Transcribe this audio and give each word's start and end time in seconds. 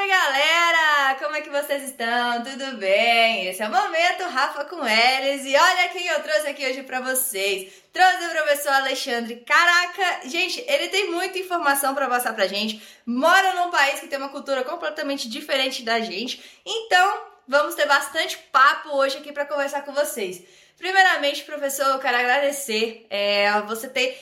salve 0.00 0.08
galera! 0.08 1.14
Como 1.18 1.36
é 1.36 1.42
que 1.42 1.50
vocês 1.50 1.82
estão? 1.82 2.42
Tudo 2.42 2.78
bem? 2.78 3.46
Esse 3.46 3.62
é 3.62 3.68
o 3.68 3.70
Momento 3.70 4.22
Rafa 4.30 4.64
com 4.64 4.86
eles 4.86 5.44
e 5.44 5.54
olha 5.54 5.88
quem 5.90 6.06
eu 6.06 6.22
trouxe 6.22 6.46
aqui 6.46 6.66
hoje 6.66 6.82
pra 6.82 7.00
vocês. 7.00 7.70
Trouxe 7.92 8.24
o 8.24 8.30
professor 8.30 8.72
Alexandre. 8.72 9.36
Caraca, 9.46 10.26
gente, 10.28 10.64
ele 10.66 10.88
tem 10.88 11.10
muita 11.10 11.38
informação 11.38 11.94
para 11.94 12.08
passar 12.08 12.32
pra 12.32 12.46
gente. 12.46 12.82
Mora 13.04 13.54
num 13.54 13.70
país 13.70 14.00
que 14.00 14.06
tem 14.06 14.18
uma 14.18 14.30
cultura 14.30 14.64
completamente 14.64 15.28
diferente 15.28 15.82
da 15.82 16.00
gente. 16.00 16.42
Então, 16.64 17.22
vamos 17.46 17.74
ter 17.74 17.86
bastante 17.86 18.38
papo 18.50 18.96
hoje 18.96 19.18
aqui 19.18 19.32
para 19.32 19.44
conversar 19.44 19.82
com 19.82 19.92
vocês. 19.92 20.42
Primeiramente, 20.78 21.42
professor, 21.42 21.86
eu 21.86 21.98
quero 21.98 22.16
agradecer 22.16 23.06
é, 23.10 23.60
você 23.62 23.86
ter 23.86 24.18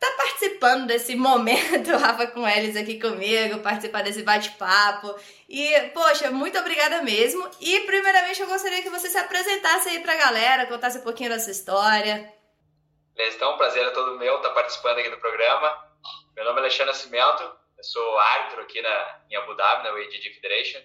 tá 0.00 0.10
participando 0.16 0.86
desse 0.86 1.14
momento, 1.14 1.90
Rafa 2.00 2.26
com 2.28 2.48
eles 2.48 2.74
aqui 2.74 2.98
comigo, 2.98 3.60
participar 3.60 4.02
desse 4.02 4.22
bate-papo. 4.22 5.14
E, 5.46 5.78
poxa, 5.92 6.30
muito 6.30 6.58
obrigada 6.58 7.02
mesmo. 7.02 7.48
E, 7.60 7.80
primeiramente, 7.80 8.40
eu 8.40 8.48
gostaria 8.48 8.82
que 8.82 8.88
você 8.88 9.10
se 9.10 9.18
apresentasse 9.18 9.90
aí 9.90 10.00
pra 10.00 10.16
galera, 10.16 10.66
contasse 10.66 10.98
um 10.98 11.02
pouquinho 11.02 11.28
da 11.28 11.38
sua 11.38 11.52
história. 11.52 12.32
Beleza, 13.14 13.36
então, 13.36 13.58
prazer 13.58 13.86
é 13.86 13.90
todo 13.90 14.18
meu 14.18 14.36
estar 14.36 14.48
tá 14.48 14.54
participando 14.54 14.98
aqui 14.98 15.10
do 15.10 15.18
programa. 15.18 15.90
Meu 16.34 16.46
nome 16.46 16.56
é 16.56 16.60
Alexandre 16.62 16.86
Nascimento, 16.86 17.42
eu 17.76 17.84
sou 17.84 18.18
árbitro 18.18 18.62
aqui 18.62 18.80
na, 18.80 19.20
em 19.30 19.36
Abu 19.36 19.54
Dhabi, 19.54 19.84
na 19.84 19.92
WJD 19.92 20.30
Federation. 20.30 20.80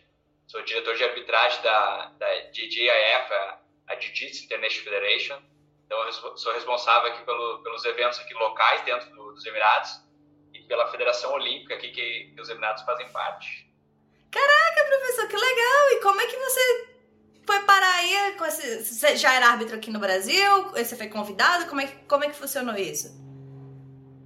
Sou 0.45 0.61
diretor 0.63 0.95
de 0.95 1.03
arbitragem 1.05 1.61
da, 1.61 2.11
da 2.17 2.35
JJIF, 2.51 3.33
a, 3.33 3.59
a 3.87 3.95
Jiu-Jitsu 3.95 4.43
International 4.43 4.83
Federation 4.83 5.54
então, 5.85 6.03
eu 6.03 6.37
sou 6.37 6.53
responsável 6.53 7.11
aqui 7.11 7.23
pelo, 7.23 7.61
pelos 7.61 7.85
eventos 7.85 8.19
aqui 8.19 8.33
locais 8.33 8.81
dentro 8.83 9.09
do, 9.11 9.33
dos 9.33 9.45
Emirados 9.45 10.01
e 10.53 10.59
pela 10.63 10.87
Federação 10.87 11.31
Olímpica 11.33 11.75
aqui 11.75 11.89
que, 11.91 12.31
que 12.33 12.41
os 12.41 12.49
Emirados 12.49 12.83
fazem 12.83 13.07
parte. 13.11 13.69
Caraca, 14.31 14.85
professor, 14.85 15.27
que 15.27 15.35
legal! 15.37 15.89
E 15.91 16.01
como 16.01 16.19
é 16.19 16.25
que 16.25 16.37
você 16.37 16.95
foi 17.45 17.59
parar 17.61 17.95
aí? 17.95 18.35
Com 18.37 18.45
esse, 18.45 18.83
você 18.83 19.15
já 19.15 19.33
era 19.33 19.49
árbitro 19.49 19.75
aqui 19.75 19.91
no 19.91 19.99
Brasil? 19.99 20.71
Você 20.71 20.95
foi 20.95 21.07
convidado? 21.07 21.67
Como 21.67 21.81
é, 21.81 21.87
que, 21.87 21.95
como 22.05 22.23
é 22.23 22.29
que 22.29 22.35
funcionou 22.35 22.75
isso? 22.75 23.23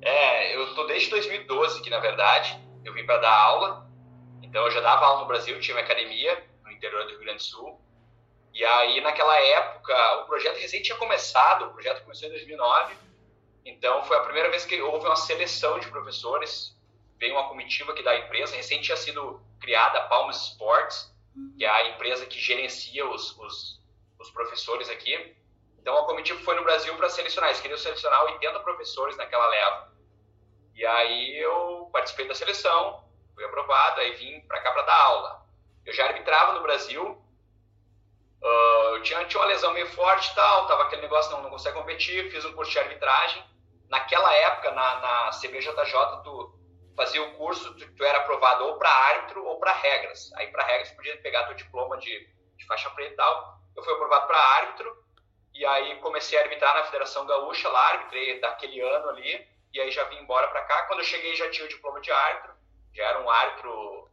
É, 0.01 0.55
eu 0.55 0.73
tô 0.75 0.87
desde 0.87 1.09
2012 1.09 1.81
aqui, 1.81 1.89
na 1.89 1.99
verdade. 1.99 2.57
Eu 2.85 2.93
vim 2.93 3.05
para 3.05 3.17
dar 3.17 3.33
aula. 3.33 3.89
Então, 4.41 4.63
eu 4.63 4.71
já 4.71 4.79
dava 4.79 5.05
aula 5.05 5.21
no 5.21 5.27
Brasil, 5.27 5.59
tinha 5.59 5.75
uma 5.75 5.83
academia 5.83 6.41
no 6.63 6.71
interior 6.71 7.03
do 7.03 7.09
Rio 7.09 7.19
Grande 7.19 7.37
do 7.37 7.43
Sul. 7.43 7.79
E 8.53 8.65
aí, 8.65 9.01
naquela 9.01 9.39
época, 9.39 10.21
o 10.21 10.25
projeto 10.25 10.57
recém 10.57 10.81
tinha 10.81 10.97
começado, 10.97 11.65
o 11.65 11.73
projeto 11.73 12.03
começou 12.03 12.27
em 12.27 12.31
2009, 12.31 12.95
então 13.65 14.03
foi 14.05 14.17
a 14.17 14.21
primeira 14.21 14.49
vez 14.49 14.65
que 14.65 14.81
houve 14.81 15.05
uma 15.05 15.15
seleção 15.15 15.79
de 15.79 15.87
professores, 15.87 16.75
veio 17.17 17.33
uma 17.33 17.47
comitiva 17.47 17.91
aqui 17.91 18.01
da 18.01 18.17
empresa, 18.17 18.55
recém 18.55 18.81
tinha 18.81 18.97
sido 18.97 19.41
criada 19.59 19.99
a 19.99 20.07
Palmas 20.07 20.47
Sports, 20.47 21.13
que 21.57 21.65
é 21.65 21.69
a 21.69 21.89
empresa 21.89 22.25
que 22.25 22.39
gerencia 22.39 23.07
os, 23.07 23.37
os, 23.37 23.81
os 24.19 24.31
professores 24.31 24.89
aqui. 24.89 25.35
Então 25.79 25.97
a 25.97 26.05
comitiva 26.05 26.39
foi 26.41 26.55
no 26.55 26.63
Brasil 26.63 26.95
para 26.95 27.09
selecionar, 27.09 27.49
eles 27.49 27.61
queriam 27.61 27.77
selecionar 27.77 28.23
80 28.25 28.59
professores 28.61 29.15
naquela 29.17 29.47
leva. 29.47 29.93
E 30.75 30.85
aí 30.85 31.37
eu 31.37 31.89
participei 31.91 32.27
da 32.27 32.33
seleção, 32.33 33.03
fui 33.35 33.43
aprovado, 33.43 34.01
aí 34.01 34.13
vim 34.15 34.41
para 34.41 34.61
cá 34.61 34.71
para 34.71 34.83
dar 34.83 35.01
aula. 35.03 35.45
Eu 35.85 35.93
já 35.93 36.05
arbitrava 36.05 36.53
no 36.53 36.61
Brasil, 36.61 37.21
Uh, 38.41 38.95
eu 38.95 39.03
tinha, 39.03 39.25
tinha 39.25 39.41
uma 39.41 39.47
lesão 39.47 39.73
meio 39.73 39.87
forte 39.87 40.31
e 40.31 40.35
tal, 40.35 40.65
tava 40.67 40.83
aquele 40.83 41.01
negócio, 41.01 41.31
não, 41.31 41.43
não 41.43 41.49
consegue 41.49 41.77
competir, 41.77 42.31
fiz 42.31 42.45
um 42.45 42.53
curso 42.53 42.71
de 42.71 42.79
arbitragem. 42.79 43.43
Naquela 43.89 44.33
época, 44.33 44.71
na, 44.71 44.99
na 45.01 45.29
CBJJ, 45.31 46.23
tu 46.23 46.59
fazia 46.95 47.21
o 47.21 47.33
curso, 47.35 47.75
tu, 47.75 47.95
tu 47.95 48.03
era 48.03 48.19
aprovado 48.19 48.65
ou 48.65 48.77
para 48.77 48.89
árbitro 48.89 49.43
ou 49.45 49.59
para 49.59 49.73
regras. 49.73 50.31
Aí 50.35 50.47
para 50.47 50.63
regras 50.63 50.91
tu 50.91 50.95
podia 50.95 51.17
pegar 51.17 51.45
teu 51.47 51.55
diploma 51.55 51.97
de, 51.97 52.27
de 52.57 52.65
faixa 52.65 52.89
preta 52.91 53.13
e 53.13 53.15
tal. 53.15 53.59
Eu 53.75 53.83
fui 53.83 53.93
aprovado 53.93 54.27
para 54.27 54.37
árbitro 54.37 55.03
e 55.53 55.65
aí 55.65 55.99
comecei 55.99 56.37
a 56.37 56.41
arbitrar 56.43 56.75
na 56.75 56.85
Federação 56.85 57.25
Gaúcha 57.25 57.67
lá, 57.69 57.89
arbitrei 57.89 58.39
daquele 58.39 58.79
ano 58.81 59.09
ali 59.09 59.47
e 59.73 59.79
aí 59.79 59.91
já 59.91 60.03
vim 60.05 60.17
embora 60.17 60.47
para 60.49 60.63
cá. 60.63 60.83
Quando 60.83 60.99
eu 60.99 61.05
cheguei 61.05 61.35
já 61.35 61.49
tinha 61.49 61.65
o 61.65 61.69
diploma 61.69 61.99
de 61.99 62.11
árbitro, 62.11 62.53
já 62.93 63.05
era 63.05 63.21
um 63.21 63.29
árbitro 63.29 64.09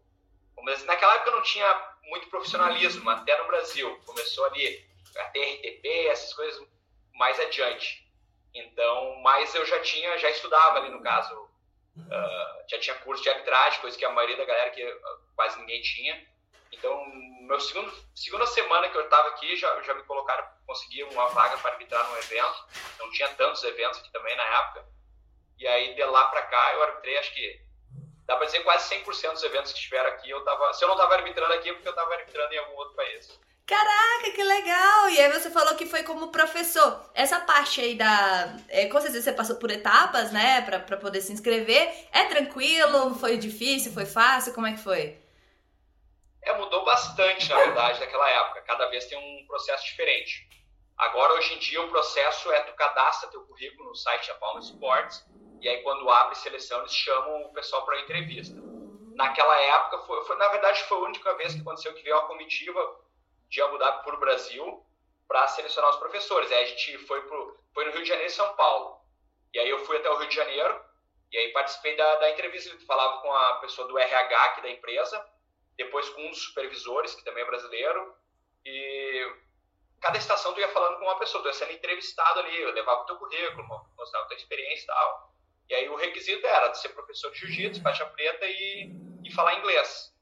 Assim, 0.73 0.87
naquela 0.87 1.15
época 1.15 1.31
não 1.31 1.43
tinha 1.43 1.67
muito 2.07 2.29
profissionalismo, 2.29 3.09
até 3.11 3.37
no 3.39 3.47
Brasil. 3.47 4.01
Começou 4.05 4.45
ali 4.47 4.85
a 5.17 5.25
TRTP, 5.25 6.07
essas 6.09 6.33
coisas 6.35 6.67
mais 7.15 7.39
adiante. 7.41 8.07
Então, 8.55 9.21
mas 9.23 9.55
eu 9.55 9.65
já 9.67 9.81
tinha, 9.81 10.17
já 10.19 10.31
estudava 10.31 10.79
ali 10.79 10.91
no 10.91 11.03
caso, 11.03 11.35
uh, 11.35 12.69
já 12.69 12.79
tinha 12.79 12.97
curso 12.97 13.23
de 13.23 13.29
arbitragem, 13.29 13.81
coisa 13.81 13.99
que 13.99 14.05
a 14.05 14.11
maioria 14.11 14.37
da 14.37 14.45
galera 14.45 14.71
que 14.71 14.85
uh, 14.85 14.99
quase 15.35 15.59
ninguém 15.61 15.83
tinha. 15.83 16.27
Então, 16.73 17.07
meu 17.43 17.61
segundo, 17.61 17.93
segunda 18.15 18.47
semana 18.47 18.89
que 18.89 18.97
eu 18.97 19.05
estava 19.05 19.29
aqui, 19.29 19.57
já, 19.57 19.83
já 19.83 19.95
me 19.95 20.03
colocaram, 20.05 20.47
consegui 20.67 21.03
uma 21.05 21.29
vaga 21.29 21.57
para 21.59 21.73
arbitrar 21.73 22.09
num 22.09 22.17
evento. 22.19 22.65
Não 22.99 23.11
tinha 23.13 23.29
tantos 23.35 23.63
eventos 23.65 24.01
aqui 24.01 24.11
também 24.11 24.37
na 24.37 24.43
época. 24.43 24.87
E 25.59 25.67
aí, 25.67 25.95
de 25.95 26.05
lá 26.05 26.27
para 26.27 26.43
cá, 26.43 26.75
eu 26.75 26.83
arbitrei, 26.83 27.17
acho 27.19 27.33
que 27.33 27.66
dá 28.27 28.37
para 28.37 28.47
dizer 28.47 28.61
quase 28.61 28.95
100% 28.95 29.33
dos 29.33 29.43
eventos 29.43 29.73
que 29.73 29.79
estiveram 29.79 30.11
aqui, 30.11 30.31
eu 30.31 30.45
tava, 30.45 30.73
se 30.73 30.85
eu 30.85 30.89
não 30.89 30.97
estava 30.97 31.15
arbitrando 31.15 31.53
aqui, 31.55 31.71
é 31.71 31.73
porque 31.73 31.89
eu 31.89 31.93
estava 31.93 32.13
arbitrando 32.15 32.53
em 32.53 32.59
algum 32.59 32.77
outro 32.77 32.95
país. 32.95 33.39
Caraca, 33.67 34.31
que 34.33 34.43
legal! 34.45 35.11
E 35.11 35.21
aí 35.21 35.33
você 35.33 35.51
falou 35.51 35.75
que 35.75 35.87
foi 35.87 36.05
como 36.05 36.29
professor. 36.29 37.11
Essa 37.13 37.41
parte 37.41 37.81
aí 37.81 37.97
da. 37.97 38.57
É, 38.69 38.87
com 38.87 39.01
certeza 39.01 39.25
você 39.25 39.33
passou 39.33 39.57
por 39.57 39.73
etapas, 39.73 40.31
né? 40.31 40.61
Pra, 40.63 40.79
pra 40.79 40.97
poder 40.97 41.21
se 41.21 41.33
inscrever. 41.33 41.93
É 42.13 42.27
tranquilo? 42.27 43.17
Foi 43.17 43.37
difícil? 43.37 43.93
Foi 43.93 44.07
fácil? 44.07 44.55
Como 44.55 44.69
é 44.69 44.73
que 44.73 44.79
foi? 44.79 45.19
É, 46.43 46.57
mudou 46.57 46.85
bastante, 46.85 47.49
na 47.49 47.57
verdade, 47.57 47.99
naquela 47.99 48.31
época. 48.31 48.63
Cada 48.63 48.87
vez 48.87 49.07
tem 49.07 49.19
um 49.19 49.47
processo 49.49 49.85
diferente. 49.85 50.49
Agora, 50.97 51.35
hoje 51.35 51.55
em 51.55 51.59
dia, 51.59 51.83
o 51.83 51.89
processo 51.89 52.51
é 52.53 52.61
tu 52.63 52.75
cadastra 52.75 53.31
teu 53.31 53.43
currículo 53.43 53.91
no 53.91 53.95
site 53.95 54.29
da 54.29 54.35
Palma 54.35 54.61
Sports 54.61 55.27
e 55.61 55.69
aí, 55.69 55.83
quando 55.83 56.09
abre 56.11 56.35
seleção, 56.37 56.81
eles 56.81 56.95
chamam 56.95 57.43
o 57.43 57.53
pessoal 57.53 57.85
para 57.85 58.01
entrevista. 58.01 58.57
Naquela 59.15 59.59
época, 59.61 59.99
foi, 60.01 60.25
foi, 60.25 60.37
na 60.37 60.49
verdade, 60.49 60.83
foi 60.85 60.99
a 60.99 61.03
única 61.03 61.35
vez 61.35 61.55
que 61.55 61.61
aconteceu 61.61 61.95
que 61.95 62.03
veio 62.03 62.17
uma 62.17 62.27
comitiva 62.27 63.01
de 63.49 63.63
Abu 63.63 63.79
Dhabi 63.79 64.05
para 64.05 64.15
o 64.15 64.21
Brasil 64.21 64.87
para 65.27 65.49
selecionar 65.49 65.91
os 65.91 65.97
professores. 65.97 66.53
Aí 66.53 66.65
a 66.65 66.67
gente 66.67 66.99
foi, 66.99 67.23
pro, 67.23 67.59
foi 67.73 67.87
no 67.87 67.93
Rio 67.93 68.03
de 68.03 68.09
Janeiro 68.09 68.31
e 68.31 68.35
São 68.35 68.55
Paulo. 68.55 69.01
E 69.55 69.59
aí 69.59 69.69
eu 69.69 69.85
fui 69.87 69.97
até 69.97 70.11
o 70.11 70.19
Rio 70.19 70.29
de 70.29 70.35
Janeiro 70.35 70.85
e 71.33 71.39
aí 71.39 71.53
participei 71.53 71.97
da, 71.97 72.17
da 72.17 72.31
entrevista. 72.31 72.77
Falava 72.87 73.23
com 73.23 73.33
a 73.33 73.55
pessoa 73.55 73.89
do 73.89 73.99
RH 73.99 74.45
aqui 74.45 74.61
da 74.61 74.71
empresa, 74.71 75.27
depois 75.77 76.09
com 76.11 76.21
um 76.21 76.31
dos 76.31 76.43
supervisores, 76.43 77.15
que 77.15 77.25
também 77.25 77.43
é 77.43 77.47
brasileiro. 77.47 78.15
E 78.65 79.35
cada 80.07 80.19
estação 80.19 80.55
tu 80.55 80.61
ia 80.61 80.69
falando 80.69 80.99
com 80.99 81.05
uma 81.05 81.19
pessoa, 81.19 81.43
tu 81.43 81.49
ia 81.49 81.53
sendo 81.53 81.73
entrevistado 81.73 82.39
ali, 82.39 82.61
eu 82.61 82.73
levava 82.73 83.03
o 83.03 83.07
teu 83.07 83.17
currículo, 83.17 83.67
mostrava 83.99 84.25
a 84.25 84.29
tua 84.29 84.37
experiência 84.37 84.85
e 84.85 84.87
tal. 84.87 85.35
E 85.69 85.75
aí 85.75 85.89
o 85.89 85.97
requisito 85.97 86.47
era 86.47 86.73
ser 86.75 86.91
professor 86.91 87.33
de 87.33 87.41
jiu-jitsu, 87.41 87.83
faixa 87.83 88.07
preta 88.07 88.47
e, 88.47 88.93
e 89.25 89.33
falar 89.33 89.59
inglês. 89.59 90.15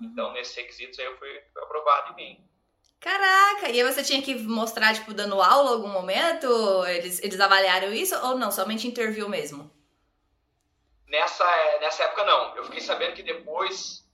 Então, 0.00 0.32
nesses 0.32 0.54
requisitos 0.54 0.96
aí 1.00 1.06
eu 1.06 1.18
fui, 1.18 1.28
fui 1.52 1.62
aprovado 1.62 2.12
em 2.12 2.14
mim. 2.14 2.48
Caraca! 3.00 3.68
E 3.68 3.80
aí 3.80 3.92
você 3.92 4.04
tinha 4.04 4.22
que 4.22 4.32
mostrar, 4.36 4.94
tipo, 4.94 5.12
dando 5.12 5.42
aula 5.42 5.70
em 5.70 5.74
algum 5.74 5.88
momento? 5.88 6.86
Eles, 6.86 7.20
eles 7.20 7.40
avaliaram 7.40 7.92
isso 7.92 8.14
ou 8.24 8.38
não? 8.38 8.52
Somente 8.52 8.86
interview 8.86 9.28
mesmo? 9.28 9.68
Nessa, 11.08 11.44
nessa 11.80 12.04
época, 12.04 12.24
não. 12.24 12.56
Eu 12.56 12.64
fiquei 12.64 12.80
sabendo 12.80 13.14
que 13.14 13.24
depois 13.24 14.08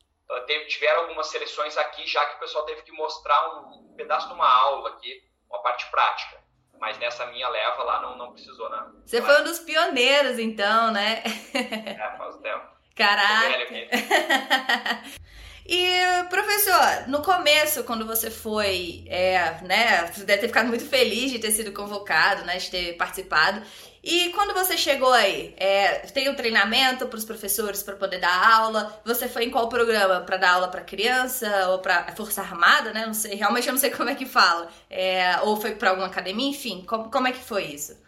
teve, 0.47 0.67
tiveram 0.67 1.03
algumas 1.03 1.29
seleções 1.29 1.77
aqui, 1.77 2.07
já 2.07 2.25
que 2.27 2.37
o 2.37 2.41
pessoal 2.41 2.65
teve 2.65 2.83
que 2.83 2.93
mostrar 2.93 3.49
um 3.59 3.95
pedaço 3.97 4.29
de 4.29 4.35
uma 4.35 4.49
aula 4.49 4.91
aqui, 4.91 5.23
uma 5.49 5.63
parte 5.63 5.91
prática. 5.91 6.39
Mas 6.79 6.99
nessa 6.99 7.27
minha 7.27 7.49
leva 7.49 7.83
lá 7.83 8.01
não, 8.01 8.17
não 8.17 8.33
precisou, 8.33 8.71
não. 8.71 9.03
Você 9.05 9.21
foi 9.21 9.41
um 9.41 9.45
dos 9.45 9.59
pioneiros, 9.59 10.39
então, 10.39 10.93
né? 10.93 11.23
É, 11.55 12.17
faz 12.17 12.37
tempo. 12.37 12.67
Caraca! 12.95 13.69
E, 15.71 16.25
professor, 16.31 17.09
no 17.09 17.21
começo, 17.21 17.85
quando 17.85 18.07
você 18.07 18.31
foi, 18.31 19.05
é, 19.07 19.61
né, 19.65 20.07
você 20.07 20.25
deve 20.25 20.41
ter 20.41 20.47
ficado 20.47 20.67
muito 20.67 20.89
feliz 20.89 21.31
de 21.31 21.39
ter 21.39 21.51
sido 21.51 21.73
convocado, 21.73 22.43
né, 22.47 22.57
de 22.57 22.71
ter 22.71 22.97
participado. 22.97 23.61
E 24.11 24.31
quando 24.31 24.55
você 24.55 24.75
chegou 24.75 25.13
aí, 25.13 25.55
é, 25.59 25.99
tem 25.99 26.31
um 26.31 26.35
treinamento 26.35 27.07
para 27.07 27.19
os 27.19 27.27
professores 27.27 27.83
para 27.83 27.95
poder 27.95 28.19
dar 28.19 28.59
aula? 28.59 28.99
Você 29.05 29.29
foi 29.29 29.45
em 29.45 29.51
qual 29.51 29.69
programa? 29.69 30.23
Para 30.23 30.39
dar 30.39 30.55
aula 30.55 30.69
para 30.69 30.81
criança 30.81 31.69
ou 31.69 31.81
para 31.81 32.17
Força 32.17 32.41
Armada, 32.41 32.91
né? 32.91 33.05
Não 33.05 33.13
sei, 33.13 33.35
realmente 33.35 33.67
eu 33.67 33.73
não 33.75 33.79
sei 33.79 33.91
como 33.95 34.09
é 34.09 34.15
que 34.15 34.25
fala. 34.25 34.73
É, 34.89 35.39
ou 35.43 35.61
foi 35.61 35.75
para 35.75 35.91
alguma 35.91 36.07
academia, 36.07 36.49
enfim, 36.49 36.87
como, 36.87 37.11
como 37.11 37.29
é 37.29 37.33
que 37.33 37.39
foi 37.39 37.65
isso? 37.65 38.03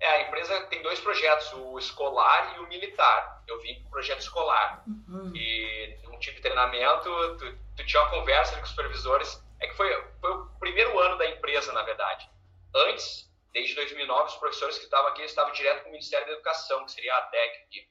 É, 0.00 0.16
a 0.16 0.26
empresa 0.26 0.62
tem 0.62 0.82
dois 0.82 0.98
projetos, 0.98 1.52
o 1.52 1.78
escolar 1.78 2.56
e 2.56 2.58
o 2.58 2.66
militar. 2.66 3.40
Eu 3.46 3.60
vim 3.62 3.74
para 3.76 3.86
o 3.86 3.90
projeto 3.90 4.18
escolar. 4.18 4.82
Uhum. 4.84 5.30
E 5.32 5.96
não 6.02 6.18
tive 6.18 6.40
treinamento, 6.40 7.08
tu, 7.38 7.56
tu, 7.76 7.86
tinha 7.86 8.02
uma 8.02 8.10
conversa 8.10 8.56
com 8.56 8.64
os 8.64 8.70
supervisores. 8.70 9.40
É 9.60 9.68
que 9.68 9.76
foi, 9.76 9.88
foi 10.20 10.30
o 10.32 10.46
primeiro 10.58 10.98
ano 10.98 11.16
da 11.18 11.30
empresa, 11.30 11.72
na 11.72 11.84
verdade. 11.84 12.28
Antes, 12.74 13.31
desde 13.52 13.74
2009, 13.74 14.30
os 14.30 14.36
professores 14.36 14.78
que 14.78 14.84
estavam 14.84 15.08
aqui 15.08 15.22
estavam 15.22 15.52
direto 15.52 15.82
com 15.82 15.90
o 15.90 15.92
Ministério 15.92 16.26
da 16.26 16.32
Educação, 16.32 16.84
que 16.84 16.92
seria 16.92 17.14
a 17.14 17.18
aqui. 17.18 17.86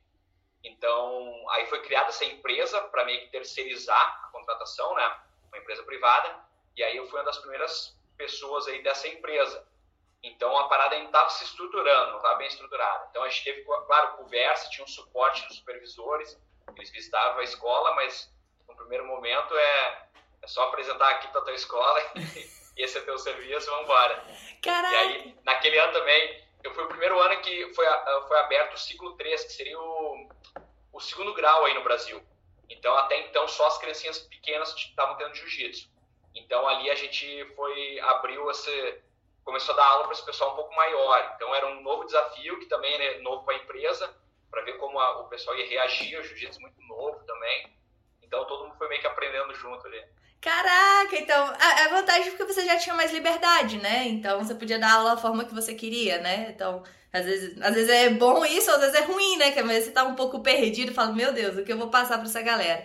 Então, 0.63 1.45
aí 1.51 1.65
foi 1.67 1.81
criada 1.81 2.09
essa 2.09 2.25
empresa 2.25 2.81
para 2.81 3.05
meio 3.05 3.21
que 3.21 3.27
terceirizar 3.29 4.21
a 4.23 4.27
contratação, 4.31 4.93
né? 4.95 5.19
Uma 5.47 5.57
empresa 5.57 5.83
privada. 5.83 6.39
E 6.75 6.83
aí 6.83 6.97
eu 6.97 7.07
fui 7.07 7.19
uma 7.19 7.25
das 7.25 7.37
primeiras 7.37 7.97
pessoas 8.17 8.67
aí 8.67 8.81
dessa 8.83 9.07
empresa. 9.07 9.67
Então, 10.23 10.55
a 10.57 10.67
parada 10.67 10.95
ainda 10.95 11.07
estava 11.07 11.29
se 11.31 11.43
estruturando, 11.43 12.11
não 12.11 12.17
estava 12.17 12.35
bem 12.35 12.47
estruturada. 12.47 13.07
Então, 13.09 13.23
a 13.23 13.29
gente 13.29 13.43
teve, 13.43 13.63
claro, 13.63 14.17
conversa, 14.17 14.69
tinha 14.69 14.85
um 14.85 14.87
suporte 14.87 15.47
dos 15.47 15.57
supervisores, 15.57 16.39
eles 16.75 16.91
visitavam 16.91 17.39
a 17.39 17.43
escola, 17.43 17.95
mas 17.95 18.31
no 18.67 18.75
primeiro 18.75 19.05
momento 19.05 19.57
é, 19.57 20.07
é 20.43 20.47
só 20.47 20.63
apresentar 20.65 21.09
aqui 21.09 21.27
tá 21.33 21.39
a 21.39 21.41
tua 21.41 21.53
escola 21.53 21.99
esse 22.77 22.97
é 22.97 23.01
teu 23.01 23.17
serviço, 23.17 23.67
vamos 23.67 23.85
embora. 23.85 24.25
Caraca. 24.61 24.93
E 24.93 24.97
aí, 24.97 25.37
naquele 25.43 25.77
ano 25.77 25.93
também, 25.93 26.43
eu 26.63 26.73
fui 26.73 26.83
o 26.83 26.87
primeiro 26.87 27.19
ano 27.19 27.41
que 27.41 27.73
foi, 27.73 27.85
foi 28.27 28.39
aberto 28.39 28.73
o 28.73 28.79
ciclo 28.79 29.15
3, 29.17 29.43
que 29.43 29.53
seria 29.53 29.79
o, 29.79 30.29
o 30.93 30.99
segundo 30.99 31.33
grau 31.33 31.65
aí 31.65 31.73
no 31.73 31.83
Brasil. 31.83 32.21
Então, 32.69 32.95
até 32.97 33.19
então, 33.27 33.47
só 33.47 33.67
as 33.67 33.77
criancinhas 33.77 34.19
pequenas 34.19 34.73
estavam 34.75 35.17
tendo 35.17 35.35
jiu-jitsu. 35.35 35.89
Então, 36.33 36.67
ali 36.67 36.89
a 36.89 36.95
gente 36.95 37.45
foi, 37.55 37.99
abriu 37.99 38.49
esse, 38.49 39.01
começou 39.43 39.73
a 39.73 39.77
dar 39.77 39.85
aula 39.85 40.03
para 40.05 40.13
esse 40.13 40.25
pessoal 40.25 40.53
um 40.53 40.55
pouco 40.55 40.73
maior. 40.75 41.33
Então, 41.35 41.53
era 41.53 41.67
um 41.67 41.81
novo 41.81 42.05
desafio, 42.05 42.59
que 42.59 42.67
também 42.67 42.93
é 42.93 43.19
novo 43.19 43.43
para 43.43 43.55
a 43.55 43.57
empresa, 43.57 44.15
para 44.49 44.61
ver 44.61 44.77
como 44.77 44.99
a, 44.99 45.19
o 45.19 45.27
pessoal 45.27 45.57
ia 45.57 45.67
reagir, 45.67 46.17
o 46.19 46.23
jiu-jitsu 46.23 46.61
muito 46.61 46.81
novo 46.83 47.23
também. 47.25 47.77
Então, 48.21 48.45
todo 48.45 48.63
mundo 48.63 48.77
foi 48.77 48.87
meio 48.87 49.01
que 49.01 49.07
aprendendo 49.07 49.53
junto 49.53 49.85
ali. 49.87 50.01
Caraca, 50.41 51.19
então 51.19 51.37
a, 51.59 51.85
a 51.85 51.87
vantagem 51.89 52.29
é 52.29 52.31
porque 52.31 52.51
você 52.51 52.65
já 52.65 52.75
tinha 52.75 52.95
mais 52.95 53.13
liberdade, 53.13 53.77
né? 53.77 54.07
Então 54.07 54.43
você 54.43 54.55
podia 54.55 54.79
dar 54.79 54.93
aula 54.93 55.11
da 55.11 55.21
forma 55.21 55.45
que 55.45 55.53
você 55.53 55.75
queria, 55.75 56.19
né? 56.19 56.47
Então, 56.49 56.81
às 57.13 57.25
vezes, 57.25 57.61
às 57.61 57.75
vezes 57.75 57.89
é 57.89 58.09
bom 58.09 58.43
isso, 58.43 58.71
às 58.71 58.79
vezes 58.79 58.95
é 58.95 59.01
ruim, 59.03 59.37
né? 59.37 59.51
Que 59.51 59.61
você 59.61 59.91
tá 59.91 60.03
um 60.03 60.15
pouco 60.15 60.39
perdido 60.39 60.91
e 60.91 60.95
fala, 60.95 61.13
meu 61.13 61.31
Deus, 61.31 61.57
o 61.57 61.63
que 61.63 61.71
eu 61.71 61.77
vou 61.77 61.89
passar 61.89 62.17
para 62.17 62.27
essa 62.27 62.41
galera? 62.41 62.83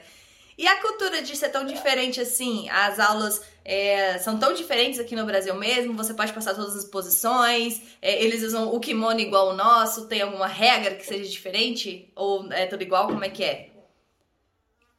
E 0.59 0.67
a 0.67 0.81
cultura 0.83 1.23
de 1.23 1.35
ser 1.35 1.49
tão 1.49 1.65
diferente 1.65 2.21
assim? 2.21 2.69
As 2.69 2.99
aulas 3.01 3.43
é, 3.65 4.19
são 4.19 4.39
tão 4.39 4.53
diferentes 4.53 5.01
aqui 5.01 5.17
no 5.17 5.25
Brasil 5.25 5.55
mesmo? 5.55 5.95
Você 5.95 6.13
pode 6.13 6.35
passar 6.35 6.55
todas 6.55 6.77
as 6.77 6.85
posições? 6.85 7.81
É, 8.03 8.23
eles 8.23 8.43
usam 8.43 8.75
o 8.75 8.81
kimono 8.81 9.21
igual 9.21 9.51
o 9.51 9.57
nosso? 9.57 10.09
Tem 10.09 10.21
alguma 10.21 10.47
regra 10.47 10.95
que 10.95 11.07
seja 11.07 11.29
diferente? 11.31 12.11
Ou 12.15 12.53
é 12.53 12.67
tudo 12.67 12.83
igual? 12.83 13.07
Como 13.07 13.25
é 13.25 13.31
que 13.31 13.45
é? 13.45 13.76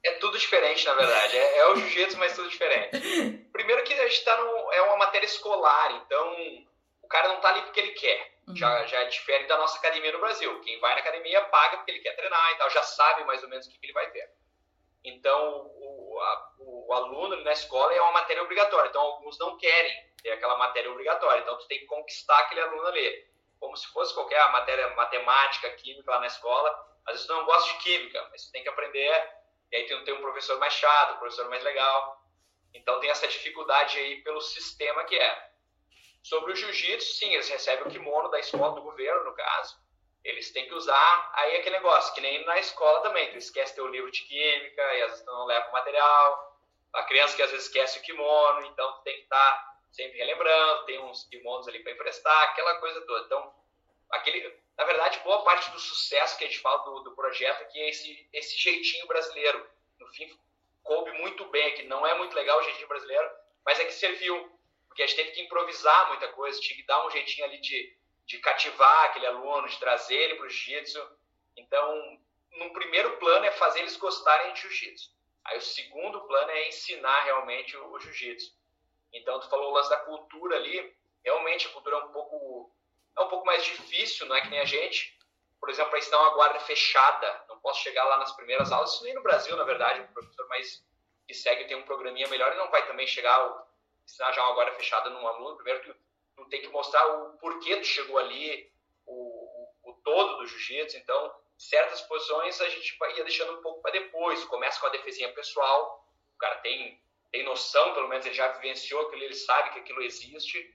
É 0.08 0.12
tudo 0.20 0.40
diferente, 0.40 0.86
na 0.86 0.94
verdade. 0.94 1.38
É, 1.38 1.58
é 1.58 1.68
o 1.68 1.76
jiu-jitsu, 1.76 2.18
mas 2.18 2.34
tudo 2.34 2.50
diferente. 2.50 2.98
Primeiro 3.52 3.84
que 3.84 3.94
a 3.94 4.08
gente 4.08 4.24
tá 4.24 4.38
no, 4.38 4.72
é 4.72 4.82
uma 4.84 4.98
matéria 4.98 5.26
escolar, 5.26 5.92
então 5.96 6.66
o 7.02 7.08
cara 7.08 7.28
não 7.28 7.42
tá 7.42 7.50
ali 7.50 7.62
porque 7.64 7.80
ele 7.80 7.92
quer. 7.92 8.38
Uhum. 8.48 8.56
Já, 8.56 8.86
já 8.86 9.04
diferente 9.04 9.48
da 9.48 9.58
nossa 9.58 9.78
academia 9.78 10.14
no 10.14 10.20
Brasil. 10.20 10.62
Quem 10.62 10.80
vai 10.80 10.94
na 10.94 11.02
academia 11.02 11.42
paga 11.46 11.78
porque 11.78 11.92
ele 11.92 12.00
quer 12.00 12.16
treinar 12.16 12.52
e 12.54 12.56
tal, 12.56 12.70
já 12.70 12.82
sabe 12.84 13.26
mais 13.26 13.44
ou 13.44 13.50
menos 13.50 13.68
o 13.68 13.70
que, 13.70 13.78
que 13.78 13.86
ele 13.88 13.94
vai 13.94 14.10
ter. 14.12 14.30
Então, 15.04 15.72
o, 15.76 16.20
a, 16.22 16.52
o, 16.60 16.94
aluno 16.94 17.44
na 17.44 17.52
escola 17.52 17.94
é 17.94 18.02
uma 18.02 18.14
matéria 18.14 18.44
obrigatória. 18.44 18.88
Então, 18.88 19.02
alguns 19.02 19.38
não 19.38 19.58
querem 19.58 19.94
ter 20.24 20.32
aquela 20.32 20.58
matéria 20.58 20.90
obrigatória. 20.90 21.42
Então, 21.42 21.58
tu 21.58 21.68
tem 21.68 21.80
que 21.80 21.86
conquistar 21.86 22.40
aquele 22.40 22.62
aluno 22.62 22.88
ali. 22.88 23.28
Como 23.60 23.76
se 23.76 23.88
fosse 23.88 24.14
qualquer 24.14 24.50
matéria 24.52 24.96
matemática, 24.96 25.70
química 25.72 26.12
lá 26.12 26.20
na 26.20 26.28
escola. 26.28 26.70
Às 27.06 27.14
vezes 27.14 27.28
tu 27.28 27.34
não 27.34 27.46
gosta 27.46 27.74
de 27.74 27.80
química, 27.80 28.26
mas 28.32 28.46
tu 28.46 28.52
tem 28.52 28.64
que 28.64 28.70
aprender 28.70 29.37
e 29.72 29.76
aí 29.76 29.86
tem, 29.86 30.04
tem 30.04 30.14
um 30.14 30.22
professor 30.22 30.58
mais 30.60 30.74
chato, 30.74 31.16
um 31.16 31.20
professor 31.20 31.50
mais 31.50 31.64
legal. 31.64 32.24
Então 32.74 33.00
tem 33.00 33.10
essa 33.10 33.28
dificuldade 33.28 33.98
aí 33.98 34.22
pelo 34.24 34.42
sistema 34.42 35.04
que 35.04 35.16
é. 35.16 35.52
Sobre 36.24 36.52
o 36.52 36.56
jiu-jitsu, 36.56 37.14
sim, 37.16 37.34
eles 37.34 37.50
recebem 37.50 37.86
o 37.86 37.90
kimono 37.90 38.30
da 38.30 38.40
escola, 38.40 38.76
do 38.76 38.82
governo, 38.82 39.24
no 39.24 39.34
caso. 39.34 39.78
Eles 40.24 40.52
têm 40.52 40.68
que 40.68 40.74
usar, 40.74 41.32
aí 41.34 41.56
é 41.56 41.60
aquele 41.60 41.78
negócio, 41.78 42.14
que 42.14 42.20
nem 42.20 42.44
na 42.46 42.60
escola 42.60 43.02
também. 43.02 43.32
Tu 43.32 43.38
esquece 43.38 43.76
teu 43.76 43.88
livro 43.88 44.12
de 44.12 44.24
química 44.24 44.82
e 44.96 45.02
às 45.04 45.12
vezes 45.12 45.26
não 45.26 45.46
leva 45.46 45.70
o 45.70 45.72
material. 45.72 46.58
A 46.94 47.04
criança 47.04 47.36
que 47.36 47.42
às 47.42 47.52
vezes 47.52 47.68
esquece 47.68 48.00
o 48.00 48.02
kimono, 48.02 48.66
então 48.66 49.02
tem 49.04 49.16
que 49.16 49.24
estar 49.24 49.38
tá 49.38 49.78
sempre 49.92 50.18
relembrando, 50.18 50.86
tem 50.86 51.00
uns 51.00 51.24
kimonos 51.30 51.68
ali 51.68 51.82
para 51.82 51.94
emprestar, 51.94 52.44
aquela 52.50 52.76
coisa 52.76 53.00
toda. 53.06 53.26
Então, 53.26 53.54
aquele, 54.10 54.60
na 54.78 54.84
verdade, 54.86 55.20
boa 55.20 55.44
parte 55.44 55.72
do 55.72 55.80
sucesso 55.80 56.38
que 56.38 56.44
a 56.44 56.48
gente 56.48 56.60
fala 56.60 56.84
do, 56.84 57.02
do 57.02 57.16
projeto 57.16 57.62
aqui 57.62 57.80
é 57.80 57.90
esse, 57.90 58.30
esse 58.34 58.58
jeitinho 58.58 59.08
brasileiro. 59.08 59.70
No 60.00 60.08
fim, 60.08 60.30
coube 60.84 61.12
muito 61.14 61.46
bem 61.50 61.68
aqui. 61.68 61.84
Não 61.84 62.06
é 62.06 62.18
muito 62.18 62.36
legal 62.36 62.60
o 62.60 62.64
jeitinho 62.64 62.88
brasileiro, 62.88 63.30
mas 63.66 63.80
é 63.80 63.86
que 63.86 63.94
serviu. 63.94 64.58
Porque 64.88 65.04
a 65.04 65.08
gente 65.08 65.16
teve 65.18 65.32
que 65.32 65.42
improvisar 65.42 66.08
muita 66.10 66.28
coisa, 66.30 66.60
tinha 66.60 66.76
que 66.76 66.86
dar 66.86 67.06
um 67.06 67.12
jeitinho 67.12 67.46
ali 67.46 67.60
de, 67.60 67.96
de 68.26 68.40
cativar 68.40 69.06
aquele 69.06 69.28
aluno, 69.28 69.68
de 69.68 69.80
trazer 69.80 70.16
ele 70.16 70.36
para 70.36 70.46
o 70.46 70.50
jiu-jitsu. 70.50 71.18
Então, 71.56 72.20
no 72.52 72.74
primeiro 72.74 73.18
plano 73.18 73.46
é 73.46 73.52
fazer 73.52 73.80
eles 73.80 73.98
gostarem 73.98 74.54
de 74.54 74.62
jiu-jitsu. 74.62 75.12
Aí 75.46 75.58
o 75.58 75.62
segundo 75.62 76.22
plano 76.28 76.52
é 76.52 76.68
ensinar 76.68 77.24
realmente 77.24 77.78
o, 77.78 77.92
o 77.92 78.00
jiu-jitsu. 78.00 78.56
Então, 79.14 79.40
tu 79.40 79.50
falou 79.50 79.72
o 79.72 79.74
lance 79.74 79.90
da 79.90 79.98
cultura 79.98 80.56
ali. 80.56 80.96
Realmente, 81.24 81.68
a 81.68 81.72
cultura 81.72 81.98
é 81.98 82.00
um 82.00 82.12
pouco 82.12 82.72
é 83.18 83.22
um 83.22 83.30
pouco 83.30 83.46
mais 83.46 83.64
difícil, 83.64 84.26
não 84.28 84.36
é 84.36 84.42
que 84.42 84.50
nem 84.50 84.60
a 84.60 84.66
gente. 84.66 85.18
Por 85.60 85.70
exemplo, 85.70 85.90
para 85.90 86.00
ensinar 86.00 86.20
uma 86.20 86.36
guarda 86.36 86.60
fechada, 86.60 87.46
não 87.50 87.60
posso 87.60 87.82
chegar 87.82 88.04
lá 88.04 88.18
nas 88.18 88.32
primeiras 88.36 88.72
aulas, 88.72 88.94
isso 88.94 89.04
nem 89.04 89.14
no 89.14 89.24
Brasil, 89.24 89.56
na 89.58 89.64
verdade, 89.64 90.02
o 90.02 90.14
professor 90.14 90.48
mais 90.48 90.86
que 91.28 91.34
segue 91.34 91.66
tem 91.66 91.76
um 91.76 91.84
programinha 91.84 92.28
melhor 92.28 92.54
e 92.54 92.58
não 92.58 92.70
vai 92.70 92.86
também 92.88 93.06
chegar 93.06 93.38
ensinar 94.08 94.32
já 94.32 94.44
uma 94.44 94.54
guarda 94.54 94.72
fechada 94.74 95.10
num 95.10 95.28
aluno. 95.28 95.58
Primeiro, 95.58 95.84
tu, 95.84 95.96
tu 96.38 96.50
tem 96.50 96.62
que 96.62 96.70
mostrar 96.70 97.06
o 97.06 97.38
porquê 97.38 97.76
tu 97.76 97.86
chegou 97.86 98.18
ali, 98.18 98.72
o, 99.06 99.14
o, 99.14 99.92
o 99.92 99.94
todo 100.04 100.38
do 100.38 100.48
jiu-jitsu. 100.48 100.98
Então, 100.98 101.36
certas 101.58 102.02
posições 102.04 102.62
a 102.62 102.70
gente 102.70 102.98
ia 103.18 103.24
deixando 103.24 103.58
um 103.58 103.62
pouco 103.62 103.82
para 103.82 103.92
depois. 103.92 104.44
Começa 104.46 104.80
com 104.80 104.88
a 104.88 104.92
defesinha 104.92 105.34
pessoal, 105.34 106.08
o 106.34 106.38
cara 106.38 106.56
tem, 106.60 107.02
tem 107.32 107.44
noção, 107.44 107.94
pelo 107.94 108.08
menos 108.08 108.26
ele 108.26 108.36
já 108.36 108.48
vivenciou 108.54 109.02
aquilo, 109.02 109.24
ele 109.24 109.36
sabe 109.36 109.72
que 109.72 109.80
aquilo 109.80 110.02
existe 110.02 110.74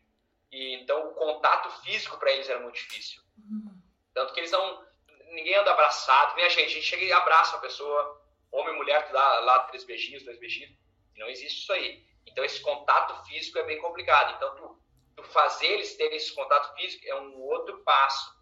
e 0.52 0.74
então 0.74 1.08
o 1.08 1.14
contato 1.14 1.70
físico 1.82 2.18
para 2.18 2.30
eles 2.30 2.48
era 2.48 2.60
muito 2.60 2.74
difícil. 2.74 3.22
Uhum. 3.38 3.80
Tanto 4.12 4.34
que 4.34 4.40
eles 4.40 4.50
não. 4.50 4.84
Ninguém 5.30 5.56
anda 5.56 5.72
abraçado. 5.72 6.34
Vem 6.34 6.44
a 6.44 6.48
gente, 6.50 6.66
a 6.66 6.68
gente 6.68 6.84
chega 6.84 7.02
e 7.02 7.12
abraça 7.12 7.56
a 7.56 7.60
pessoa, 7.60 8.22
homem 8.50 8.74
e 8.74 8.76
mulher, 8.76 9.06
tu 9.06 9.12
dá 9.14 9.40
lá 9.40 9.60
três 9.60 9.82
beijinhos, 9.84 10.22
dois 10.24 10.38
beijinhos. 10.38 10.76
Não 11.16 11.26
existe 11.28 11.62
isso 11.62 11.72
aí. 11.72 12.06
Então 12.26 12.44
esse 12.44 12.60
contato 12.60 13.24
físico 13.24 13.58
é 13.58 13.62
bem 13.62 13.80
complicado. 13.80 14.36
Então 14.36 14.54
tu, 14.56 14.82
tu 15.16 15.22
fazer 15.30 15.68
eles 15.68 15.96
terem 15.96 16.18
esse 16.18 16.34
contato 16.34 16.74
físico 16.74 17.02
é 17.08 17.14
um 17.14 17.40
outro 17.40 17.78
passo. 17.78 18.36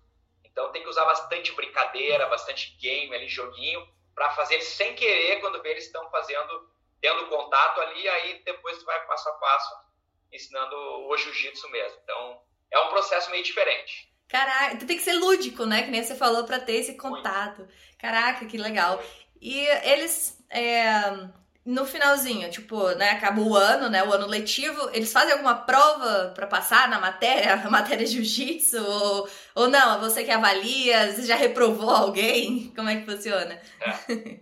Então 0.44 0.72
tem 0.72 0.82
que 0.82 0.88
usar 0.88 1.04
bastante 1.04 1.52
brincadeira, 1.52 2.26
bastante 2.26 2.76
game 2.80 3.14
ali, 3.14 3.28
joguinho, 3.28 3.88
para 4.16 4.30
fazer 4.30 4.54
eles 4.54 4.66
sem 4.66 4.96
querer 4.96 5.40
quando 5.40 5.62
vê 5.62 5.70
eles 5.70 5.84
estão 5.86 6.10
fazendo, 6.10 6.68
tendo 7.00 7.28
contato 7.28 7.80
ali, 7.80 8.08
aí 8.08 8.42
depois 8.42 8.78
tu 8.78 8.84
vai 8.84 9.06
passo 9.06 9.28
a 9.28 9.32
passo 9.34 9.89
ensinando 10.32 10.76
o 10.76 11.16
jiu-jitsu 11.16 11.68
mesmo. 11.70 11.98
Então, 12.02 12.40
é 12.70 12.78
um 12.80 12.88
processo 12.88 13.30
meio 13.30 13.42
diferente. 13.42 14.10
Caraca, 14.28 14.76
tu 14.76 14.86
tem 14.86 14.96
que 14.96 15.02
ser 15.02 15.14
lúdico, 15.14 15.66
né? 15.66 15.82
Que 15.82 15.90
nem 15.90 16.02
você 16.02 16.14
falou, 16.14 16.44
para 16.44 16.60
ter 16.60 16.74
esse 16.74 16.94
contato. 16.96 17.58
Muito. 17.58 17.74
Caraca, 17.98 18.46
que 18.46 18.56
legal. 18.56 19.02
E 19.40 19.58
eles, 19.82 20.38
é, 20.48 21.28
no 21.64 21.84
finalzinho, 21.84 22.50
tipo, 22.50 22.88
né, 22.90 23.10
acaba 23.10 23.40
o 23.40 23.56
ano, 23.56 23.88
né, 23.88 24.04
o 24.04 24.12
ano 24.12 24.26
letivo, 24.26 24.90
eles 24.92 25.12
fazem 25.12 25.32
alguma 25.32 25.54
prova 25.54 26.32
para 26.34 26.46
passar 26.46 26.88
na 26.88 27.00
matéria, 27.00 27.54
a 27.54 27.56
matéria 27.70 28.06
de 28.06 28.12
jiu-jitsu, 28.12 28.84
ou, 28.84 29.28
ou 29.54 29.68
não, 29.68 29.96
é 29.96 29.98
você 29.98 30.24
que 30.24 30.30
avalia, 30.30 31.12
você 31.12 31.22
já 31.22 31.34
reprovou 31.34 31.90
alguém? 31.90 32.72
Como 32.76 32.88
é 32.88 32.96
que 32.96 33.06
funciona? 33.06 33.60
É. 33.80 34.40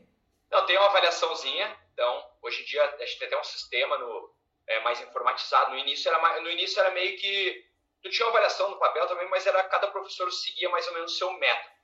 Não, 0.51 0.67
tem 0.67 0.77
uma 0.77 0.89
avaliaçãozinha, 0.89 1.77
então, 1.93 2.25
hoje 2.43 2.63
em 2.63 2.65
dia 2.67 2.83
a 2.83 3.05
gente 3.05 3.19
tem 3.19 3.29
até 3.29 3.39
um 3.39 3.45
sistema 3.45 3.99
no, 3.99 4.31
é, 4.69 4.81
mais 4.81 5.01
informatizado. 5.01 5.71
No 5.71 5.79
início, 5.79 6.09
era, 6.09 6.41
no 6.41 6.51
início 6.51 6.79
era 6.79 6.91
meio 6.91 7.19
que. 7.19 7.67
Tu 8.03 8.11
tinha 8.11 8.27
uma 8.27 8.31
avaliação 8.31 8.71
no 8.71 8.79
papel 8.79 9.07
também, 9.09 9.29
mas 9.29 9.45
era 9.47 9.65
cada 9.65 9.89
professor 9.89 10.31
seguia 10.31 10.69
mais 10.69 10.87
ou 10.87 10.95
menos 10.95 11.13
o 11.13 11.17
seu 11.17 11.33
método. 11.33 11.77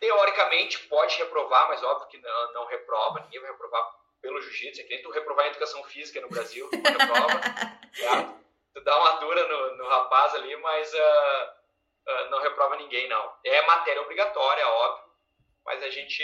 Teoricamente, 0.00 0.78
pode 0.80 1.16
reprovar, 1.16 1.68
mas 1.68 1.82
óbvio 1.82 2.08
que 2.08 2.18
não, 2.18 2.52
não 2.52 2.66
reprova, 2.66 3.20
ninguém 3.20 3.40
vai 3.40 3.50
reprovar 3.50 3.90
pelo 4.20 4.40
jiu-jitsu. 4.40 4.80
É 4.80 4.84
que 4.84 4.90
nem 4.90 5.02
tu 5.02 5.10
reprovar 5.10 5.46
em 5.46 5.50
educação 5.50 5.82
física 5.84 6.20
no 6.20 6.28
Brasil, 6.28 6.68
tu 6.68 6.76
reprova. 6.76 7.40
certo? 7.94 8.44
Tu 8.74 8.80
dá 8.80 8.98
uma 8.98 9.20
dura 9.20 9.46
no, 9.46 9.76
no 9.76 9.88
rapaz 9.88 10.34
ali, 10.34 10.54
mas 10.56 10.92
uh, 10.92 10.98
uh, 12.08 12.30
não 12.30 12.40
reprova 12.40 12.76
ninguém, 12.76 13.08
não. 13.08 13.34
É 13.44 13.62
matéria 13.62 14.02
obrigatória, 14.02 14.66
óbvio, 14.66 15.10
mas 15.64 15.82
a 15.82 15.90
gente. 15.90 16.22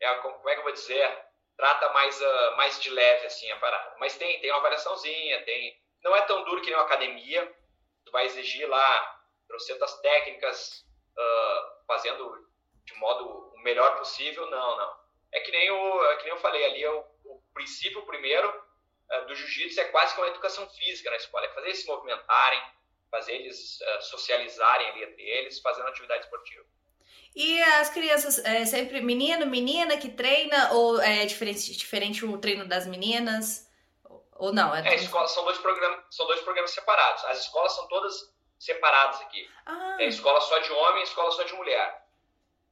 É, 0.00 0.14
como 0.16 0.48
é 0.48 0.54
que 0.54 0.60
eu 0.60 0.64
vou 0.64 0.72
dizer? 0.72 1.27
Trata 1.58 1.92
mais, 1.92 2.18
uh, 2.22 2.56
mais 2.56 2.80
de 2.80 2.88
leve 2.88 3.26
assim 3.26 3.50
a 3.50 3.58
parada. 3.58 3.96
Mas 3.98 4.16
tem, 4.16 4.40
tem 4.40 4.50
uma 4.50 4.60
avaliaçãozinha, 4.60 5.44
tem. 5.44 5.76
Não 6.02 6.14
é 6.14 6.22
tão 6.22 6.44
duro 6.44 6.62
que 6.62 6.68
nem 6.68 6.76
uma 6.76 6.84
academia. 6.84 7.52
Tu 8.06 8.12
vai 8.12 8.24
exigir 8.24 8.66
lá 8.66 9.20
trocentas 9.48 10.00
técnicas 10.00 10.86
uh, 11.18 11.84
fazendo 11.86 12.48
de 12.84 12.94
modo 12.94 13.28
o 13.28 13.58
melhor 13.62 13.98
possível. 13.98 14.48
Não, 14.48 14.76
não. 14.76 14.98
É 15.32 15.40
que 15.40 15.50
nem, 15.50 15.70
o, 15.70 16.04
é 16.04 16.16
que 16.16 16.24
nem 16.24 16.32
eu 16.32 16.40
falei 16.40 16.64
ali, 16.64 16.86
o, 16.86 17.00
o 17.24 17.42
princípio 17.52 18.06
primeiro 18.06 18.48
uh, 18.48 19.26
do 19.26 19.34
jiu-jitsu 19.34 19.80
é 19.80 19.84
quase 19.86 20.14
que 20.14 20.20
uma 20.20 20.28
educação 20.28 20.66
física 20.70 21.10
na 21.10 21.16
escola. 21.16 21.44
É 21.44 21.50
fazer 21.50 21.66
eles 21.66 21.80
se 21.80 21.88
movimentarem, 21.88 22.62
fazer 23.10 23.34
eles 23.34 23.78
socializarem 24.02 24.90
ali 24.90 25.02
entre 25.02 25.22
eles, 25.22 25.60
fazendo 25.60 25.88
atividade 25.88 26.24
esportiva. 26.24 26.64
E 27.34 27.60
as 27.62 27.90
crianças, 27.90 28.38
é 28.44 28.64
sempre 28.64 29.00
menino, 29.00 29.46
menina 29.46 29.96
que 29.96 30.08
treina, 30.08 30.72
ou 30.72 31.00
é 31.00 31.24
diferente, 31.24 31.76
diferente 31.76 32.24
o 32.24 32.38
treino 32.38 32.66
das 32.66 32.86
meninas? 32.86 33.68
Ou 34.36 34.52
não? 34.52 34.74
É, 34.74 34.88
é 34.88 34.94
escola, 34.96 35.26
são, 35.28 35.44
dois 35.44 35.58
programas, 35.58 36.04
são 36.10 36.26
dois 36.26 36.40
programas 36.40 36.70
separados. 36.70 37.24
As 37.26 37.40
escolas 37.40 37.72
são 37.72 37.86
todas 37.88 38.32
separadas 38.58 39.20
aqui. 39.22 39.48
Ah. 39.66 39.96
É 40.00 40.06
escola 40.06 40.40
só 40.40 40.58
de 40.58 40.72
homem 40.72 41.02
escola 41.02 41.30
só 41.32 41.42
de 41.42 41.54
mulher. 41.54 42.06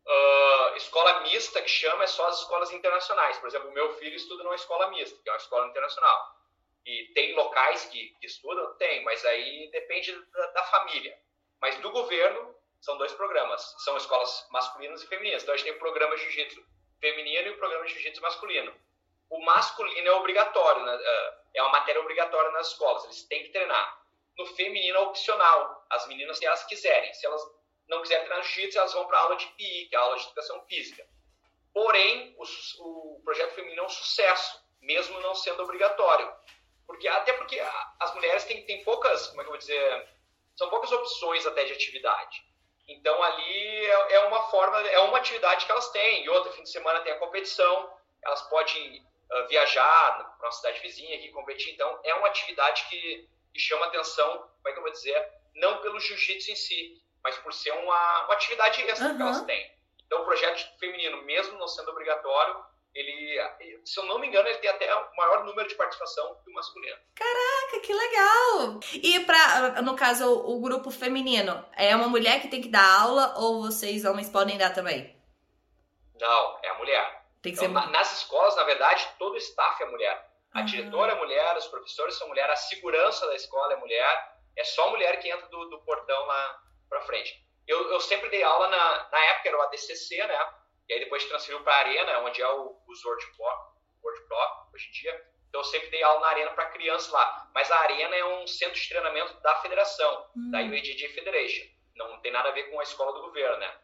Uh, 0.06 0.76
escola 0.76 1.20
mista, 1.22 1.60
que 1.60 1.68
chama, 1.68 2.04
é 2.04 2.06
só 2.06 2.28
as 2.28 2.38
escolas 2.40 2.72
internacionais. 2.72 3.38
Por 3.38 3.48
exemplo, 3.48 3.72
meu 3.72 3.92
filho 3.94 4.14
estuda 4.14 4.44
numa 4.44 4.54
escola 4.54 4.88
mista, 4.90 5.20
que 5.22 5.28
é 5.28 5.32
uma 5.32 5.38
escola 5.38 5.66
internacional. 5.66 6.36
E 6.84 7.10
tem 7.14 7.34
locais 7.34 7.86
que, 7.86 8.14
que 8.20 8.26
estudam? 8.26 8.72
Tem, 8.74 9.02
mas 9.02 9.24
aí 9.24 9.68
depende 9.72 10.12
da, 10.32 10.46
da, 10.52 10.62
família. 10.64 11.18
Mas 11.60 11.76
do 11.78 11.90
governo, 11.90 12.54
são 12.86 12.96
dois 12.96 13.12
programas. 13.12 13.74
São 13.78 13.96
escolas 13.96 14.46
masculinas 14.50 15.02
e 15.02 15.08
femininas. 15.08 15.42
Então 15.42 15.52
a 15.52 15.56
gente 15.56 15.66
tem 15.66 15.74
o 15.74 15.78
programa 15.80 16.16
jiu-jitsu 16.16 16.64
feminino 17.00 17.48
e 17.48 17.50
o 17.50 17.58
programa 17.58 17.84
jiu-jitsu 17.86 18.22
masculino. 18.22 18.72
O 19.28 19.44
masculino 19.44 20.06
é 20.06 20.12
obrigatório, 20.12 20.84
né? 20.84 20.92
Ah, 20.94 21.38
é 21.54 21.62
uma 21.62 21.72
matéria 21.72 22.00
obrigatória 22.00 22.50
nas 22.52 22.68
escolas, 22.68 23.04
eles 23.04 23.24
têm 23.24 23.42
que 23.42 23.50
treinar. 23.50 24.06
No 24.38 24.46
feminino 24.46 24.98
é 24.98 25.00
opcional, 25.00 25.84
as 25.90 26.06
meninas, 26.06 26.38
se 26.38 26.46
elas 26.46 26.64
quiserem. 26.64 27.12
Se 27.12 27.26
elas 27.26 27.42
não 27.88 28.02
quiserem 28.02 28.24
treinar 28.24 28.44
jiu-jitsu, 28.44 28.78
elas 28.78 28.92
vão 28.92 29.06
para 29.06 29.18
aula 29.18 29.36
de 29.36 29.46
PI, 29.48 29.86
que 29.88 29.96
é 29.96 29.98
a 29.98 30.02
aula 30.02 30.16
de 30.16 30.24
educação 30.24 30.64
física. 30.66 31.04
Porém, 31.74 32.36
o, 32.38 32.44
o 32.84 33.20
projeto 33.24 33.54
feminino 33.54 33.82
é 33.82 33.86
um 33.86 33.88
sucesso, 33.88 34.62
mesmo 34.80 35.18
não 35.20 35.34
sendo 35.34 35.64
obrigatório. 35.64 36.32
Porque, 36.86 37.08
até 37.08 37.32
porque 37.32 37.60
as 37.98 38.14
mulheres 38.14 38.44
têm, 38.44 38.64
têm 38.64 38.84
poucas, 38.84 39.26
como 39.26 39.40
é 39.40 39.44
que 39.44 39.48
eu 39.48 39.52
vou 39.52 39.58
dizer, 39.58 40.08
são 40.54 40.70
poucas 40.70 40.92
opções 40.92 41.44
até 41.46 41.64
de 41.64 41.72
atividade. 41.72 42.46
Então 42.88 43.20
ali 43.22 43.86
é, 43.86 44.14
é 44.14 44.20
uma 44.26 44.42
forma, 44.50 44.80
é 44.80 45.00
uma 45.00 45.18
atividade 45.18 45.66
que 45.66 45.72
elas 45.72 45.90
têm. 45.90 46.24
E 46.24 46.28
outro 46.30 46.52
fim 46.52 46.62
de 46.62 46.70
semana 46.70 47.00
tem 47.00 47.12
a 47.12 47.18
competição, 47.18 47.92
elas 48.22 48.42
podem 48.42 49.04
uh, 49.30 49.48
viajar 49.48 50.36
para 50.38 50.46
uma 50.46 50.52
cidade 50.52 50.80
vizinha 50.80 51.16
aqui 51.16 51.30
competir. 51.30 51.74
Então 51.74 52.00
é 52.04 52.14
uma 52.14 52.28
atividade 52.28 52.84
que, 52.88 53.28
que 53.52 53.58
chama 53.58 53.86
atenção, 53.86 54.38
como 54.38 54.68
é 54.68 54.72
que 54.72 54.78
eu 54.78 54.82
vou 54.82 54.92
dizer, 54.92 55.32
não 55.54 55.78
pelo 55.78 55.98
jiu-jitsu 55.98 56.50
em 56.50 56.56
si, 56.56 57.02
mas 57.22 57.36
por 57.38 57.52
ser 57.52 57.72
uma, 57.72 58.24
uma 58.24 58.34
atividade 58.34 58.82
extra 58.82 59.08
uhum. 59.08 59.16
que 59.16 59.22
elas 59.22 59.40
têm. 59.42 59.76
Então 60.06 60.22
o 60.22 60.24
projeto 60.24 60.78
feminino, 60.78 61.22
mesmo 61.22 61.58
não 61.58 61.66
sendo 61.66 61.90
obrigatório, 61.90 62.64
ele, 62.96 63.80
se 63.84 64.00
eu 64.00 64.04
não 64.06 64.18
me 64.18 64.26
engano, 64.26 64.48
ele 64.48 64.58
tem 64.58 64.70
até 64.70 64.94
o 64.94 65.16
maior 65.16 65.44
número 65.44 65.68
de 65.68 65.74
participação 65.74 66.34
que 66.42 66.50
o 66.50 66.54
masculino. 66.54 66.96
Caraca, 67.14 67.80
que 67.82 67.92
legal! 67.92 68.80
E 68.94 69.20
para, 69.20 69.82
no 69.82 69.94
caso, 69.94 70.32
o, 70.32 70.58
grupo 70.60 70.90
feminino, 70.90 71.62
é 71.76 71.94
uma 71.94 72.08
mulher 72.08 72.40
que 72.40 72.48
tem 72.48 72.62
que 72.62 72.70
dar 72.70 73.02
aula 73.02 73.34
ou 73.36 73.62
vocês 73.62 74.06
homens 74.06 74.30
podem 74.30 74.56
dar 74.56 74.72
também? 74.72 75.14
Não, 76.18 76.58
é 76.62 76.70
a 76.70 76.78
mulher. 76.78 77.22
Tem 77.42 77.52
que 77.52 77.62
então, 77.62 77.82
ser... 77.82 77.90
Nas 77.90 78.22
escolas, 78.22 78.56
na 78.56 78.64
verdade, 78.64 79.06
todo 79.18 79.34
o 79.34 79.38
staff 79.38 79.82
é 79.82 79.86
mulher. 79.86 80.30
A 80.54 80.62
diretora 80.62 81.12
é 81.12 81.16
mulher, 81.16 81.54
os 81.58 81.66
professores 81.66 82.14
são 82.14 82.28
mulher, 82.28 82.48
a 82.48 82.56
segurança 82.56 83.26
da 83.26 83.34
escola 83.34 83.74
é 83.74 83.76
mulher. 83.76 84.36
É 84.56 84.64
só 84.64 84.88
mulher 84.88 85.20
que 85.20 85.28
entra 85.28 85.46
do, 85.48 85.68
do 85.68 85.80
portão 85.80 86.24
lá 86.24 86.62
para 86.88 87.02
frente. 87.02 87.44
Eu, 87.68 87.90
eu 87.90 88.00
sempre 88.00 88.30
dei 88.30 88.42
aula 88.42 88.68
na, 88.68 89.08
na 89.10 89.18
época, 89.18 89.48
era 89.50 89.58
o 89.58 89.62
ADCC, 89.62 90.16
né? 90.26 90.38
E 90.88 90.94
aí 90.94 91.00
depois 91.00 91.24
transferiu 91.24 91.62
para 91.62 91.72
a 91.72 91.78
Arena, 91.78 92.18
onde 92.20 92.40
é 92.40 92.48
o, 92.48 92.76
o 92.86 92.94
Sword 92.94 93.24
Pro, 93.36 93.46
World 94.02 94.28
Pro 94.28 94.38
hoje 94.72 94.88
em 94.88 94.92
dia. 94.92 95.26
Então 95.48 95.60
eu 95.60 95.64
sempre 95.64 95.88
dei 95.90 96.02
aula 96.02 96.20
na 96.20 96.28
Arena 96.28 96.50
para 96.52 96.66
crianças 96.66 97.10
lá. 97.10 97.50
Mas 97.54 97.70
a 97.70 97.80
Arena 97.80 98.14
é 98.14 98.24
um 98.24 98.46
centro 98.46 98.78
de 98.78 98.88
treinamento 98.88 99.34
da 99.40 99.54
federação, 99.56 100.30
hum. 100.36 100.50
da 100.50 100.58
UADJ 100.58 101.08
Federation. 101.08 101.66
Não 101.96 102.20
tem 102.20 102.30
nada 102.30 102.50
a 102.50 102.52
ver 102.52 102.64
com 102.64 102.78
a 102.78 102.82
escola 102.82 103.12
do 103.12 103.22
governo, 103.22 103.56
né? 103.58 103.78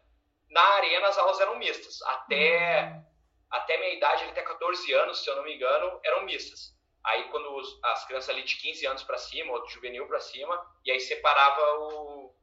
Na 0.50 0.62
Arena 0.62 1.08
as 1.08 1.18
aulas 1.18 1.40
eram 1.40 1.56
mistas. 1.56 2.02
Até, 2.02 2.84
hum. 2.84 3.04
até 3.50 3.78
minha 3.78 3.94
idade, 3.94 4.24
até 4.24 4.42
14 4.42 4.92
anos, 4.92 5.22
se 5.24 5.30
eu 5.30 5.36
não 5.36 5.44
me 5.44 5.54
engano, 5.54 6.00
eram 6.04 6.24
mistas. 6.24 6.76
Aí 7.04 7.24
quando 7.30 7.52
os, 7.56 7.80
as 7.84 8.06
crianças 8.06 8.30
ali 8.30 8.42
de 8.44 8.56
15 8.56 8.86
anos 8.86 9.02
para 9.02 9.18
cima, 9.18 9.52
ou 9.52 9.64
de 9.64 9.72
juvenil 9.72 10.06
para 10.06 10.20
cima, 10.20 10.64
e 10.84 10.92
aí 10.92 11.00
separava 11.00 11.78
o... 11.78 12.34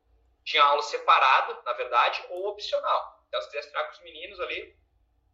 Tinha 0.43 0.63
aula 0.63 0.81
separada, 0.81 1.61
na 1.63 1.73
verdade, 1.73 2.25
ou 2.29 2.47
opcional. 2.47 3.18
Então, 3.29 3.41
se 3.41 3.47
quisesse 3.47 3.69
treinar 3.71 3.89
com 3.89 3.97
os 3.97 4.03
meninos 4.03 4.39
ali, 4.41 4.75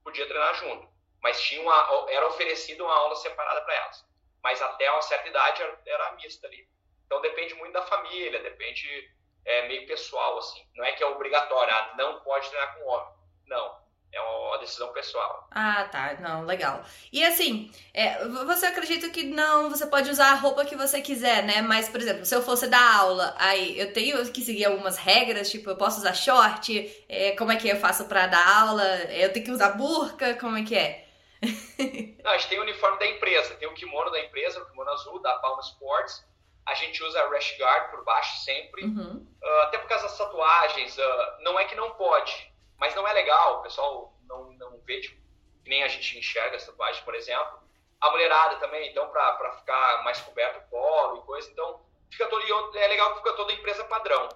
podia 0.04 0.28
treinar 0.28 0.54
junto. 0.56 0.88
Mas 1.24 1.42
tinha 1.42 1.62
uma, 1.62 2.06
era 2.12 2.28
oferecida 2.28 2.84
uma 2.84 2.94
aula 2.94 3.16
separada 3.16 3.62
para 3.62 3.74
elas. 3.74 4.06
Mas 4.44 4.62
até 4.62 4.92
uma 4.92 5.02
certa 5.02 5.28
idade 5.28 5.64
era, 5.64 5.82
era 5.86 6.12
mista 6.14 6.46
ali. 6.46 6.70
Então 7.08 7.20
depende 7.22 7.56
muito 7.56 7.74
da 7.74 7.82
família, 7.82 8.44
depende 8.44 9.12
é, 9.44 9.68
meio 9.68 9.88
pessoal, 9.88 10.38
assim. 10.38 10.64
Não 10.76 10.86
é 10.86 10.92
que 10.92 11.04
é 11.04 11.08
obrigatório, 11.08 11.74
ah, 11.74 11.96
não 11.98 12.20
pode 12.22 12.48
treinar 12.50 12.78
com 12.78 12.86
homem. 12.86 13.16
Não 13.48 13.85
é 14.16 14.22
uma 14.22 14.58
decisão 14.60 14.94
pessoal. 14.94 15.48
Ah, 15.52 15.88
tá. 15.92 16.16
Não, 16.22 16.46
legal. 16.46 16.84
E 17.12 17.24
assim, 17.24 17.70
é, 17.94 18.26
você 18.26 18.66
acredita 18.66 19.10
que 19.10 19.24
não, 19.24 19.70
você 19.70 19.86
pode 19.86 20.10
usar 20.10 20.32
a 20.32 20.36
roupa 20.36 20.64
que 20.64 20.76
você 20.76 21.02
quiser, 21.02 21.44
né? 21.44 21.62
Mas, 21.62 21.90
por 21.90 22.00
exemplo, 22.00 22.26
se 22.26 22.34
eu 22.34 22.42
fosse 22.42 22.68
dar 22.68 22.98
aula, 22.98 23.36
aí 23.38 23.78
eu 23.78 23.92
tenho 23.92 24.32
que 24.32 24.42
seguir 24.42 24.66
algumas 24.66 24.98
regras, 24.98 25.52
tipo, 25.52 25.70
eu 25.70 25.76
posso 25.76 26.00
usar 26.00 26.14
short, 26.14 27.06
é, 27.10 27.32
como 27.36 27.52
é 27.52 27.58
que 27.58 27.68
eu 27.68 27.76
faço 27.76 28.06
para 28.06 28.28
dar 28.28 28.62
aula? 28.62 28.86
Eu 29.12 29.34
tenho 29.34 29.46
que 29.46 29.52
usar 29.52 29.72
burca, 29.72 30.36
como 30.36 30.58
é 30.58 30.64
que 30.64 30.76
é? 30.76 31.06
não, 32.24 32.32
a 32.32 32.38
gente 32.38 32.50
tem 32.50 32.60
o 32.60 32.64
uniforme 32.64 32.98
da 32.98 33.08
empresa, 33.08 33.56
tem 33.56 33.68
o 33.68 33.74
kimono 33.74 34.10
da 34.12 34.20
empresa, 34.22 34.62
o 34.62 34.66
kimono 34.70 34.92
azul, 34.92 35.22
da 35.22 35.36
Palma 35.40 35.62
Sports. 35.62 36.26
A 36.66 36.74
gente 36.74 37.04
usa 37.04 37.22
a 37.22 37.30
rash 37.30 37.56
guard 37.60 37.92
por 37.92 38.04
baixo 38.04 38.44
sempre, 38.44 38.86
uhum. 38.86 39.28
uh, 39.44 39.62
até 39.64 39.78
por 39.78 39.88
causa 39.88 40.06
das 40.06 40.18
tatuagens. 40.18 40.98
Uh, 40.98 41.02
não 41.42 41.60
é 41.60 41.66
que 41.66 41.76
não 41.76 41.92
pode, 41.92 42.52
mas 42.78 42.96
não 42.96 43.08
é 43.08 43.14
legal, 43.14 43.60
o 43.60 43.62
pessoal 43.64 44.14
não, 44.28 44.52
não 44.54 44.80
vê, 44.82 45.02
tipo, 45.02 45.22
nem 45.66 45.84
a 45.84 45.88
gente 45.88 46.18
enxerga 46.18 46.56
essa 46.56 46.72
tatuagem, 46.72 47.04
por 47.04 47.16
exemplo. 47.16 47.60
A 48.00 48.12
mulherada 48.12 48.58
também, 48.58 48.90
então, 48.90 49.10
para 49.10 49.52
ficar 49.58 50.04
mais 50.04 50.20
coberto 50.22 50.60
o 50.60 50.70
polo 50.70 51.18
e 51.18 51.26
coisa, 51.26 51.50
então, 51.50 51.86
fica 52.10 52.28
todo, 52.28 52.44
é 52.78 52.88
legal 52.88 53.12
que 53.12 53.18
fica 53.20 53.34
toda 53.34 53.52
a 53.52 53.56
empresa 53.56 53.84
padrão. 53.86 54.30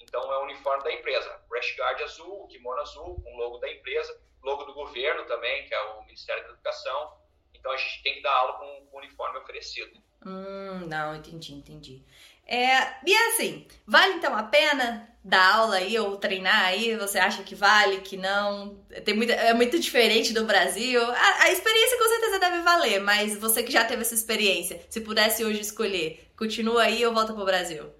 Então, 0.00 0.32
é 0.32 0.38
o 0.38 0.42
uniforme 0.42 0.84
da 0.84 0.92
empresa. 0.92 1.40
Rash 1.50 1.76
Guard 1.76 2.00
azul, 2.02 2.46
kimono 2.48 2.80
azul, 2.80 3.20
com 3.22 3.34
o 3.34 3.36
logo 3.36 3.58
da 3.58 3.70
empresa, 3.70 4.20
logo 4.42 4.64
do 4.64 4.74
governo 4.74 5.24
também, 5.24 5.66
que 5.66 5.74
é 5.74 5.80
o 5.80 6.02
Ministério 6.02 6.42
da 6.44 6.50
Educação. 6.50 7.16
Então, 7.54 7.72
a 7.72 7.76
gente 7.76 8.02
tem 8.02 8.14
que 8.14 8.22
dar 8.22 8.32
aula 8.32 8.58
com 8.58 8.88
o 8.92 8.98
uniforme 8.98 9.38
oferecido. 9.38 9.98
Hum, 10.26 10.86
não, 10.86 11.14
entendi, 11.14 11.54
entendi. 11.54 12.04
É, 12.46 12.94
e 13.06 13.14
assim, 13.28 13.66
vale 13.86 14.14
então 14.14 14.36
a 14.36 14.42
pena 14.42 15.08
dar 15.24 15.54
aula 15.54 15.76
aí 15.76 15.98
ou 15.98 16.18
treinar 16.18 16.66
aí? 16.66 16.94
Você 16.96 17.18
acha 17.18 17.42
que 17.42 17.54
vale, 17.54 18.02
que 18.02 18.16
não? 18.16 18.76
Tem 19.04 19.14
muita, 19.14 19.32
é 19.32 19.54
muito 19.54 19.78
diferente 19.78 20.34
do 20.34 20.44
Brasil. 20.44 21.02
A, 21.02 21.42
a, 21.44 21.50
experiência 21.50 21.96
com 21.96 22.08
certeza 22.08 22.38
deve 22.38 22.60
valer, 22.60 23.00
mas 23.00 23.38
você 23.38 23.62
que 23.62 23.72
já 23.72 23.84
teve 23.84 24.02
essa 24.02 24.14
experiência, 24.14 24.84
se 24.90 25.00
pudesse 25.00 25.42
hoje 25.44 25.60
escolher, 25.60 26.30
continua 26.36 26.82
aí 26.82 27.04
ou 27.06 27.14
volta 27.14 27.32
pro 27.32 27.44
Brasil? 27.44 27.90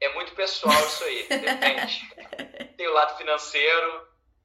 É 0.00 0.12
muito 0.14 0.34
pessoal 0.34 0.80
isso 0.86 1.04
aí, 1.04 1.26
depende. 1.30 2.02
tem 2.76 2.88
o 2.88 2.92
lado 2.92 3.16
financeiro, 3.16 4.02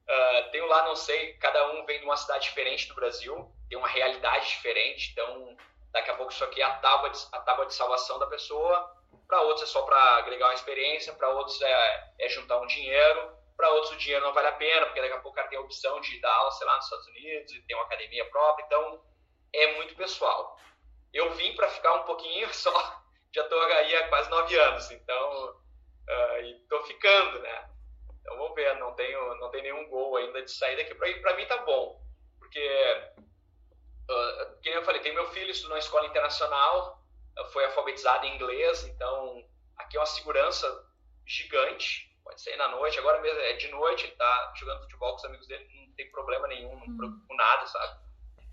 uh, 0.08 0.50
tem 0.52 0.60
o 0.62 0.66
lado, 0.66 0.88
não 0.88 0.96
sei, 0.96 1.34
cada 1.34 1.72
um 1.72 1.84
vem 1.84 1.98
de 1.98 2.04
uma 2.04 2.16
cidade 2.16 2.44
diferente 2.44 2.88
do 2.88 2.94
Brasil, 2.94 3.52
tem 3.68 3.78
uma 3.78 3.88
realidade 3.88 4.48
diferente, 4.48 5.10
então 5.12 5.56
daqui 5.94 6.10
a 6.10 6.14
pouco 6.14 6.32
isso 6.32 6.42
aqui 6.42 6.60
é 6.60 6.64
a 6.64 6.74
tábua 6.78 7.08
de, 7.08 7.18
a 7.32 7.38
tábua 7.38 7.66
de 7.66 7.74
salvação 7.74 8.18
da 8.18 8.26
pessoa, 8.26 8.92
para 9.28 9.40
outros 9.42 9.62
é 9.62 9.72
só 9.72 9.82
para 9.82 9.96
agregar 10.16 10.46
uma 10.48 10.54
experiência, 10.54 11.14
para 11.14 11.30
outros 11.30 11.62
é, 11.62 12.12
é, 12.18 12.28
juntar 12.28 12.60
um 12.60 12.66
dinheiro, 12.66 13.32
para 13.56 13.70
outros 13.70 13.92
o 13.92 13.96
dinheiro 13.96 14.24
não 14.24 14.34
vale 14.34 14.48
a 14.48 14.52
pena, 14.52 14.86
porque 14.86 15.00
daqui 15.00 15.14
a 15.14 15.20
pouco 15.20 15.30
o 15.30 15.32
cara 15.34 15.48
tem 15.48 15.56
a 15.56 15.62
opção 15.62 16.00
de 16.00 16.20
dar 16.20 16.34
aula, 16.34 16.50
sei 16.50 16.66
lá, 16.66 16.74
nos 16.74 16.84
Estados 16.86 17.06
Unidos, 17.06 17.52
e 17.52 17.62
tem 17.62 17.76
uma 17.76 17.84
academia 17.84 18.28
própria, 18.28 18.64
então 18.64 19.00
é 19.52 19.74
muito 19.76 19.94
pessoal. 19.94 20.58
Eu 21.12 21.32
vim 21.34 21.54
para 21.54 21.68
ficar 21.68 21.94
um 21.94 22.02
pouquinho 22.02 22.48
só, 22.52 22.72
já 23.32 23.42
estou 23.42 23.62
aí 23.62 23.94
há 23.94 24.08
quase 24.08 24.28
nove 24.30 24.58
anos, 24.58 24.90
então, 24.90 25.60
e 26.42 26.60
estou 26.60 26.82
ficando, 26.82 27.38
né? 27.38 27.70
Então 28.20 28.36
vamos 28.36 28.54
ver, 28.56 28.74
não 28.80 28.94
tenho, 28.94 29.36
não 29.36 29.48
tenho 29.50 29.62
nenhum 29.62 29.88
gol 29.88 30.16
ainda 30.16 30.42
de 30.42 30.50
sair 30.50 30.76
daqui, 30.76 30.94
para 30.96 31.36
mim 31.36 31.46
tá 31.46 31.58
bom, 31.58 32.00
porque 32.40 32.60
Uh, 34.08 34.60
que 34.60 34.68
nem 34.68 34.78
eu 34.78 34.84
falei, 34.84 35.00
tem 35.00 35.14
meu 35.14 35.30
filho, 35.30 35.50
estudou 35.50 35.74
na 35.74 35.78
escola 35.78 36.06
internacional, 36.06 37.02
uh, 37.38 37.44
foi 37.52 37.64
alfabetizado 37.64 38.26
em 38.26 38.34
inglês, 38.34 38.84
então 38.84 39.44
aqui 39.78 39.96
é 39.96 40.00
uma 40.00 40.06
segurança 40.06 40.86
gigante. 41.26 42.12
Pode 42.22 42.40
ser 42.40 42.56
na 42.56 42.68
noite, 42.68 42.98
agora 42.98 43.20
mesmo 43.20 43.38
é 43.40 43.52
de 43.54 43.68
noite, 43.68 44.04
ele 44.04 44.16
tá 44.16 44.52
jogando 44.56 44.82
futebol 44.82 45.10
com 45.10 45.16
os 45.16 45.24
amigos 45.24 45.46
dele, 45.46 45.68
não 45.74 45.94
tem 45.94 46.10
problema 46.10 46.48
nenhum, 46.48 46.74
não 46.86 46.96
preocupa 46.96 47.24
com 47.28 47.34
nada, 47.34 47.66
sabe? 47.66 48.04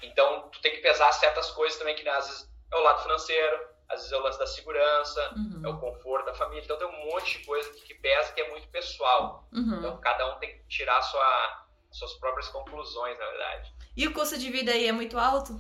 Então, 0.01 0.49
tu 0.49 0.61
tem 0.61 0.75
que 0.75 0.81
pesar 0.81 1.11
certas 1.13 1.51
coisas 1.51 1.77
também, 1.77 1.95
que 1.95 2.03
né, 2.03 2.11
às 2.11 2.27
vezes 2.27 2.51
é 2.71 2.75
o 2.75 2.81
lado 2.81 3.01
financeiro, 3.03 3.69
às 3.87 3.99
vezes 3.99 4.11
é 4.11 4.17
o 4.17 4.21
lance 4.21 4.39
da 4.39 4.47
segurança, 4.47 5.33
uhum. 5.35 5.61
é 5.63 5.69
o 5.69 5.79
conforto 5.79 6.25
da 6.25 6.33
família. 6.33 6.63
Então, 6.63 6.77
tem 6.77 6.87
um 6.87 7.11
monte 7.11 7.39
de 7.39 7.45
coisa 7.45 7.71
que, 7.73 7.81
que 7.81 7.95
pesa 7.95 8.33
que 8.33 8.41
é 8.41 8.49
muito 8.49 8.67
pessoal. 8.69 9.47
Uhum. 9.51 9.77
Então, 9.77 9.99
cada 9.99 10.33
um 10.33 10.39
tem 10.39 10.57
que 10.57 10.63
tirar 10.67 11.01
sua, 11.01 11.65
suas 11.91 12.13
próprias 12.15 12.47
conclusões, 12.49 13.17
na 13.19 13.25
verdade. 13.27 13.73
E 13.95 14.07
o 14.07 14.13
custo 14.13 14.37
de 14.37 14.49
vida 14.49 14.71
aí 14.71 14.87
é 14.87 14.91
muito 14.91 15.19
alto? 15.19 15.53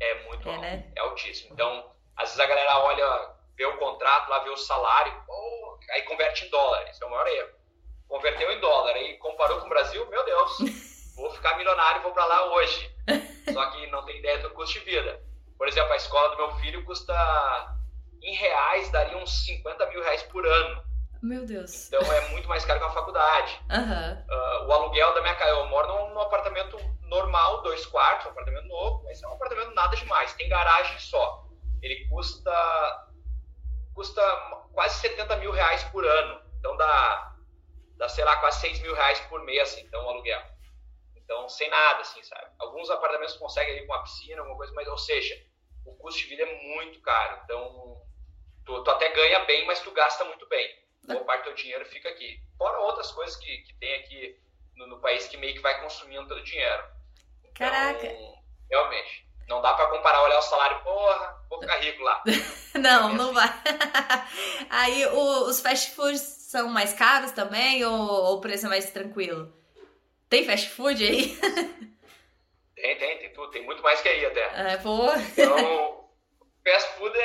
É 0.00 0.24
muito 0.24 0.48
é, 0.48 0.52
alto, 0.52 0.62
né? 0.62 0.92
é 0.94 1.00
altíssimo. 1.00 1.54
Então, 1.54 1.90
às 2.16 2.28
vezes 2.28 2.40
a 2.40 2.46
galera 2.46 2.78
olha, 2.80 3.34
vê 3.56 3.64
o 3.66 3.78
contrato, 3.78 4.28
lá 4.28 4.40
vê 4.40 4.50
o 4.50 4.56
salário, 4.56 5.24
oh, 5.28 5.78
aí 5.90 6.02
converte 6.02 6.44
em 6.44 6.50
dólar. 6.50 6.88
Isso 6.90 7.02
é 7.02 7.06
o 7.06 7.10
maior 7.10 7.26
erro. 7.26 7.50
converteu 8.08 8.52
em 8.52 8.60
dólar 8.60 8.96
e 8.98 9.16
comparou 9.18 9.58
com 9.60 9.66
o 9.66 9.70
Brasil, 9.70 10.06
meu 10.08 10.24
Deus, 10.24 10.58
vou 11.16 11.30
ficar 11.32 11.56
milionário 11.56 12.00
e 12.00 12.02
vou 12.02 12.12
para 12.12 12.26
lá 12.26 12.54
hoje. 12.54 12.94
Só 13.52 13.70
que 13.70 13.86
não 13.86 14.04
tem 14.04 14.18
ideia 14.18 14.38
do 14.38 14.50
custo 14.50 14.78
de 14.78 14.84
vida. 14.84 15.22
Por 15.56 15.66
exemplo, 15.66 15.92
a 15.92 15.96
escola 15.96 16.28
do 16.30 16.36
meu 16.36 16.56
filho 16.56 16.84
custa, 16.84 17.76
em 18.22 18.34
reais, 18.34 18.90
daria 18.90 19.16
uns 19.16 19.44
50 19.44 19.86
mil 19.86 20.02
reais 20.02 20.22
por 20.24 20.46
ano. 20.46 20.87
Meu 21.22 21.44
Deus. 21.44 21.88
Então 21.88 22.00
é 22.12 22.28
muito 22.28 22.48
mais 22.48 22.64
caro 22.64 22.78
que 22.78 22.86
uma 22.86 22.94
faculdade. 22.94 23.60
Uhum. 23.70 24.64
Uh, 24.64 24.68
o 24.68 24.72
aluguel 24.72 25.14
da 25.14 25.20
minha 25.20 25.34
casa, 25.34 25.50
eu 25.50 25.66
moro 25.66 25.88
num, 25.88 26.14
num, 26.14 26.20
apartamento 26.20 26.78
normal, 27.02 27.62
dois 27.62 27.84
quartos, 27.86 28.26
um 28.26 28.30
apartamento 28.30 28.68
novo, 28.68 29.02
mas 29.04 29.22
é 29.22 29.26
um 29.26 29.32
apartamento 29.32 29.74
nada 29.74 29.96
demais, 29.96 30.32
tem 30.34 30.48
garagem 30.48 30.98
só. 30.98 31.46
Ele 31.82 32.06
custa 32.08 33.08
custa 33.94 34.22
quase 34.72 35.00
70 35.00 35.36
mil 35.36 35.50
reais 35.50 35.82
por 35.84 36.06
ano. 36.06 36.40
Então 36.58 36.76
dá, 36.76 37.36
dá 37.96 38.08
sei 38.08 38.24
lá, 38.24 38.36
quase 38.36 38.60
6 38.60 38.80
mil 38.80 38.94
reais 38.94 39.18
por 39.22 39.42
mês, 39.44 39.76
então, 39.78 40.04
o 40.04 40.08
aluguel. 40.08 40.40
Então, 41.16 41.48
sem 41.48 41.68
nada, 41.68 42.00
assim, 42.00 42.22
sabe? 42.22 42.46
Alguns 42.58 42.88
apartamentos 42.90 43.36
conseguem 43.36 43.76
ali 43.76 43.86
com 43.86 43.92
uma 43.92 44.02
piscina, 44.02 44.40
alguma 44.40 44.56
coisa, 44.56 44.72
mas, 44.72 44.88
ou 44.88 44.96
seja, 44.96 45.34
o 45.84 45.94
custo 45.96 46.20
de 46.20 46.26
vida 46.26 46.42
é 46.44 46.74
muito 46.74 47.00
caro. 47.02 47.40
Então, 47.44 48.02
tu, 48.64 48.82
tu 48.84 48.90
até 48.90 49.10
ganha 49.10 49.40
bem, 49.40 49.66
mas 49.66 49.80
tu 49.80 49.90
gasta 49.90 50.24
muito 50.24 50.48
bem. 50.48 50.87
Boa 51.06 51.24
parte 51.24 51.42
do 51.42 51.44
teu 51.44 51.54
dinheiro 51.54 51.84
fica 51.86 52.08
aqui. 52.08 52.40
Fora 52.56 52.78
outras 52.80 53.10
coisas 53.12 53.36
que, 53.36 53.58
que 53.58 53.74
tem 53.74 53.94
aqui 53.94 54.38
no, 54.76 54.86
no 54.86 55.00
país 55.00 55.26
que 55.26 55.36
meio 55.36 55.54
que 55.54 55.60
vai 55.60 55.80
consumindo 55.80 56.28
todo 56.28 56.38
o 56.38 56.44
dinheiro. 56.44 56.84
Então, 57.40 57.52
Caraca! 57.54 58.08
Realmente. 58.70 59.26
Não 59.48 59.62
dá 59.62 59.72
para 59.72 59.88
comparar, 59.88 60.22
olhar 60.22 60.38
o 60.38 60.42
salário, 60.42 60.82
porra, 60.82 61.42
vou 61.48 61.58
ficar 61.58 61.78
rico 61.78 62.02
lá. 62.02 62.22
não, 62.78 63.14
não 63.14 63.32
vai. 63.32 63.48
Aí 64.68 65.06
o, 65.06 65.46
os 65.46 65.60
fast 65.60 65.92
foods 65.92 66.20
são 66.20 66.68
mais 66.68 66.92
caros 66.92 67.32
também 67.32 67.84
ou, 67.84 67.94
ou 67.94 68.36
o 68.36 68.40
preço 68.40 68.66
é 68.66 68.68
mais 68.68 68.90
tranquilo? 68.90 69.52
Tem 70.28 70.44
fast 70.44 70.68
food 70.68 71.02
aí? 71.02 71.34
tem, 72.76 72.98
tem, 72.98 73.18
tem 73.18 73.32
tudo. 73.32 73.50
Tem 73.50 73.64
muito 73.64 73.82
mais 73.82 74.00
que 74.02 74.08
aí 74.08 74.26
até. 74.26 74.72
É, 74.72 74.76
pô. 74.76 75.10
Então, 75.12 76.10
fast 76.62 76.98
food 76.98 77.17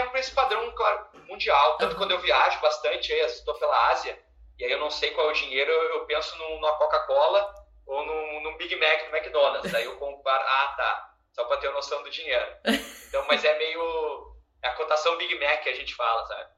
é, 0.00 0.04
um 0.04 0.10
preço 0.10 0.34
padrão, 0.34 0.70
claro, 0.72 1.06
mundial. 1.28 1.76
Tanto 1.78 1.92
uhum. 1.92 1.98
quando 1.98 2.10
eu 2.12 2.20
viajo 2.20 2.60
bastante, 2.60 3.12
aí, 3.12 3.20
estou 3.20 3.54
pela 3.54 3.90
Ásia, 3.90 4.18
e 4.58 4.64
aí 4.64 4.72
eu 4.72 4.78
não 4.78 4.90
sei 4.90 5.10
qual 5.12 5.28
é 5.28 5.30
o 5.30 5.34
dinheiro, 5.34 5.70
eu 5.70 6.04
penso 6.06 6.36
numa 6.38 6.76
Coca-Cola 6.76 7.54
ou 7.86 8.04
num, 8.04 8.40
num 8.42 8.56
Big 8.56 8.74
Mac 8.76 9.04
do 9.04 9.16
McDonald's. 9.16 9.74
Aí 9.74 9.84
eu 9.84 9.96
comparo, 9.96 10.44
ah, 10.46 10.74
tá 10.76 11.14
só 11.32 11.44
para 11.44 11.58
ter 11.58 11.70
noção 11.70 12.02
do 12.02 12.10
dinheiro. 12.10 12.56
Então, 13.08 13.24
mas 13.26 13.44
é 13.44 13.58
meio 13.58 14.30
é 14.62 14.68
a 14.68 14.74
cotação 14.74 15.16
Big 15.16 15.34
Mac 15.38 15.62
que 15.62 15.68
a 15.68 15.74
gente 15.74 15.94
fala, 15.94 16.26
sabe? 16.26 16.50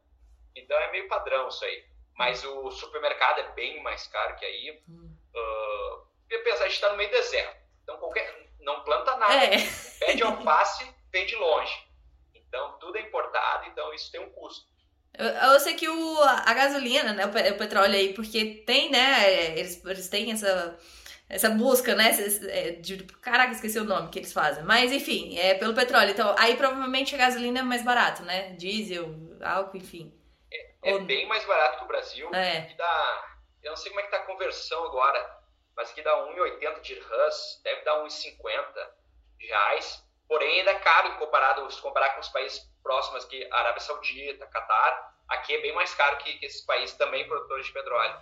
Então 0.56 0.76
é 0.78 0.90
meio 0.90 1.08
padrão 1.08 1.48
isso 1.48 1.64
aí. 1.64 1.84
Mas 2.14 2.44
o 2.44 2.70
supermercado 2.70 3.38
é 3.38 3.52
bem 3.52 3.82
mais 3.82 4.06
caro 4.06 4.36
que 4.36 4.44
aí. 4.44 4.82
Uh, 4.88 6.42
pensar, 6.44 6.64
a 6.64 6.68
gente 6.68 6.74
está 6.74 6.90
no 6.90 6.96
meio 6.96 7.08
do 7.08 7.16
deserto. 7.16 7.56
Então 7.82 7.96
qualquer 7.98 8.48
não 8.60 8.82
planta 8.82 9.16
nada. 9.16 9.44
É. 9.44 9.56
Pede 9.98 10.22
alface, 10.22 10.94
vem 11.10 11.26
de 11.26 11.36
longe. 11.36 11.91
Então 12.52 12.76
tudo 12.78 12.98
é 12.98 13.00
importado, 13.00 13.66
então 13.66 13.94
isso 13.94 14.12
tem 14.12 14.20
um 14.20 14.28
custo. 14.28 14.66
Eu, 15.14 15.26
eu 15.26 15.60
sei 15.60 15.74
que 15.74 15.88
o, 15.88 16.22
a 16.22 16.52
gasolina, 16.52 17.14
né, 17.14 17.24
o, 17.24 17.58
petróleo 17.58 17.94
aí, 17.94 18.12
porque 18.12 18.62
tem, 18.66 18.90
né, 18.90 19.58
eles, 19.58 19.82
eles 19.84 20.08
têm 20.08 20.32
essa 20.32 20.78
essa 21.30 21.48
busca, 21.48 21.94
né? 21.94 22.10
É, 22.50 22.72
de, 22.72 23.04
caraca, 23.22 23.52
esqueci 23.52 23.78
o 23.78 23.84
nome 23.84 24.10
que 24.10 24.18
eles 24.18 24.34
fazem. 24.34 24.64
Mas 24.64 24.92
enfim, 24.92 25.38
é 25.38 25.54
pelo 25.54 25.74
petróleo. 25.74 26.10
Então, 26.10 26.34
aí 26.38 26.54
provavelmente 26.58 27.14
a 27.14 27.18
gasolina 27.18 27.60
é 27.60 27.62
mais 27.62 27.82
barato, 27.82 28.22
né? 28.22 28.50
Diesel, 28.50 29.08
álcool, 29.42 29.78
enfim. 29.78 30.12
É, 30.52 30.90
é 30.90 30.92
Ou... 30.92 31.04
bem 31.04 31.26
mais 31.26 31.42
barato 31.46 31.78
que 31.78 31.84
o 31.84 31.88
Brasil. 31.88 32.34
É. 32.34 32.60
Que 32.66 32.76
dá, 32.76 33.36
eu 33.62 33.70
não 33.70 33.76
sei 33.78 33.90
como 33.90 34.00
é 34.00 34.04
que 34.04 34.10
tá 34.10 34.18
a 34.18 34.26
conversão 34.26 34.84
agora, 34.84 35.40
mas 35.74 35.90
aqui 35.90 36.02
dá 36.02 36.14
1,80 36.28 36.80
de 36.82 36.94
dirhams, 36.94 37.60
deve 37.64 37.80
dar 37.82 38.04
1,50 38.04 38.88
reais. 39.40 40.04
Porém, 40.32 40.60
ainda 40.60 40.70
é 40.70 40.78
caro 40.78 41.18
comparado, 41.18 41.70
se 41.70 41.78
comparar 41.82 42.14
com 42.14 42.20
os 42.22 42.28
países 42.30 42.66
próximos 42.82 43.22
aqui, 43.26 43.46
Arábia 43.52 43.82
Saudita, 43.82 44.46
Catar. 44.46 45.14
Aqui 45.28 45.54
é 45.54 45.60
bem 45.60 45.74
mais 45.74 45.92
caro 45.92 46.16
que, 46.16 46.38
que 46.38 46.46
esses 46.46 46.64
países 46.64 46.96
também 46.96 47.28
produtores 47.28 47.66
de 47.66 47.72
petróleo. 47.74 48.18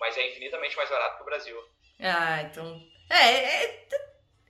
Mas 0.00 0.16
é 0.16 0.26
infinitamente 0.26 0.76
mais 0.76 0.90
barato 0.90 1.16
que 1.16 1.22
o 1.22 1.26
Brasil. 1.26 1.56
Ah, 2.00 2.42
então. 2.42 2.76
É, 3.08 3.66
é, 3.66 3.88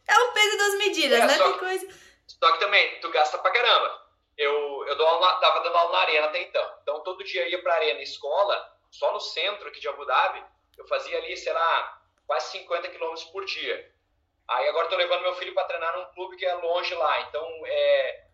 é 0.08 0.18
o 0.18 0.32
peso 0.32 0.56
das 0.56 0.74
medidas, 0.78 1.20
é, 1.20 1.26
né? 1.26 1.34
Só, 1.34 1.58
coisa. 1.58 1.86
Só 2.26 2.52
que 2.52 2.60
também, 2.60 2.98
tu 3.00 3.10
gasta 3.10 3.36
pra 3.36 3.50
caramba. 3.50 4.02
Eu, 4.38 4.86
eu 4.86 4.96
dou 4.96 5.06
aula, 5.06 5.40
tava 5.40 5.62
dando 5.62 5.76
aula 5.76 5.92
na 5.92 5.98
arena 5.98 6.28
até 6.28 6.40
então. 6.40 6.78
Então 6.80 7.02
todo 7.02 7.22
dia 7.22 7.42
eu 7.42 7.50
ia 7.50 7.62
pra 7.62 7.74
arena 7.74 8.00
escola, 8.00 8.78
só 8.90 9.12
no 9.12 9.20
centro 9.20 9.68
aqui 9.68 9.78
de 9.78 9.88
Abu 9.88 10.06
Dhabi, 10.06 10.42
eu 10.78 10.88
fazia 10.88 11.18
ali, 11.18 11.36
sei 11.36 11.52
lá, 11.52 12.02
quase 12.26 12.50
50 12.52 12.88
quilômetros 12.88 13.24
por 13.24 13.44
dia. 13.44 13.93
Aí 14.48 14.68
agora 14.68 14.88
tô 14.88 14.96
levando 14.96 15.22
meu 15.22 15.34
filho 15.36 15.54
para 15.54 15.64
treinar 15.64 15.96
num 15.96 16.12
clube 16.12 16.36
que 16.36 16.44
é 16.44 16.54
longe 16.54 16.94
lá. 16.94 17.20
Então 17.22 17.46
é, 17.66 18.24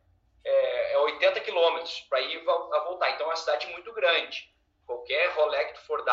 é, 0.45 0.93
é 0.93 0.99
80 0.99 1.41
quilômetros 1.41 2.01
para 2.03 2.21
ir 2.21 2.49
a 2.49 2.79
voltar. 2.81 3.11
Então 3.11 3.27
é 3.27 3.31
uma 3.31 3.37
cidade 3.37 3.67
muito 3.69 3.93
grande. 3.93 4.53
Qualquer 4.87 5.29
rolê 5.35 5.67
que 5.67 5.75
tu 5.75 5.87
for 5.87 6.05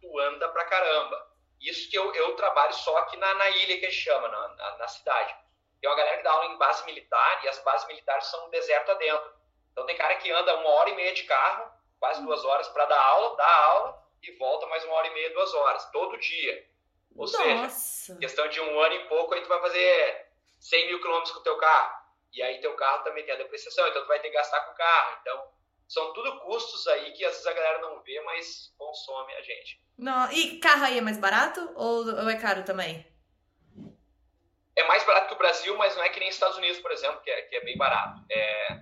tu, 0.00 0.18
anda 0.20 0.48
pra 0.50 0.64
caramba. 0.66 1.28
Isso 1.60 1.90
que 1.90 1.96
eu, 1.96 2.14
eu 2.14 2.36
trabalho 2.36 2.72
só 2.72 2.96
aqui 2.98 3.16
na, 3.16 3.34
na 3.34 3.50
ilha, 3.50 3.80
que 3.80 3.90
chama, 3.90 4.28
na, 4.28 4.48
na, 4.48 4.76
na, 4.78 4.88
cidade. 4.88 5.34
Tem 5.80 5.88
uma 5.88 5.96
galera 5.96 6.18
que 6.18 6.22
dá 6.22 6.30
aula 6.30 6.46
em 6.52 6.58
base 6.58 6.84
militar, 6.84 7.44
e 7.44 7.48
as 7.48 7.58
bases 7.60 7.86
militares 7.88 8.26
são 8.26 8.46
um 8.46 8.50
deserto 8.50 8.92
adentro. 8.92 9.32
Então 9.72 9.86
tem 9.86 9.96
cara 9.96 10.16
que 10.16 10.30
anda 10.30 10.56
uma 10.56 10.70
hora 10.70 10.90
e 10.90 10.94
meia 10.94 11.14
de 11.14 11.24
carro, 11.24 11.72
quase 11.98 12.22
duas 12.22 12.44
horas, 12.44 12.68
para 12.68 12.84
dar 12.84 13.00
aula, 13.00 13.36
dá 13.36 13.64
aula, 13.64 14.04
e 14.22 14.32
volta 14.32 14.66
mais 14.66 14.84
uma 14.84 14.94
hora 14.94 15.06
e 15.08 15.14
meia, 15.14 15.30
duas 15.30 15.54
horas, 15.54 15.90
todo 15.90 16.18
dia. 16.18 16.68
Ou 17.18 17.26
Nossa. 17.26 17.68
seja, 17.68 18.18
questão 18.20 18.48
de 18.48 18.60
um 18.60 18.80
ano 18.80 18.94
e 18.94 19.08
pouco, 19.08 19.34
aí 19.34 19.42
tu 19.42 19.48
vai 19.48 19.60
fazer 19.60 20.28
100 20.60 20.86
mil 20.86 21.00
quilômetros 21.00 21.32
com 21.32 21.40
o 21.40 21.42
teu 21.42 21.56
carro. 21.56 21.98
E 22.32 22.40
aí 22.40 22.60
teu 22.60 22.74
carro 22.74 23.02
também 23.02 23.24
tem 23.24 23.34
a 23.34 23.38
depreciação, 23.38 23.88
então 23.88 24.02
tu 24.02 24.08
vai 24.08 24.20
ter 24.20 24.28
que 24.28 24.36
gastar 24.36 24.60
com 24.60 24.70
o 24.70 24.76
carro. 24.76 25.18
Então, 25.20 25.44
são 25.88 26.12
tudo 26.12 26.38
custos 26.40 26.86
aí 26.86 27.12
que 27.12 27.24
às 27.24 27.32
vezes 27.32 27.46
a 27.46 27.52
galera 27.52 27.80
não 27.80 28.00
vê, 28.02 28.20
mas 28.20 28.72
consome 28.78 29.34
a 29.34 29.42
gente. 29.42 29.80
Não, 29.96 30.30
e 30.30 30.60
carro 30.60 30.84
aí 30.84 30.98
é 30.98 31.00
mais 31.00 31.18
barato 31.18 31.72
ou, 31.74 32.30
é 32.30 32.36
caro 32.36 32.62
também? 32.62 33.04
É 34.76 34.84
mais 34.86 35.02
barato 35.02 35.26
que 35.26 35.34
o 35.34 35.38
Brasil, 35.38 35.76
mas 35.76 35.96
não 35.96 36.04
é 36.04 36.10
que 36.10 36.20
nem 36.20 36.28
Estados 36.28 36.56
Unidos, 36.56 36.78
por 36.78 36.92
exemplo, 36.92 37.20
que 37.20 37.30
é, 37.30 37.42
que 37.42 37.56
é 37.56 37.64
bem 37.64 37.76
barato. 37.76 38.22
É, 38.30 38.80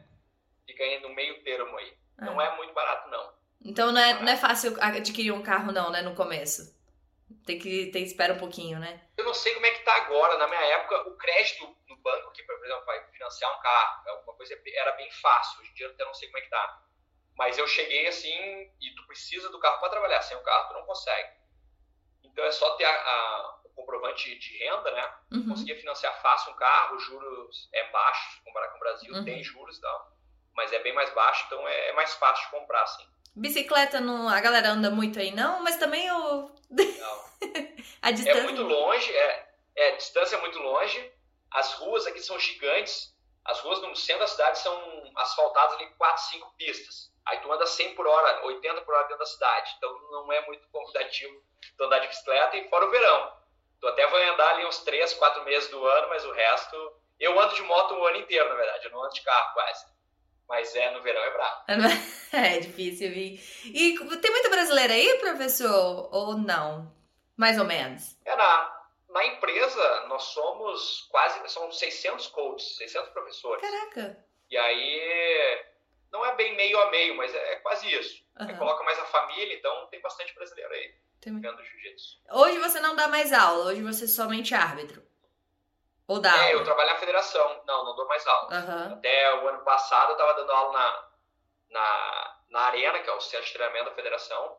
fica 0.66 0.85
aí 0.85 1.01
no 1.01 1.09
meio 1.14 1.42
termo 1.42 1.75
aí. 1.79 1.96
Ah. 2.18 2.27
Não 2.27 2.38
é 2.38 2.55
muito 2.57 2.75
barato, 2.75 3.09
não. 3.09 3.33
Então 3.64 3.90
não 3.90 4.01
é, 4.01 4.20
não 4.20 4.29
é 4.31 4.37
fácil 4.37 4.77
adquirir 4.79 5.33
um 5.33 5.42
carro, 5.42 5.72
não, 5.72 5.90
né, 5.90 6.03
no 6.03 6.14
começo. 6.14 6.77
Tem 7.46 7.61
que 7.61 7.87
ter 7.92 8.00
espera 8.00 8.35
um 8.35 8.38
pouquinho, 8.38 8.80
né? 8.80 9.09
Eu 9.16 9.24
não 9.24 9.32
sei 9.32 9.54
como 9.54 9.66
é 9.66 9.70
que 9.70 9.85
tá 9.85 9.94
agora. 9.94 10.37
Na 10.37 10.48
minha 10.48 10.61
época, 10.61 11.09
o 11.09 11.16
crédito 11.16 11.64
no 11.88 11.96
banco, 11.98 12.32
que, 12.32 12.42
por 12.42 12.56
exemplo, 12.64 12.85
vai 12.85 13.09
financiar 13.12 13.56
um 13.56 13.62
carro, 13.62 14.09
alguma 14.09 14.37
coisa, 14.37 14.61
era 14.74 14.92
bem 14.92 15.09
fácil. 15.12 15.61
Hoje 15.61 15.70
em 15.70 15.74
dia 15.74 15.94
eu 15.96 16.06
não 16.06 16.14
sei 16.14 16.26
como 16.28 16.38
é 16.38 16.40
que 16.40 16.50
tá. 16.50 16.82
Mas 17.37 17.56
eu 17.56 17.68
cheguei 17.68 18.09
assim, 18.09 18.35
e 18.80 18.94
tu 18.96 19.06
precisa 19.06 19.48
do 19.50 19.61
carro 19.61 19.78
para 19.78 19.90
trabalhar, 19.90 20.22
sem 20.22 20.37
o 20.37 20.42
carro 20.42 20.68
tu 20.68 20.74
não 20.74 20.87
consegue. 20.87 21.37
Então 22.24 22.44
é 22.44 22.50
só 22.50 22.74
ter 22.76 22.85
a, 22.85 22.90
a, 22.90 23.61
o 23.64 23.68
comprovante 23.70 24.37
de 24.37 24.59
renda, 24.59 24.90
né? 24.90 25.14
Uhum. 25.30 25.48
Conseguir 25.50 25.76
financiar 25.76 26.20
fácil 26.20 26.52
um 26.52 26.56
carro, 26.56 26.98
juros 26.98 27.68
é 27.72 27.90
baixo, 27.92 28.42
comparar 28.44 28.68
com 28.68 28.76
o 28.76 28.80
Brasil, 28.80 29.14
uhum. 29.14 29.24
tem 29.24 29.42
juros 29.44 29.78
e 29.78 29.80
tal, 29.80 30.12
mas 30.54 30.72
é 30.72 30.80
bem 30.80 30.94
mais 30.94 31.11
baixo, 31.14 31.44
então 31.46 31.68
é, 31.68 31.90
é 31.90 31.92
mais 31.92 32.14
fácil 32.14 32.44
de 32.46 32.50
comprar, 32.50 32.82
assim. 32.82 33.06
Bicicleta, 33.37 34.01
não, 34.01 34.27
a 34.29 34.40
galera 34.40 34.70
anda 34.70 34.90
muito 34.90 35.18
aí, 35.18 35.31
não, 35.31 35.62
mas 35.62 35.77
também 35.77 36.11
o. 36.11 36.51
Não. 36.70 37.25
a 38.01 38.11
distância. 38.11 38.38
É 38.38 38.42
muito 38.42 38.62
longe, 38.62 39.14
é, 39.14 39.49
é, 39.77 39.92
a 39.92 39.96
distância 39.96 40.37
é 40.37 40.40
muito 40.40 40.59
longe, 40.59 41.12
as 41.51 41.75
ruas 41.75 42.07
aqui 42.07 42.18
são 42.20 42.38
gigantes, 42.38 43.14
as 43.44 43.61
ruas 43.61 43.83
no 43.83 43.94
centro 43.94 44.20
da 44.20 44.27
cidade 44.27 44.59
são 44.59 45.12
asfaltadas 45.16 45.75
ali 45.75 45.87
4, 45.99 46.22
5 46.31 46.55
pistas. 46.57 47.12
Aí 47.27 47.38
tu 47.40 47.53
anda 47.53 47.66
100 47.66 47.94
por 47.94 48.07
hora, 48.07 48.46
80 48.46 48.81
por 48.83 48.94
hora 48.94 49.05
dentro 49.05 49.18
da 49.18 49.27
cidade. 49.27 49.75
Então 49.77 49.92
não 50.11 50.33
é 50.33 50.46
muito 50.46 50.66
convidativo 50.68 51.42
tu 51.77 51.85
andar 51.85 51.99
de 51.99 52.09
bicicleta 52.09 52.57
e 52.57 52.68
fora 52.70 52.87
o 52.87 52.90
verão. 52.90 53.37
Tu 53.81 53.87
até 53.87 54.07
vai 54.07 54.29
andar 54.31 54.49
ali 54.55 54.64
uns 54.64 54.79
3, 54.79 55.12
4 55.12 55.44
meses 55.44 55.68
do 55.68 55.85
ano, 55.87 56.09
mas 56.09 56.25
o 56.25 56.33
resto. 56.33 56.96
Eu 57.20 57.38
ando 57.38 57.55
de 57.55 57.62
moto 57.62 57.94
o 57.94 58.07
ano 58.07 58.18
inteiro, 58.18 58.49
na 58.49 58.55
verdade. 58.55 58.87
Eu 58.87 58.92
não 58.92 59.03
ando 59.03 59.14
de 59.14 59.22
carro 59.22 59.53
quase. 59.53 59.87
Mas 60.48 60.74
é, 60.76 60.92
no 60.92 61.02
verão 61.02 61.22
é 61.22 61.30
brabo. 61.32 61.64
É 62.32 62.59
difícil 62.61 63.11
vir. 63.11 63.40
E 63.64 63.98
tem 64.18 64.30
muito 64.30 64.50
brasileiro 64.50 64.92
aí, 64.92 65.18
professor? 65.18 66.09
Ou 66.12 66.38
não? 66.38 66.94
Mais 67.37 67.59
ou 67.59 67.64
menos? 67.64 68.16
É, 68.24 68.37
na, 68.37 68.87
na 69.09 69.26
empresa 69.26 70.06
nós 70.09 70.22
somos 70.24 71.06
quase, 71.11 71.48
são 71.48 71.70
600 71.70 72.28
coaches, 72.28 72.76
600 72.76 73.11
professores. 73.11 73.61
Caraca! 73.61 74.24
E 74.48 74.56
aí 74.56 75.64
não 76.12 76.24
é 76.24 76.35
bem 76.37 76.56
meio 76.56 76.78
a 76.80 76.90
meio, 76.90 77.16
mas 77.16 77.35
é, 77.35 77.52
é 77.52 77.56
quase 77.56 77.92
isso. 77.92 78.24
Uhum. 78.38 78.56
coloca 78.59 78.85
mais 78.85 78.98
a 78.98 79.06
família, 79.06 79.54
então 79.54 79.87
tem 79.87 80.00
bastante 80.00 80.35
brasileiro 80.35 80.70
aí 80.72 80.94
tem... 81.20 81.40
vendo 81.40 81.62
jiu-jitsu. 81.64 82.18
Hoje 82.30 82.59
você 82.59 82.80
não 82.80 82.94
dá 82.94 83.09
mais 83.09 83.32
aula, 83.32 83.66
hoje 83.66 83.82
você 83.82 84.04
é 84.04 84.09
somente 84.09 84.54
árbitro. 84.54 85.02
Ou 86.09 86.21
dá 86.21 86.31
é, 86.31 86.53
aula? 86.53 86.53
eu 86.53 86.64
trabalho 86.64 86.90
na 86.90 86.99
federação. 86.99 87.62
Não, 87.66 87.85
não 87.85 87.97
dou 87.97 88.07
mais 88.07 88.27
aula. 88.27 88.49
Uhum. 88.53 88.95
Até 88.95 89.35
o 89.42 89.49
ano 89.49 89.64
passado 89.64 90.11
eu 90.11 90.12
estava 90.12 90.35
dando 90.35 90.53
aula 90.53 90.73
na, 90.73 91.09
na, 91.71 92.37
na 92.51 92.61
Arena, 92.61 92.99
que 93.01 93.11
é 93.11 93.12
o 93.12 93.21
centro 93.21 93.47
de 93.47 93.53
treinamento 93.53 93.87
da 93.87 93.95
federação. 93.95 94.57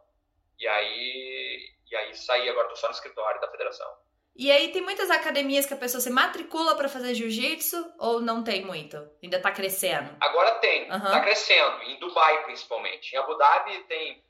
E 0.60 0.68
aí, 0.68 1.70
e 1.90 1.96
aí 1.96 2.16
saí, 2.16 2.50
agora 2.50 2.68
tô 2.68 2.76
só 2.76 2.88
no 2.88 2.94
escritório 2.94 3.40
da 3.40 3.50
federação. 3.50 3.88
E 4.36 4.52
aí 4.52 4.72
tem 4.72 4.84
muitas 4.84 5.10
academias 5.10 5.66
que 5.66 5.74
a 5.74 5.78
pessoa 5.78 6.00
se 6.00 6.12
matricula 6.12 6.76
para 6.76 6.88
fazer 6.88 7.16
jiu-jitsu 7.16 7.94
ou 7.98 8.22
não 8.22 8.44
tem 8.44 8.64
muito? 8.64 8.98
Ainda 9.22 9.42
tá 9.42 9.52
crescendo? 9.52 10.16
Agora 10.20 10.56
tem, 10.56 10.84
uhum. 10.92 11.00
tá 11.00 11.22
crescendo, 11.22 11.82
em 11.84 11.98
Dubai 12.00 12.44
principalmente. 12.44 13.16
Em 13.16 13.18
Abu 13.18 13.36
Dhabi 13.36 13.84
tem 13.86 14.24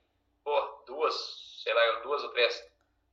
pô, 0.45 0.61
duas, 0.85 1.13
sei 1.61 1.73
lá, 1.73 1.99
duas 2.03 2.23
ou 2.23 2.29
três. 2.29 2.65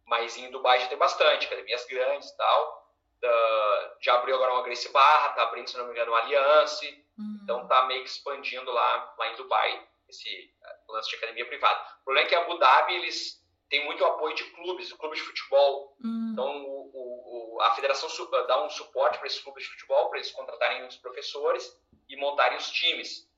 Mas 0.06 0.36
em 0.36 0.52
Dubai 0.52 0.78
já 0.78 0.86
tem 0.86 0.96
bastante, 0.96 1.46
academias 1.46 1.84
grandes 1.86 2.30
e 2.30 2.36
tal. 2.36 2.83
Uh, 3.24 3.96
já 4.00 4.14
abriu 4.14 4.34
agora 4.34 4.52
uma 4.52 4.62
Grace 4.62 4.90
Barra, 4.92 5.30
tá 5.30 5.44
abrindo, 5.44 5.70
se 5.70 5.78
não 5.78 5.86
me 5.86 5.92
engano, 5.92 6.12
uma 6.12 6.20
Alliance. 6.20 6.86
Uhum. 7.18 7.40
Então 7.42 7.66
tá 7.66 7.86
meio 7.86 8.02
que 8.02 8.10
expandindo 8.10 8.70
lá, 8.70 9.14
lá 9.18 9.28
em 9.28 9.36
Dubai 9.36 9.88
esse 10.08 10.52
uh, 10.62 10.92
lance 10.92 11.08
de 11.10 11.16
academia 11.16 11.46
privada. 11.46 11.80
O 12.02 12.04
problema 12.04 12.26
é 12.26 12.28
que 12.28 12.34
em 12.34 12.38
Abu 12.38 12.58
Dhabi 12.58 12.94
eles 12.94 13.42
têm 13.70 13.84
muito 13.84 14.04
apoio 14.04 14.34
de 14.34 14.44
clubes, 14.44 14.92
clubes 14.92 15.18
de 15.18 15.24
futebol. 15.24 15.96
Uhum. 16.02 16.30
Então 16.32 16.64
o, 16.64 17.56
o, 17.56 17.60
a 17.62 17.74
federação 17.74 18.08
dá 18.46 18.64
um 18.64 18.70
suporte 18.70 19.18
para 19.18 19.26
esses 19.26 19.40
clubes 19.40 19.64
de 19.64 19.70
futebol, 19.70 20.08
para 20.08 20.18
eles 20.18 20.30
contratarem 20.30 20.86
os 20.86 20.96
professores 20.96 21.80
e 22.08 22.16
montarem 22.16 22.58
os 22.58 22.70
times. 22.70 23.28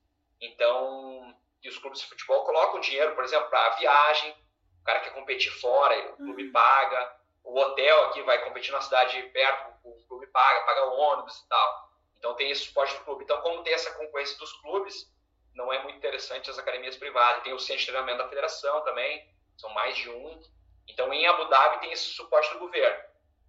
Então, 0.40 1.35
e 1.62 1.68
os 1.68 1.79
clubes 1.79 2.01
de 2.01 2.07
futebol 2.07 2.44
colocam 2.44 2.81
dinheiro, 2.81 3.14
por 3.14 3.25
exemplo, 3.25 3.49
para 3.49 3.77
viagem, 3.77 4.35
o 4.81 4.85
cara 4.85 5.01
quer 5.01 5.14
competir 5.14 5.51
fora, 5.53 6.12
o 6.12 6.16
clube 6.16 6.44
uhum. 6.44 6.53
paga, 6.53 7.16
o 7.46 7.59
hotel 7.59 8.04
aqui 8.06 8.22
vai 8.22 8.42
competir 8.44 8.72
na 8.72 8.80
cidade 8.80 9.22
perto, 9.32 9.72
o 9.85 9.94
clube 10.09 10.26
paga, 10.26 10.66
paga 10.66 10.87
o 10.87 10.96
ônibus 10.98 11.38
e 11.38 11.48
tal. 11.48 11.90
Então 12.18 12.35
tem 12.35 12.50
esse 12.50 12.62
suporte 12.62 12.94
do 12.96 13.04
clube. 13.04 13.22
Então, 13.22 13.40
como 13.40 13.62
tem 13.62 13.72
essa 13.72 13.92
concorrência 13.92 14.37
dos 14.37 14.52
clubes, 14.54 15.09
não 15.54 15.72
é 15.72 15.80
muito 15.85 15.96
interessante 15.96 16.50
as 16.50 16.59
academias 16.59 16.96
privadas. 16.96 17.44
Tem 17.44 17.52
o 17.52 17.59
centro 17.59 17.78
de 17.78 17.87
treinamento 17.87 18.18
da 18.18 18.28
federação 18.28 18.82
também, 18.82 19.24
são 19.56 19.70
mais 19.70 19.96
de 19.96 20.11
um. 20.11 20.42
Então, 20.88 21.12
em 21.12 21.24
Abu 21.26 21.44
Dhabi 21.44 21.80
tem 21.80 21.92
esse 21.92 22.06
suporte 22.06 22.52
do 22.52 22.59
governo. 22.59 23.04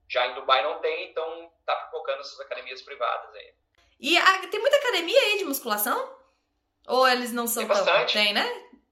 Já 0.07 0.27
em 0.27 0.35
Dubai 0.35 0.63
não 0.63 0.79
tem, 0.79 1.09
então 1.09 1.51
tá 1.65 1.75
pipocando 1.75 2.21
essas 2.21 2.39
academias 2.39 2.81
privadas 2.83 3.33
aí. 3.33 3.53
E 3.99 4.17
a, 4.17 4.47
tem 4.47 4.59
muita 4.59 4.77
academia 4.77 5.19
aí 5.19 5.39
de 5.39 5.45
musculação? 5.45 6.15
Ou 6.87 7.07
eles 7.07 7.33
não 7.33 7.47
são 7.47 7.65
tem 7.65 7.75
tão... 7.75 7.83
bastante. 7.83 8.13
Tem, 8.13 8.31
né? 8.31 8.45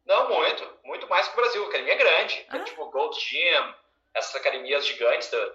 Não, 0.03 0.27
muito. 0.29 0.79
Muito 0.83 1.07
mais 1.07 1.27
que 1.27 1.33
o 1.33 1.37
Brasil. 1.37 1.63
A 1.63 1.67
academia 1.67 1.93
é 1.93 1.97
grande. 1.97 2.45
Ah. 2.49 2.59
tipo 2.59 2.89
Gold 2.89 3.17
Gym, 3.19 3.75
essas 4.15 4.35
academias 4.35 4.85
gigantes 4.87 5.29
da, 5.29 5.51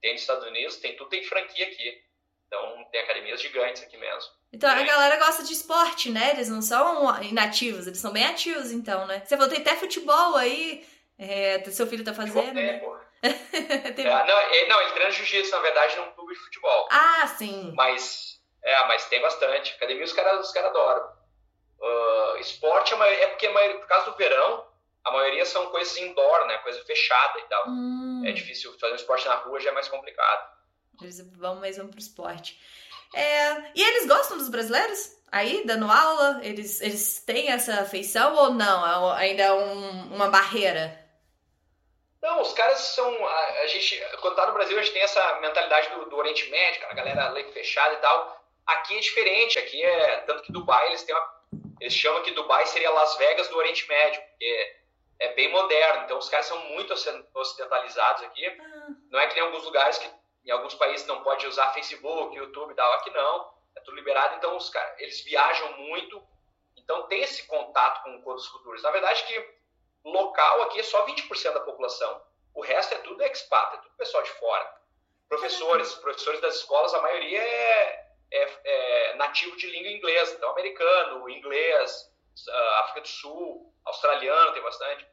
tem 0.00 0.12
nos 0.12 0.22
Estados 0.22 0.46
Unidos, 0.46 0.76
tem 0.76 0.96
tudo 0.96 1.10
tem 1.10 1.22
franquia 1.24 1.66
aqui. 1.66 2.02
Então 2.46 2.84
tem 2.90 3.00
academias 3.02 3.40
gigantes 3.40 3.82
aqui 3.82 3.96
mesmo. 3.98 4.30
Então 4.50 4.70
a 4.70 4.82
galera 4.82 5.16
gosta 5.18 5.44
de 5.44 5.52
esporte, 5.52 6.10
né? 6.10 6.30
Eles 6.30 6.48
não 6.48 6.62
são 6.62 7.22
inativos, 7.22 7.86
eles 7.86 7.98
são 7.98 8.12
bem 8.12 8.24
ativos, 8.24 8.72
então, 8.72 9.06
né? 9.06 9.22
Você 9.24 9.36
falou, 9.36 9.50
tem 9.50 9.60
até 9.60 9.76
futebol 9.76 10.34
aí, 10.36 10.86
é, 11.18 11.62
seu 11.70 11.86
filho 11.86 12.04
tá 12.04 12.14
fazendo. 12.14 12.54
Tem, 12.54 12.54
né? 12.54 12.80
tem... 13.94 14.06
É, 14.06 14.26
não, 14.26 14.40
ele, 14.52 14.68
não, 14.68 14.80
ele 14.80 14.92
treina 14.92 15.10
jiu-jitsu, 15.10 15.50
na 15.50 15.58
verdade, 15.58 15.96
num 15.96 16.12
clube 16.12 16.32
de 16.32 16.40
futebol. 16.40 16.88
Ah, 16.90 17.26
sim. 17.26 17.72
Mas, 17.74 18.40
é, 18.62 18.86
mas 18.86 19.04
tem 19.06 19.20
bastante. 19.20 19.74
Academia 19.74 20.04
os 20.04 20.12
caras 20.14 20.46
os 20.46 20.52
cara 20.52 20.68
adoram. 20.68 21.18
Uh, 21.80 22.36
esporte 22.38 22.94
é, 22.94 23.22
é 23.24 23.26
porque, 23.28 23.48
por 23.48 23.86
causa 23.86 24.10
do 24.10 24.16
verão, 24.16 24.67
a 25.04 25.10
maioria 25.10 25.44
são 25.44 25.66
coisas 25.66 25.96
indoor, 25.96 26.46
né? 26.46 26.58
Coisa 26.58 26.84
fechada 26.84 27.38
e 27.38 27.42
tal. 27.44 27.68
Hum. 27.68 28.22
É 28.26 28.32
difícil 28.32 28.76
fazer 28.78 28.92
um 28.92 28.96
esporte 28.96 29.26
na 29.26 29.36
rua, 29.36 29.60
já 29.60 29.70
é 29.70 29.72
mais 29.72 29.88
complicado. 29.88 30.58
Eles 31.00 31.20
vão 31.36 31.56
mesmo 31.56 31.88
pro 31.88 31.98
esporte. 31.98 32.60
É, 33.14 33.72
e 33.74 33.82
eles 33.82 34.06
gostam 34.06 34.36
dos 34.36 34.48
brasileiros? 34.48 35.16
Aí, 35.30 35.62
dando 35.64 35.90
aula, 35.90 36.40
eles, 36.42 36.80
eles 36.80 37.22
têm 37.24 37.50
essa 37.50 37.80
afeição 37.80 38.34
ou 38.34 38.50
não? 38.50 39.16
É 39.16 39.22
ainda 39.22 39.42
é 39.42 39.52
um, 39.52 40.14
uma 40.14 40.28
barreira? 40.28 41.06
Não, 42.20 42.40
os 42.40 42.52
caras 42.52 42.78
são. 42.78 43.26
A, 43.26 43.60
a, 43.62 43.66
gente, 43.66 44.00
quando 44.20 44.34
tá 44.34 44.46
no 44.46 44.54
Brasil, 44.54 44.78
a 44.78 44.82
gente 44.82 44.92
tem 44.92 45.02
essa 45.02 45.40
mentalidade 45.40 45.90
do, 45.90 46.06
do 46.06 46.16
Oriente 46.16 46.50
Médio, 46.50 46.86
a 46.88 46.94
galera 46.94 47.28
leque 47.30 47.52
fechada 47.52 47.94
e 47.94 47.98
tal. 47.98 48.44
Aqui 48.66 48.96
é 48.96 49.00
diferente, 49.00 49.58
aqui 49.58 49.82
é. 49.82 50.16
Tanto 50.26 50.42
que 50.42 50.52
Dubai, 50.52 50.88
eles 50.88 51.02
têm 51.04 51.14
uma. 51.14 51.38
Eles 51.80 51.94
chamam 51.94 52.22
que 52.22 52.32
Dubai 52.32 52.66
seria 52.66 52.90
Las 52.90 53.16
Vegas 53.18 53.48
do 53.48 53.56
Oriente 53.56 53.86
Médio, 53.86 54.20
porque 54.20 54.76
é 55.20 55.34
bem 55.34 55.50
moderno. 55.50 56.04
Então, 56.04 56.18
os 56.18 56.28
caras 56.28 56.46
são 56.46 56.58
muito 56.70 56.92
ocidentalizados 57.34 58.22
aqui. 58.24 58.46
Ah. 58.46 58.88
Não 59.10 59.20
é 59.20 59.26
que 59.26 59.34
nem 59.34 59.44
alguns 59.44 59.64
lugares 59.64 59.98
que 59.98 60.10
em 60.48 60.50
alguns 60.50 60.74
países 60.74 61.06
não 61.06 61.22
pode 61.22 61.46
usar 61.46 61.74
Facebook, 61.74 62.34
YouTube 62.34 62.74
tal, 62.74 62.92
aqui 62.94 63.10
não, 63.10 63.52
é 63.76 63.80
tudo 63.80 63.96
liberado, 63.96 64.36
então 64.36 64.56
os 64.56 64.70
caras, 64.70 64.98
eles 64.98 65.20
viajam 65.22 65.76
muito, 65.76 66.22
então 66.74 67.06
tem 67.06 67.20
esse 67.20 67.46
contato 67.46 68.02
com, 68.02 68.22
com 68.22 68.30
outras 68.30 68.48
culturas. 68.48 68.82
Na 68.82 68.90
verdade 68.90 69.24
que 69.24 69.58
local 70.04 70.62
aqui 70.62 70.80
é 70.80 70.82
só 70.82 71.04
20% 71.04 71.52
da 71.52 71.60
população, 71.60 72.22
o 72.54 72.62
resto 72.62 72.94
é 72.94 72.98
tudo 72.98 73.22
expat, 73.22 73.74
é 73.74 73.78
tudo 73.78 73.94
pessoal 73.96 74.22
de 74.22 74.30
fora. 74.30 74.78
Professores, 75.28 75.92
professores 75.96 76.40
das 76.40 76.56
escolas, 76.56 76.94
a 76.94 77.02
maioria 77.02 77.42
é, 77.42 78.08
é, 78.30 78.60
é 78.64 79.14
nativo 79.16 79.54
de 79.56 79.66
língua 79.66 79.92
inglesa, 79.92 80.34
então 80.34 80.50
americano, 80.50 81.28
inglês, 81.28 82.10
ah, 82.48 82.80
África 82.80 83.02
do 83.02 83.08
Sul, 83.08 83.74
australiano 83.88 84.52
tem 84.52 84.62
bastante. 84.62 85.06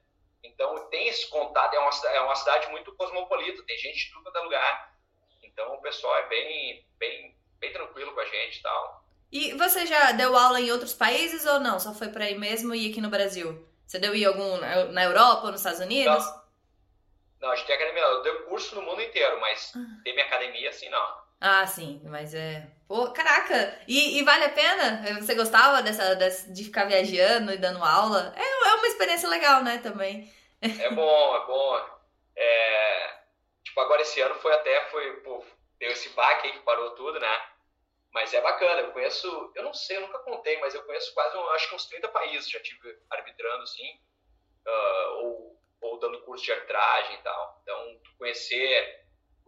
Então 0.44 0.88
tem 0.90 1.08
esse 1.08 1.28
contato, 1.30 1.74
é 1.74 1.80
uma, 1.80 1.90
é 2.14 2.22
uma 2.22 2.36
cidade 2.36 2.68
muito 2.70 2.96
cosmopolita, 2.96 3.64
tem 3.64 3.78
gente 3.78 4.06
de 4.06 4.12
tudo 4.12 4.24
quanto 4.24 4.38
é 4.38 4.42
lugar. 4.42 4.96
Então 5.42 5.74
o 5.74 5.82
pessoal 5.82 6.16
é 6.18 6.28
bem, 6.28 6.88
bem, 6.98 7.38
bem 7.60 7.74
tranquilo 7.74 8.14
com 8.14 8.20
a 8.20 8.26
gente 8.26 8.60
e 8.60 8.62
tal. 8.62 9.06
E 9.32 9.54
você 9.54 9.86
já 9.86 10.12
deu 10.12 10.36
aula 10.36 10.62
em 10.62 10.72
outros 10.72 10.94
países 10.94 11.46
ou 11.46 11.60
não? 11.60 11.80
Só 11.80 11.94
foi 11.94 12.10
para 12.10 12.26
aí 12.26 12.38
mesmo 12.38 12.76
e 12.76 12.90
aqui 12.90 13.02
no 13.02 13.10
Brasil? 13.10 13.68
Você 13.86 14.00
deu 14.00 14.16
em 14.16 14.26
algum 14.26 14.58
na 14.92 15.04
Europa 15.04 15.46
ou 15.46 15.52
nos 15.52 15.62
Estados 15.62 15.80
Unidos? 15.80 16.26
Não, 16.26 16.44
não 17.42 17.52
a 17.52 17.56
gente 17.56 17.68
tem 17.68 17.76
academia, 17.76 18.04
eu 18.04 18.22
dei 18.22 18.34
curso 18.44 18.76
no 18.76 18.82
mundo 18.82 19.02
inteiro, 19.02 19.40
mas 19.40 19.74
ah. 19.76 19.80
ter 20.04 20.14
minha 20.14 20.26
academia 20.26 20.70
assim 20.70 20.90
não. 20.90 21.25
Ah, 21.48 21.68
sim, 21.68 22.02
mas 22.06 22.34
é. 22.34 22.68
Pô, 22.88 23.12
caraca! 23.12 23.80
E, 23.88 24.18
e, 24.18 24.24
vale 24.24 24.46
a 24.46 24.50
pena? 24.50 25.22
Você 25.22 25.36
gostava 25.36 25.84
dessa, 25.84 26.16
dessa, 26.16 26.52
de 26.52 26.64
ficar 26.64 26.86
viajando 26.86 27.52
e 27.52 27.58
dando 27.58 27.84
aula? 27.84 28.34
É, 28.36 28.70
é 28.70 28.74
uma 28.76 28.88
experiência 28.88 29.30
legal, 29.30 29.64
né, 29.64 29.78
também. 29.78 30.34
É 30.62 30.90
bom, 30.90 31.36
é 31.36 31.46
bom. 31.46 31.90
É, 32.36 33.16
Tipo, 33.76 33.82
agora 33.82 34.02
esse 34.04 34.22
ano 34.22 34.36
foi 34.36 34.54
até, 34.54 34.86
foi, 34.86 35.20
pô, 35.20 35.44
deu 35.78 35.92
esse 35.92 36.08
baque 36.12 36.48
aí 36.48 36.54
que 36.54 36.64
parou 36.64 36.92
tudo, 36.92 37.20
né? 37.20 37.50
Mas 38.14 38.34
é 38.34 38.40
bacana, 38.40 38.80
eu 38.80 38.94
conheço, 38.94 39.52
eu 39.54 39.64
não 39.64 39.74
sei, 39.74 39.98
eu 39.98 40.02
nunca 40.02 40.20
contei, 40.20 40.58
mas 40.62 40.74
eu 40.74 40.82
conheço 40.86 41.14
quase, 41.14 41.38
acho 41.38 41.68
que 41.70 41.76
uns 41.76 41.86
30 41.88 42.08
países 42.08 42.50
já 42.50 42.62
tive 42.62 42.98
arbitrando, 43.10 43.64
assim, 43.64 44.00
uh, 44.66 45.10
ou, 45.24 45.62
ou 45.82 46.00
dando 46.00 46.22
curso 46.22 46.46
de 46.46 46.54
arbitragem 46.54 47.16
e 47.16 47.22
tal. 47.22 47.60
Então, 47.62 48.02
conhecer 48.18 49.05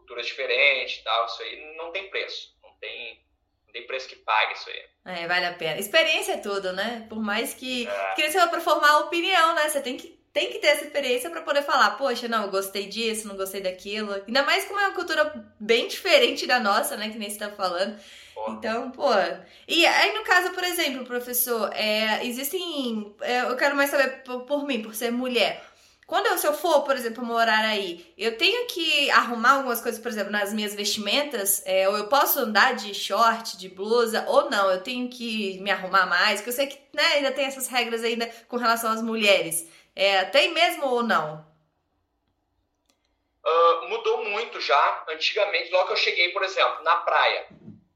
culturas 0.08 0.26
diferentes 0.26 1.00
e 1.00 1.04
tal, 1.04 1.26
isso 1.26 1.42
aí 1.44 1.76
não 1.76 1.92
tem 1.92 2.10
preço, 2.10 2.56
não 2.64 2.72
tem, 2.80 3.22
não 3.66 3.74
tem 3.74 3.86
preço 3.86 4.08
que 4.08 4.16
pague 4.16 4.54
isso 4.54 4.70
aí. 4.70 5.18
É, 5.20 5.28
vale 5.28 5.46
a 5.46 5.54
pena. 5.54 5.80
Experiência 5.80 6.34
é 6.34 6.38
tudo, 6.38 6.72
né? 6.72 7.06
Por 7.10 7.22
mais 7.22 7.54
que. 7.54 7.88
É. 7.88 8.14
Que 8.16 8.32
você 8.32 8.38
vai 8.38 8.50
pra 8.50 8.62
formar 8.62 9.00
opinião, 9.00 9.54
né? 9.54 9.70
Você 9.70 9.82
tem 9.82 9.98
que 9.98 10.18
tem 10.34 10.52
que 10.52 10.60
ter 10.60 10.68
essa 10.68 10.84
experiência 10.84 11.32
para 11.32 11.42
poder 11.42 11.64
falar, 11.64 11.98
poxa, 11.98 12.28
não, 12.28 12.44
eu 12.44 12.52
gostei 12.52 12.86
disso, 12.86 13.28
não 13.28 13.36
gostei 13.36 13.60
daquilo. 13.60 14.14
Ainda 14.28 14.44
mais 14.44 14.66
como 14.66 14.80
é 14.80 14.86
uma 14.86 14.94
cultura 14.94 15.34
bem 15.60 15.88
diferente 15.88 16.46
da 16.46 16.60
nossa, 16.60 16.96
né? 16.96 17.10
Que 17.10 17.18
nem 17.18 17.28
você 17.28 17.40
tá 17.40 17.50
falando. 17.50 17.98
Então, 18.50 18.92
pô. 18.92 19.10
E 19.68 19.86
aí, 19.86 20.14
no 20.14 20.24
caso, 20.24 20.52
por 20.52 20.64
exemplo, 20.64 21.06
professor, 21.06 21.72
é, 21.74 22.24
existem. 22.24 23.16
É, 23.22 23.42
eu 23.42 23.56
quero 23.56 23.76
mais 23.76 23.90
saber 23.90 24.22
por, 24.24 24.42
por, 24.42 24.66
mim, 24.66 24.84
por 24.84 24.94
ser 24.94 25.12
mulher. 25.12 25.64
Quando 26.08 26.28
eu, 26.28 26.38
se 26.38 26.48
eu 26.48 26.54
for, 26.54 26.84
por 26.84 26.96
exemplo, 26.96 27.22
morar 27.26 27.66
aí, 27.66 28.14
eu 28.18 28.38
tenho 28.38 28.66
que 28.68 29.12
arrumar 29.12 29.56
algumas 29.56 29.82
coisas, 29.82 30.00
por 30.00 30.08
exemplo, 30.08 30.32
nas 30.32 30.54
minhas 30.54 30.74
vestimentas, 30.74 31.62
é, 31.66 31.90
ou 31.90 31.98
eu 31.98 32.08
posso 32.08 32.40
andar 32.40 32.76
de 32.76 32.94
short, 32.94 33.58
de 33.58 33.68
blusa, 33.68 34.24
ou 34.26 34.50
não, 34.50 34.72
eu 34.72 34.82
tenho 34.82 35.10
que 35.10 35.60
me 35.60 35.70
arrumar 35.70 36.06
mais, 36.06 36.40
porque 36.40 36.50
eu 36.50 36.54
sei 36.54 36.68
que 36.68 36.80
né, 36.94 37.04
ainda 37.16 37.34
tem 37.34 37.44
essas 37.44 37.68
regras 37.68 38.06
ainda 38.06 38.26
com 38.48 38.56
relação 38.56 38.90
às 38.90 39.02
mulheres. 39.02 39.70
É, 39.94 40.24
tem 40.24 40.54
mesmo 40.54 40.86
ou 40.86 41.04
não? 41.04 41.46
Uh, 43.46 43.90
mudou 43.90 44.24
muito 44.30 44.62
já. 44.62 45.04
Antigamente, 45.10 45.72
logo 45.72 45.88
que 45.88 45.94
eu 45.94 45.98
cheguei, 45.98 46.30
por 46.30 46.42
exemplo, 46.42 46.84
na 46.84 46.96
praia, 46.98 47.48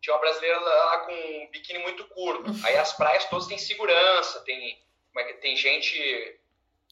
tinha 0.02 0.14
uma 0.14 0.20
brasileira 0.20 0.60
lá 0.60 0.98
com 1.06 1.14
um 1.14 1.48
biquíni 1.50 1.80
muito 1.80 2.04
curto. 2.10 2.52
Aí 2.68 2.76
as 2.76 2.92
praias 2.92 3.24
todas 3.30 3.48
têm 3.48 3.58
segurança, 3.58 4.42
tem, 4.42 4.78
como 5.14 5.26
é 5.26 5.32
que, 5.32 5.40
tem 5.40 5.56
gente. 5.56 6.38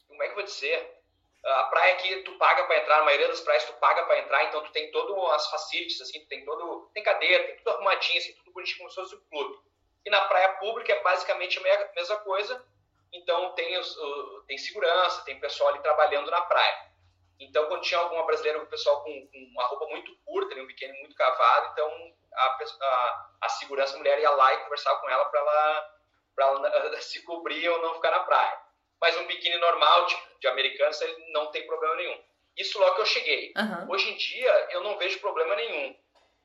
Como 0.08 0.22
é 0.22 0.26
que 0.26 0.32
eu 0.32 0.36
vou 0.36 0.44
dizer? 0.44 0.99
A 1.44 1.64
praia 1.64 1.96
que 1.96 2.16
tu 2.22 2.36
paga 2.36 2.64
para 2.64 2.78
entrar, 2.78 3.00
a 3.00 3.04
maioria 3.04 3.28
das 3.28 3.40
praias 3.40 3.64
tu 3.64 3.72
paga 3.74 4.04
para 4.04 4.18
entrar, 4.18 4.44
então 4.44 4.62
tu 4.62 4.70
tem 4.72 4.90
todas 4.90 5.34
as 5.34 5.50
facilities, 5.50 6.00
assim, 6.00 6.20
tu 6.20 6.28
tem 6.28 6.44
todo. 6.44 6.90
Tem 6.92 7.02
cadeira, 7.02 7.44
tem 7.44 7.56
tudo 7.56 7.70
arrumadinho, 7.70 8.18
assim, 8.18 8.34
tudo 8.34 8.52
bonitinho 8.52 8.78
como 8.78 8.90
se 8.90 8.96
fosse 8.96 9.14
um 9.14 9.30
clube. 9.30 9.58
E 10.04 10.10
na 10.10 10.20
praia 10.22 10.54
pública 10.54 10.92
é 10.92 11.02
basicamente 11.02 11.58
a 11.58 11.62
mesma 11.94 12.16
coisa, 12.18 12.64
então 13.12 13.52
tem, 13.52 13.76
os, 13.78 13.96
o, 13.96 14.44
tem 14.46 14.56
segurança, 14.58 15.24
tem 15.24 15.40
pessoal 15.40 15.70
ali 15.70 15.80
trabalhando 15.80 16.30
na 16.30 16.42
praia. 16.42 16.90
Então, 17.38 17.66
quando 17.66 17.82
tinha 17.82 17.98
alguma 17.98 18.24
brasileira, 18.26 18.62
o 18.62 18.66
pessoal 18.66 19.02
com, 19.02 19.28
com, 19.28 19.38
uma 19.52 19.64
roupa 19.64 19.86
muito 19.86 20.14
curta, 20.24 20.54
um 20.56 20.66
biquíni 20.66 20.92
muito 21.00 21.16
cavado, 21.16 21.70
então 21.72 22.14
a, 22.34 22.58
a, 22.82 23.28
a 23.42 23.48
segurança 23.48 23.94
a 23.94 23.98
mulher 23.98 24.18
ia 24.18 24.30
lá 24.30 24.52
e 24.54 24.58
conversava 24.58 25.00
com 25.00 25.08
ela 25.08 25.24
para 25.24 25.40
ela, 25.40 26.68
ela 26.68 26.96
se 27.00 27.22
cobrir 27.24 27.66
ou 27.68 27.80
não 27.80 27.94
ficar 27.94 28.10
na 28.10 28.20
praia. 28.20 28.69
Mas 29.00 29.16
um 29.16 29.26
biquíni 29.26 29.56
normal, 29.56 30.06
tipo, 30.06 30.22
de 30.40 30.46
americano, 30.48 30.92
não 31.32 31.50
tem 31.50 31.66
problema 31.66 31.96
nenhum. 31.96 32.22
Isso 32.56 32.78
logo 32.78 32.96
que 32.96 33.00
eu 33.00 33.06
cheguei. 33.06 33.52
Uhum. 33.56 33.92
Hoje 33.92 34.10
em 34.10 34.16
dia, 34.16 34.68
eu 34.70 34.82
não 34.82 34.98
vejo 34.98 35.20
problema 35.20 35.54
nenhum. 35.56 35.96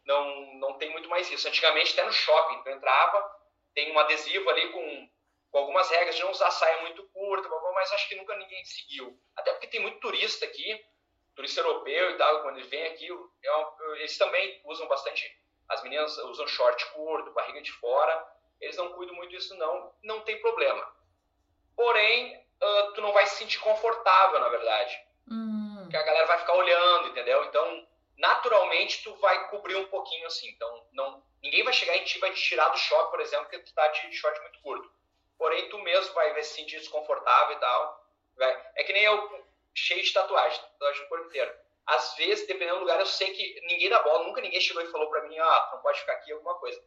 Não, 0.05 0.53
não 0.55 0.73
tem 0.77 0.89
muito 0.91 1.09
mais 1.09 1.29
isso. 1.29 1.47
Antigamente, 1.47 1.93
até 1.93 2.03
no 2.05 2.13
shopping, 2.13 2.63
tu 2.63 2.69
entrava, 2.69 3.35
tem 3.73 3.91
um 3.91 3.99
adesivo 3.99 4.49
ali 4.49 4.71
com, 4.71 5.09
com 5.51 5.57
algumas 5.57 5.89
regras 5.89 6.15
de 6.15 6.23
não 6.23 6.31
usar 6.31 6.51
saia 6.51 6.81
muito 6.81 7.03
curta, 7.09 7.49
mas 7.73 7.91
acho 7.91 8.07
que 8.07 8.15
nunca 8.15 8.35
ninguém 8.37 8.63
seguiu. 8.63 9.19
Até 9.35 9.51
porque 9.51 9.67
tem 9.67 9.81
muito 9.81 9.99
turista 9.99 10.45
aqui, 10.45 10.85
turista 11.35 11.59
europeu 11.59 12.11
e 12.11 12.17
tal, 12.17 12.41
quando 12.43 12.57
ele 12.57 12.67
vem 12.67 12.85
aqui, 12.85 13.09
é 13.43 13.65
eles 13.97 14.17
também 14.17 14.61
usam 14.63 14.87
bastante. 14.87 15.29
As 15.67 15.83
meninas 15.83 16.17
usam 16.19 16.47
short 16.47 16.85
curto, 16.91 17.33
barriga 17.33 17.61
de 17.61 17.71
fora. 17.73 18.25
Eles 18.61 18.77
não 18.77 18.93
cuidam 18.93 19.15
muito 19.15 19.31
disso, 19.31 19.55
não. 19.57 19.93
Não 20.03 20.21
tem 20.21 20.39
problema. 20.39 20.95
Porém, 21.75 22.44
uh, 22.61 22.93
tu 22.93 23.01
não 23.01 23.13
vai 23.13 23.25
se 23.27 23.37
sentir 23.37 23.59
confortável, 23.59 24.39
na 24.39 24.49
verdade. 24.49 24.99
Hum. 25.29 25.79
Porque 25.81 25.97
a 25.97 26.03
galera 26.03 26.27
vai 26.27 26.39
ficar 26.39 26.55
olhando, 26.55 27.09
entendeu? 27.09 27.43
Então, 27.45 27.87
naturalmente, 28.17 29.03
tu 29.03 29.13
vai 29.15 29.49
cobrir 29.49 29.75
um 29.75 29.87
pouquinho 29.87 30.27
assim. 30.27 30.49
Então, 30.49 30.87
não, 30.93 31.23
ninguém 31.41 31.63
vai 31.63 31.73
chegar 31.73 31.95
em 31.97 32.03
ti 32.03 32.17
e 32.17 32.21
vai 32.21 32.31
te 32.31 32.41
tirar 32.41 32.69
do 32.69 32.77
choque, 32.77 33.11
por 33.11 33.21
exemplo, 33.21 33.45
porque 33.45 33.59
tu 33.59 33.73
tá 33.73 33.87
de 33.87 34.13
short 34.13 34.39
muito 34.41 34.61
curto. 34.61 34.91
Porém, 35.37 35.69
tu 35.69 35.77
mesmo 35.79 36.13
vai 36.13 36.41
se 36.43 36.55
sentir 36.55 36.79
desconfortável 36.79 37.55
e 37.55 37.59
tal. 37.59 38.05
Vai. 38.37 38.65
É 38.75 38.83
que 38.83 38.93
nem 38.93 39.03
eu, 39.03 39.45
cheio 39.73 40.03
de 40.03 40.13
tatuagem, 40.13 40.61
tatuagem 40.61 41.03
do 41.03 41.09
corpo 41.09 41.25
inteiro. 41.25 41.53
Às 41.85 42.15
vezes, 42.15 42.47
dependendo 42.47 42.77
do 42.77 42.81
lugar, 42.81 42.99
eu 42.99 43.05
sei 43.05 43.31
que 43.31 43.61
ninguém 43.67 43.89
dá 43.89 44.01
bola, 44.01 44.23
nunca 44.23 44.41
ninguém 44.41 44.59
chegou 44.59 44.81
e 44.81 44.91
falou 44.91 45.09
pra 45.09 45.21
mim, 45.23 45.37
ah, 45.37 45.69
não 45.71 45.81
pode 45.81 45.99
ficar 45.99 46.13
aqui, 46.13 46.31
alguma 46.31 46.55
coisa. 46.55 46.81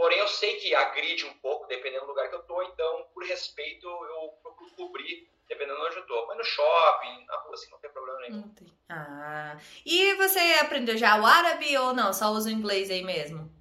Porém, 0.00 0.18
eu 0.18 0.28
sei 0.28 0.56
que 0.56 0.74
agride 0.74 1.26
um 1.26 1.34
pouco, 1.40 1.66
dependendo 1.66 2.06
do 2.06 2.08
lugar 2.08 2.26
que 2.30 2.34
eu 2.34 2.42
tô, 2.44 2.62
então, 2.62 3.06
por 3.12 3.22
respeito, 3.22 3.86
eu 3.86 4.30
procuro 4.42 4.70
cobrir, 4.70 5.30
dependendo 5.46 5.78
de 5.78 5.86
onde 5.88 5.96
eu 5.96 6.06
tô. 6.06 6.26
Mas 6.26 6.38
no 6.38 6.42
shopping, 6.44 7.26
na 7.26 7.36
rua, 7.36 7.52
assim, 7.52 7.70
não 7.70 7.78
tem 7.80 7.90
problema 7.90 8.18
nenhum. 8.20 8.36
Não 8.38 8.48
tem. 8.54 8.72
Ah. 8.88 9.58
E 9.84 10.14
você 10.14 10.38
aprendeu 10.58 10.96
já 10.96 11.20
o 11.20 11.26
árabe 11.26 11.76
ou 11.76 11.92
não? 11.92 12.14
Só 12.14 12.30
usa 12.30 12.48
o 12.48 12.52
inglês 12.52 12.90
aí 12.90 13.02
mesmo? 13.02 13.52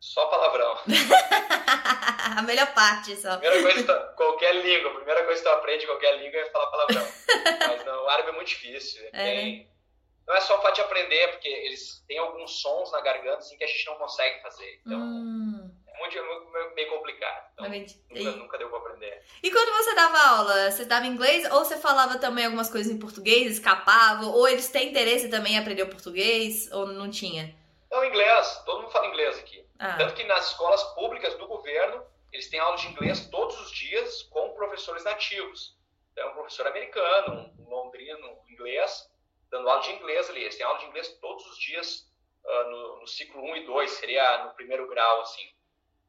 Só 0.00 0.24
palavrão. 0.24 0.78
a 2.38 2.40
melhor 2.40 2.72
parte 2.72 3.14
só. 3.16 3.36
Primeira 3.36 3.62
coisa, 3.62 3.84
tu, 3.84 4.16
qualquer 4.16 4.54
língua, 4.54 4.90
a 4.90 4.94
primeira 4.94 5.22
coisa 5.26 5.42
que 5.42 5.46
tu 5.50 5.52
aprende 5.52 5.84
qualquer 5.84 6.16
língua 6.16 6.40
é 6.40 6.46
falar 6.46 6.70
palavrão. 6.70 7.08
Mas 7.68 7.84
não, 7.84 8.04
o 8.04 8.08
árabe 8.08 8.30
é 8.30 8.32
muito 8.32 8.48
difícil. 8.48 9.06
É, 9.12 9.22
tem, 9.22 9.71
não 10.26 10.34
é 10.34 10.40
só 10.40 10.58
o 10.58 10.62
fato 10.62 10.76
de 10.76 10.80
aprender, 10.80 11.28
porque 11.32 11.48
eles 11.48 12.04
têm 12.06 12.18
alguns 12.18 12.60
sons 12.60 12.92
na 12.92 13.00
garganta 13.00 13.38
assim, 13.38 13.56
que 13.56 13.64
a 13.64 13.66
gente 13.66 13.86
não 13.86 13.96
consegue 13.96 14.40
fazer. 14.40 14.80
Então, 14.86 14.98
hum. 14.98 15.70
é 15.86 15.98
muito, 15.98 16.18
é 16.18 16.74
meio 16.74 16.90
complicado. 16.90 17.52
Então, 17.54 17.68
nunca, 17.68 18.30
nunca 18.38 18.58
deu 18.58 18.68
pra 18.68 18.78
aprender. 18.78 19.22
E 19.42 19.50
quando 19.50 19.72
você 19.72 19.94
dava 19.94 20.18
aula, 20.18 20.70
você 20.70 20.84
dava 20.84 21.06
inglês 21.06 21.50
ou 21.50 21.64
você 21.64 21.76
falava 21.76 22.18
também 22.18 22.44
algumas 22.44 22.70
coisas 22.70 22.92
em 22.92 22.98
português, 22.98 23.52
escapava? 23.52 24.26
Ou 24.26 24.48
eles 24.48 24.68
têm 24.68 24.90
interesse 24.90 25.28
também 25.28 25.54
em 25.54 25.58
aprender 25.58 25.82
o 25.82 25.90
português 25.90 26.70
ou 26.72 26.86
não 26.86 27.10
tinha? 27.10 27.54
Não, 27.90 28.04
inglês. 28.04 28.62
Todo 28.64 28.82
mundo 28.82 28.92
fala 28.92 29.08
inglês 29.08 29.38
aqui. 29.38 29.66
Ah. 29.78 29.96
Tanto 29.98 30.14
que 30.14 30.24
nas 30.24 30.46
escolas 30.46 30.82
públicas 30.94 31.34
do 31.34 31.46
governo, 31.46 32.06
eles 32.32 32.48
têm 32.48 32.60
aula 32.60 32.76
de 32.76 32.86
inglês 32.86 33.26
todos 33.26 33.60
os 33.60 33.72
dias 33.72 34.22
com 34.24 34.50
professores 34.54 35.04
nativos. 35.04 35.76
Então, 36.12 36.30
um 36.30 36.34
professor 36.34 36.66
americano, 36.66 37.50
um 37.58 37.68
londrino, 37.68 38.38
inglês, 38.48 39.10
dando 39.52 39.68
aula 39.68 39.82
de 39.82 39.92
inglês 39.92 40.28
ali. 40.28 40.40
Eles 40.40 40.56
têm 40.56 40.66
aula 40.66 40.78
de 40.78 40.86
inglês 40.86 41.08
todos 41.20 41.46
os 41.46 41.58
dias 41.58 42.10
uh, 42.44 42.70
no, 42.70 43.00
no, 43.00 43.06
ciclo 43.06 43.40
1 43.40 43.56
e 43.58 43.66
2, 43.66 43.90
seria 43.90 44.44
no 44.44 44.54
primeiro 44.54 44.88
grau, 44.88 45.20
assim. 45.20 45.46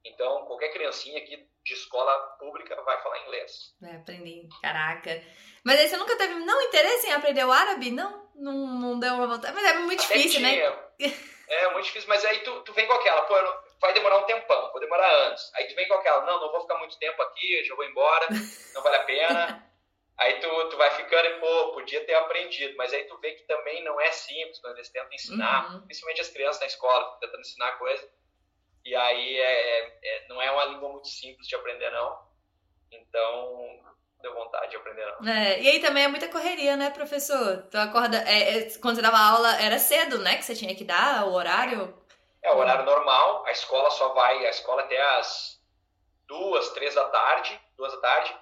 Então, 0.04 0.46
qualquer 0.46 0.70
criancinha 0.74 1.20
aqui 1.20 1.48
de 1.64 1.74
escola 1.74 2.12
pública 2.40 2.76
vai 2.82 3.02
falar 3.02 3.22
inglês. 3.22 3.76
É, 3.84 3.96
aprendi. 3.96 4.50
Caraca. 4.62 5.24
Mas 5.64 5.80
aí 5.80 5.88
você 5.88 5.98
nunca 5.98 6.18
teve 6.18 6.34
não 6.34 6.62
interesse 6.62 7.08
em 7.08 7.14
aprender 7.14 7.46
o 7.46 7.52
árabe? 7.52 7.92
Não? 7.92 8.30
Não, 8.36 8.54
não 8.54 9.00
deu 9.00 9.14
uma 9.14 9.28
vontade? 9.28 9.54
Mas 9.54 9.64
é 9.64 9.74
muito 9.80 10.04
Até 10.04 10.16
difícil, 10.16 10.40
tinha. 10.40 10.72
né? 11.00 11.14
É 11.48 11.72
muito 11.72 11.86
difícil, 11.86 12.10
mas 12.10 12.26
aí 12.26 12.40
tu, 12.40 12.62
tu 12.62 12.74
vem 12.74 12.88
com 12.88 12.94
aquela, 12.94 13.22
pô, 13.24 13.36
vai 13.80 13.94
demorar 13.94 14.18
um 14.18 14.26
tempão, 14.26 14.72
vou 14.72 14.80
demorar 14.80 15.08
anos. 15.28 15.52
Aí 15.56 15.66
tu 15.68 15.76
vem 15.76 15.88
com 15.88 15.94
aquela, 15.94 16.26
não, 16.26 16.42
não 16.42 16.52
vou 16.52 16.62
ficar 16.62 16.78
muito 16.80 16.98
tempo 16.98 17.22
aqui, 17.22 17.64
já 17.64 17.76
vou 17.76 17.86
embora, 17.86 18.28
não 18.74 18.82
vale 18.82 18.96
a 18.96 19.04
pena. 19.04 19.70
Aí 20.20 20.40
tu, 20.40 20.70
tu 20.70 20.78
vai 20.78 20.92
ficando 20.92 21.26
e, 21.28 21.40
pô, 21.40 21.72
podia 21.74 22.06
ter 22.06 22.14
aprendido, 22.14 22.76
mas 22.78 22.94
aí 22.94 23.04
tu 23.06 23.18
vê 23.20 23.32
que 23.34 23.44
também 23.44 23.84
não 23.84 24.00
é 24.00 24.12
simples 24.12 24.60
quando 24.60 24.76
eles 24.76 24.90
tentam 24.90 25.12
ensinar, 25.14 25.74
Uhum. 25.74 25.82
principalmente 25.86 26.22
as 26.22 26.30
crianças 26.30 26.62
na 26.62 26.68
escola, 26.68 27.18
tentando 27.20 27.42
ensinar 27.42 27.72
coisa. 27.80 28.08
E 28.86 28.96
aí 28.96 29.38
é, 29.40 29.98
é, 30.04 30.28
não 30.28 30.42
é 30.42 30.52
uma 30.52 30.66
língua 30.66 30.90
muito 30.90 31.08
simples 31.08 31.48
de 31.48 31.56
aprender, 31.56 31.90
não. 31.92 32.20
Então, 32.92 33.80
deu 34.22 34.34
vontade 34.36 34.70
de 34.72 34.78
aprender, 34.78 35.06
não. 35.20 35.28
É, 35.32 35.60
e 35.62 35.68
aí 35.68 35.80
também 35.80 36.04
é 36.04 36.08
muita 36.08 36.28
correria, 36.30 36.78
né, 36.78 36.90
professor? 36.92 37.64
Tu 37.72 37.78
acorda. 37.78 38.18
é, 38.30 38.58
é, 38.68 38.78
quando 38.80 38.96
você 38.98 39.02
dava 39.02 39.18
aula, 39.18 39.56
era 39.62 39.80
cedo, 39.80 40.20
né? 40.20 40.36
Que 40.38 40.44
você 40.44 40.56
tinha 40.56 40.76
que 40.76 40.84
dar 40.84 41.26
o 41.26 41.34
horário? 41.34 41.98
É 42.44 42.52
o 42.52 42.58
horário 42.58 42.86
normal, 42.86 43.46
a 43.46 43.52
escola 43.52 43.90
só 43.92 44.10
vai, 44.14 44.46
a 44.46 44.50
escola 44.50 44.82
até 44.84 45.02
às 45.18 45.60
duas, 46.28 46.70
três 46.72 46.94
da 46.94 47.08
tarde, 47.10 47.60
duas 47.78 47.92
da 47.94 48.02
tarde. 48.02 48.38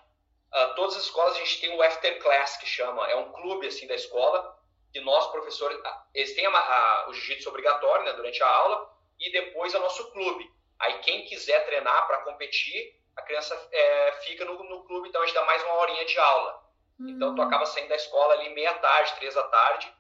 Uh, 0.54 0.76
todas 0.76 0.98
as 0.98 1.04
escolas 1.04 1.36
a 1.36 1.40
gente 1.40 1.62
tem 1.62 1.76
um 1.76 1.82
after 1.82 2.22
class 2.22 2.58
que 2.58 2.66
chama, 2.66 3.08
é 3.08 3.16
um 3.16 3.32
clube 3.32 3.68
assim 3.68 3.88
da 3.88 3.96
escola 3.96 4.60
que 4.92 5.00
nós 5.00 5.32
professores, 5.32 5.80
eles 6.14 6.36
têm 6.36 6.46
a, 6.46 6.50
a, 6.50 7.10
o 7.10 7.14
jiu-jitsu 7.14 7.48
obrigatório 7.50 8.04
né, 8.04 8.14
durante 8.14 8.44
a 8.44 8.48
aula 8.48 8.94
e 9.18 9.32
depois 9.32 9.74
é 9.74 9.78
o 9.78 9.82
nosso 9.82 10.12
clube. 10.12 10.52
Aí 10.80 11.00
quem 11.00 11.24
quiser 11.26 11.66
treinar 11.66 12.08
para 12.08 12.24
competir, 12.24 13.00
a 13.16 13.22
criança 13.22 13.56
é, 13.72 14.12
fica 14.24 14.44
no, 14.44 14.62
no, 14.64 14.84
clube, 14.84 15.08
então 15.08 15.22
a 15.22 15.26
gente 15.26 15.36
dá 15.36 15.46
mais 15.46 15.64
uma 15.64 15.76
horinha 15.76 16.06
de 16.06 16.18
aula. 16.18 16.62
Então 17.00 17.34
tu 17.34 17.42
acaba 17.42 17.66
saindo 17.66 17.90
da 17.90 17.96
escola 17.96 18.34
ali 18.34 18.50
meia 18.54 18.74
tarde, 18.76 19.16
três 19.16 19.34
da 19.34 19.44
tarde. 19.44 19.92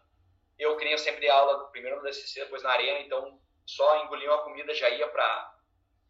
Eu 0.60 0.76
queria 0.78 0.98
sempre 0.98 1.30
aula 1.30 1.70
primeiro 1.70 1.98
no 1.98 2.04
DCC, 2.04 2.42
depois 2.42 2.62
na 2.62 2.72
arena, 2.72 3.00
então 3.00 3.40
só 3.66 4.04
engolia 4.04 4.30
uma 4.30 4.44
comida 4.44 4.74
já 4.74 4.90
ia 4.90 5.08
para 5.08 5.51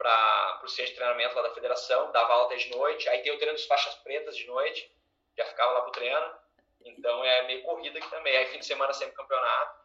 para 0.02 0.62
o 0.64 0.68
centro 0.68 0.92
de 0.92 0.98
treinamento 0.98 1.36
lá 1.36 1.44
da 1.44 1.54
federação, 1.54 2.12
dava 2.12 2.34
aula 2.34 2.46
até 2.46 2.56
de 2.56 2.70
noite, 2.72 3.08
aí 3.10 3.20
tem 3.20 3.32
o 3.32 3.38
treino 3.38 3.54
dos 3.56 3.66
faixas 3.68 3.94
pretas 3.96 4.36
de 4.36 4.48
noite, 4.48 4.92
já 5.38 5.46
ficava 5.46 5.74
lá 5.74 5.82
pro 5.82 5.92
treino, 5.92 6.34
então 6.84 7.24
é 7.24 7.46
meio 7.46 7.62
corrida 7.62 8.00
aqui 8.00 8.10
também, 8.10 8.36
aí 8.36 8.48
fim 8.48 8.58
de 8.60 8.66
semana 8.66 8.92
sempre 8.94 9.16
campeonato, 9.16 9.80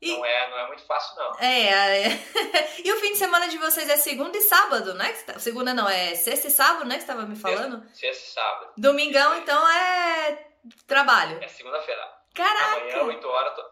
E- 0.00 0.12
não, 0.16 0.24
é, 0.24 0.50
não 0.50 0.58
é 0.60 0.66
muito 0.68 0.84
fácil 0.86 1.16
não. 1.16 1.36
É, 1.40 2.04
é. 2.04 2.08
e 2.84 2.92
o 2.92 2.96
fim 3.00 3.12
de 3.12 3.18
semana 3.18 3.48
de 3.48 3.58
vocês 3.58 3.88
é 3.90 3.96
segunda 3.96 4.36
e 4.38 4.40
sábado, 4.40 4.94
né? 4.94 5.12
Tá- 5.26 5.38
Segunda 5.40 5.74
não, 5.74 5.88
é 5.88 6.14
sexta 6.14 6.46
e 6.46 6.50
sábado, 6.50 6.84
né? 6.86 6.94
Que 6.94 7.00
você 7.02 7.06
tava 7.08 7.22
me 7.26 7.36
falando? 7.36 7.82
Sexta 7.92 8.24
e 8.24 8.28
sábado, 8.32 8.72
Domingão, 8.78 9.36
então, 9.38 9.68
é 9.68 10.46
trabalho. 10.86 11.42
é 11.42 11.48
segunda-feira, 11.48 12.08
Caraca! 12.34 12.76
amanhã 12.76 13.02
8 13.02 13.28
horas, 13.28 13.54
tô, 13.56 13.70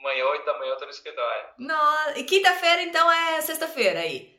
amanhã 0.00 0.24
8 0.26 0.44
da 0.46 0.58
manhã 0.58 0.70
eu 0.72 0.76
tô 0.78 0.84
no 0.86 0.90
escritório. 0.90 1.48
Nossa. 1.58 2.18
E 2.18 2.24
quinta-feira, 2.24 2.80
então, 2.82 3.10
é 3.12 3.40
sexta-feira 3.42 4.00
aí. 4.00 4.37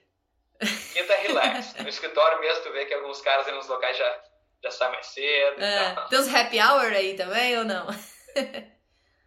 Quinta 0.94 1.14
é 1.14 1.22
relax, 1.22 1.74
no 1.76 1.88
escritório 1.90 2.40
mesmo 2.42 2.64
tu 2.64 2.72
vê 2.74 2.86
que 2.86 2.94
alguns 2.94 3.22
caras 3.22 3.48
aí 3.48 3.54
nos 3.54 3.68
locais 3.68 3.96
já, 3.98 4.24
já 4.64 4.72
saem 4.72 4.92
mais 4.92 5.08
cedo, 5.08 5.62
É. 5.64 5.92
então, 5.92 6.08
Tem 6.10 6.20
uns 6.20 6.34
happy 6.34 6.60
hour 6.60 6.92
aí 6.94 7.16
também 7.16 7.58
ou 7.58 7.64
não? 7.64 7.88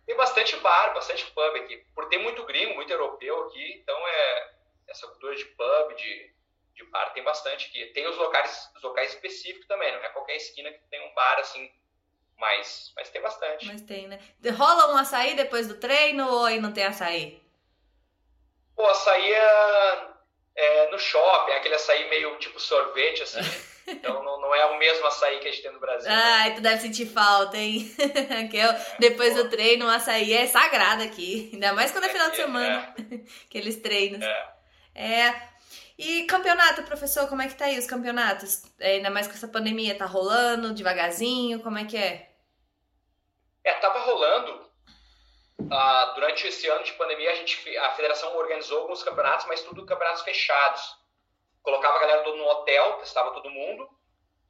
Tem 0.05 0.16
bastante 0.16 0.57
bar, 0.57 0.92
bastante 0.95 1.25
pub 1.31 1.57
aqui. 1.57 1.77
Por 1.95 2.09
ter 2.09 2.18
muito 2.18 2.45
gringo, 2.45 2.75
muito 2.75 2.92
europeu 2.92 3.45
aqui, 3.47 3.79
então 3.83 3.97
é 4.09 4.51
essa 4.88 5.07
cultura 5.07 5.35
de 5.37 5.45
pub, 5.47 5.95
de, 5.97 6.35
de 6.75 6.85
bar, 6.90 7.12
tem 7.14 7.23
bastante 7.23 7.68
aqui. 7.68 7.87
Tem 7.95 8.07
os 8.07 8.16
locais, 8.16 8.71
os 8.77 8.83
locais 8.83 9.14
específicos 9.14 9.66
também, 9.66 9.90
não 9.92 10.03
é 10.05 10.09
qualquer 10.11 10.37
esquina 10.37 10.71
que 10.71 10.81
tem 10.90 11.01
um 11.09 11.14
bar 11.14 11.38
assim, 11.38 11.71
mas, 12.37 12.92
mas 12.97 13.09
tem 13.11 13.23
bastante. 13.23 13.64
Mas 13.66 13.81
tem, 13.83 14.09
né? 14.09 14.18
Rola 14.55 14.92
um 14.92 14.97
açaí 14.99 15.35
depois 15.35 15.68
do 15.68 15.77
treino 15.79 16.29
ou 16.29 16.45
aí 16.45 16.61
não 16.61 16.73
tem 16.73 16.85
açaí? 16.85 17.40
Pô, 18.75 18.85
açaí 18.87 19.33
é, 19.33 20.09
é 20.55 20.91
no 20.91 20.99
shopping, 20.99 21.53
é 21.53 21.57
aquele 21.57 21.75
açaí 21.75 22.09
meio 22.11 22.37
tipo 22.38 22.61
sorvete, 22.61 23.23
assim. 23.23 23.41
então 23.87 24.23
não, 24.23 24.41
não 24.41 24.55
é 24.55 24.67
o 24.67 24.79
mesmo 24.79 25.07
açaí 25.07 25.38
que 25.38 25.49
a 25.49 25.51
gente 25.51 25.62
tem 25.62 25.73
no 25.73 25.81
Brasil. 25.81 26.09
né? 26.09 26.15
Ai, 26.15 26.55
tu 26.55 26.61
deve 26.61 26.81
sentir 26.81 27.07
falta, 27.07 27.57
hein? 27.57 27.91
que 28.51 28.57
eu, 28.57 28.71
depois 28.99 29.35
do 29.35 29.49
treino, 29.49 29.87
o 29.87 29.91
açaí 29.91 30.33
é 30.33 30.47
sagrado 30.47 31.03
aqui. 31.03 31.51
Ainda 31.53 31.73
mais 31.73 31.91
quando 31.91 32.05
é 32.05 32.09
final 32.09 32.31
de 32.31 32.37
semana. 32.37 32.95
Aqueles 33.49 33.77
treinos. 33.77 34.23
É. 34.23 34.53
É. 34.95 35.53
E 35.99 36.25
campeonato, 36.25 36.83
professor, 36.83 37.29
como 37.29 37.43
é 37.43 37.49
que 37.49 37.55
tá 37.55 37.67
aí 37.67 37.79
os 37.79 37.87
campeonatos? 37.87 38.62
É, 38.79 38.97
ainda 38.97 39.11
mais 39.11 39.27
com 39.27 39.35
essa 39.35 39.49
pandemia, 39.49 39.97
tá 39.97 40.05
rolando 40.05 40.75
devagarzinho? 40.75 41.61
Como 41.61 41.79
é 41.79 41.85
que 41.85 41.97
é? 41.97 42.31
É, 43.65 43.73
tava 43.75 44.01
rolando. 44.01 44.71
Ah, 45.70 46.12
durante 46.14 46.46
esse 46.46 46.68
ano 46.68 46.85
de 46.85 46.92
pandemia, 46.94 47.31
a, 47.31 47.35
gente, 47.35 47.79
a 47.79 47.90
federação 47.92 48.37
organizou 48.37 48.81
alguns 48.83 49.03
campeonatos, 49.03 49.46
mas 49.46 49.62
tudo 49.62 49.85
campeonatos 49.87 50.22
fechados. 50.22 50.96
Colocava 51.62 51.96
a 51.96 52.01
galera 52.01 52.22
todo 52.22 52.37
no 52.37 52.44
hotel, 52.46 52.94
testava 52.98 53.31
todo 53.33 53.51
mundo, 53.51 53.88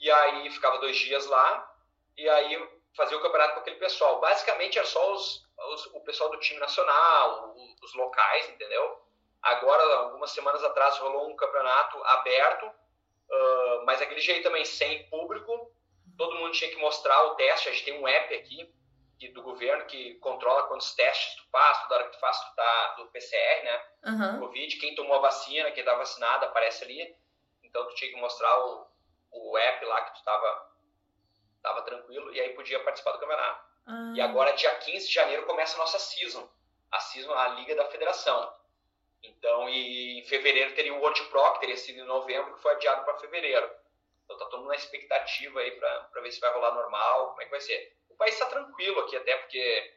e 0.00 0.10
aí 0.10 0.50
ficava 0.50 0.78
dois 0.78 0.96
dias 0.96 1.26
lá, 1.26 1.70
e 2.16 2.28
aí 2.28 2.68
fazia 2.96 3.16
o 3.16 3.22
campeonato 3.22 3.54
com 3.54 3.60
aquele 3.60 3.76
pessoal. 3.76 4.20
Basicamente 4.20 4.78
era 4.78 4.86
só 4.86 5.12
os, 5.12 5.42
os- 5.72 5.86
o 5.94 6.00
pessoal 6.00 6.30
do 6.30 6.38
time 6.40 6.58
nacional, 6.58 7.52
o- 7.54 7.74
os 7.82 7.94
locais, 7.94 8.48
entendeu? 8.50 9.00
Agora, 9.42 9.82
algumas 9.98 10.30
semanas 10.30 10.62
atrás, 10.64 10.98
rolou 10.98 11.28
um 11.28 11.36
campeonato 11.36 12.02
aberto, 12.04 12.70
ah, 13.30 13.82
mas 13.84 14.00
aquele 14.00 14.20
jeito 14.20 14.42
também 14.44 14.64
sem 14.64 15.08
público, 15.10 15.70
todo 16.16 16.36
mundo 16.36 16.52
tinha 16.52 16.70
que 16.70 16.76
mostrar 16.76 17.22
o 17.24 17.34
teste. 17.34 17.68
A 17.68 17.72
gente 17.72 17.84
tem 17.84 17.98
um 18.00 18.06
app 18.08 18.34
aqui 18.34 18.72
que, 19.22 19.28
do 19.28 19.42
governo 19.42 19.84
que 19.86 20.14
controla 20.16 20.64
quantos 20.64 20.94
testes 20.96 21.36
tu 21.36 21.48
faz, 21.48 21.82
toda 21.82 21.94
hora 21.94 22.04
que 22.06 22.16
tu 22.16 22.18
faz, 22.18 22.40
tu 22.40 22.56
tá 22.56 22.94
do 22.96 23.06
PCR, 23.06 23.62
né? 23.62 23.84
Uhum. 24.06 24.40
Covid, 24.40 24.76
quem 24.78 24.96
tomou 24.96 25.16
a 25.16 25.20
vacina, 25.20 25.70
quem 25.70 25.84
tá 25.84 25.94
vacinado, 25.94 26.46
aparece 26.46 26.82
ali. 26.82 27.16
Então 27.62 27.86
tu 27.86 27.94
tinha 27.94 28.10
que 28.10 28.20
mostrar 28.20 28.66
o, 28.66 28.86
o 29.30 29.56
app 29.56 29.84
lá 29.84 30.02
que 30.02 30.18
tu 30.18 30.24
tava, 30.24 30.72
tava 31.62 31.82
tranquilo 31.82 32.34
e 32.34 32.40
aí 32.40 32.48
podia 32.50 32.82
participar 32.82 33.12
do 33.12 33.20
campeonato. 33.20 33.64
Ah. 33.86 34.12
E 34.16 34.20
agora, 34.20 34.52
dia 34.54 34.74
15 34.74 35.06
de 35.06 35.14
janeiro, 35.14 35.46
começa 35.46 35.76
a 35.76 35.78
nossa 35.78 36.00
season. 36.00 36.48
A 36.90 36.98
season, 36.98 37.32
a 37.32 37.48
Liga 37.48 37.76
da 37.76 37.84
Federação. 37.86 38.52
Então, 39.22 39.68
e 39.68 40.18
em 40.18 40.24
fevereiro 40.24 40.74
teria 40.74 40.94
o 40.94 40.98
World 40.98 41.22
Pro, 41.26 41.52
que 41.52 41.60
teria 41.60 41.76
sido 41.76 42.00
em 42.00 42.04
novembro, 42.04 42.54
que 42.56 42.62
foi 42.62 42.72
adiado 42.72 43.04
para 43.04 43.18
fevereiro. 43.18 43.70
Então 44.24 44.36
tá 44.36 44.46
todo 44.46 44.60
mundo 44.60 44.70
na 44.70 44.76
expectativa 44.76 45.60
aí 45.60 45.70
para 45.72 46.20
ver 46.20 46.32
se 46.32 46.40
vai 46.40 46.52
rolar 46.52 46.74
normal, 46.74 47.28
como 47.30 47.42
é 47.42 47.44
que 47.44 47.50
vai 47.52 47.60
ser. 47.60 47.96
País 48.22 48.34
está 48.34 48.46
tranquilo 48.46 49.00
aqui 49.00 49.16
até, 49.16 49.36
porque 49.36 49.94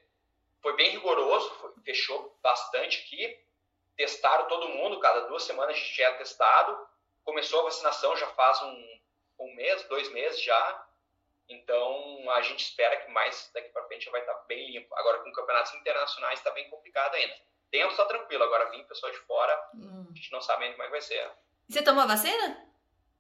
foi 0.60 0.76
bem 0.76 0.90
rigoroso, 0.90 1.48
foi, 1.62 1.72
fechou 1.84 2.36
bastante 2.42 3.04
aqui, 3.06 3.40
testaram 3.96 4.48
todo 4.48 4.68
mundo, 4.70 5.00
cada 5.00 5.28
duas 5.28 5.44
semanas 5.44 5.76
a 5.76 5.80
gente 5.80 6.02
era 6.02 6.18
testado, 6.18 6.88
começou 7.24 7.60
a 7.60 7.64
vacinação 7.66 8.18
já 8.18 8.26
faz 8.30 8.60
um, 8.64 9.00
um 9.42 9.54
mês, 9.54 9.84
dois 9.84 10.12
meses 10.12 10.42
já, 10.42 10.88
então 11.48 12.26
a 12.32 12.42
gente 12.42 12.64
espera 12.64 12.98
que 12.98 13.12
mais 13.12 13.52
daqui 13.54 13.70
para 13.70 13.86
frente 13.86 14.06
já 14.06 14.12
vai 14.12 14.22
estar 14.22 14.34
tá 14.34 14.44
bem 14.48 14.72
limpo. 14.72 14.96
Agora 14.96 15.20
com 15.20 15.32
campeonatos 15.32 15.76
internacionais 15.76 16.40
está 16.40 16.50
bem 16.50 16.68
complicado 16.72 17.14
ainda. 17.14 17.36
Dentro 17.70 17.92
está 17.92 18.06
tranquilo, 18.06 18.44
agora 18.44 18.72
vir 18.72 18.84
pessoal 18.88 19.12
de 19.12 19.20
fora, 19.20 19.70
Hum. 19.76 20.08
a 20.12 20.16
gente 20.16 20.32
não 20.32 20.42
sabe 20.42 20.64
ainda 20.64 20.78
como 20.78 20.84
é 20.84 20.88
que 20.88 20.92
vai 20.94 21.02
ser. 21.02 21.32
Você 21.70 21.84
tomou 21.84 22.02
a 22.04 22.08
vacina? 22.08 22.66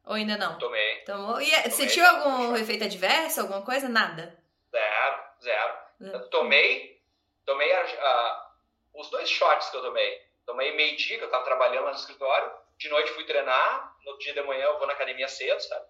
Ou 0.03 0.13
ainda 0.15 0.35
não? 0.35 0.57
Tomei 0.57 1.03
Tomou. 1.03 1.39
E 1.39 1.53
é, 1.53 1.69
você 1.69 1.83
Tomei. 1.83 1.93
tinha 1.93 2.09
algum 2.09 2.55
efeito 2.55 2.83
adverso, 2.85 3.41
alguma 3.41 3.61
coisa? 3.61 3.87
Nada. 3.87 4.43
Zero, 4.75 5.23
zero. 5.41 5.73
Eu 6.01 6.29
tomei, 6.29 7.01
tomei 7.45 7.71
a- 7.73 7.81
a- 7.81 8.51
os 8.95 9.09
dois 9.09 9.29
shots 9.29 9.69
que 9.69 9.77
eu 9.77 9.81
tomei. 9.81 10.21
Tomei 10.45 10.75
meio 10.75 10.95
dia, 10.97 11.17
que 11.17 11.23
eu 11.23 11.29
tava 11.31 11.43
trabalhando 11.45 11.85
lá 11.85 11.91
no 11.91 11.95
escritório. 11.97 12.51
De 12.77 12.89
noite 12.89 13.11
fui 13.13 13.25
treinar. 13.25 13.95
No 14.05 14.17
dia 14.19 14.33
de 14.33 14.41
manhã 14.43 14.65
eu 14.65 14.77
vou 14.77 14.85
na 14.88 14.93
academia 14.93 15.27
cedo, 15.27 15.59
sabe? 15.61 15.85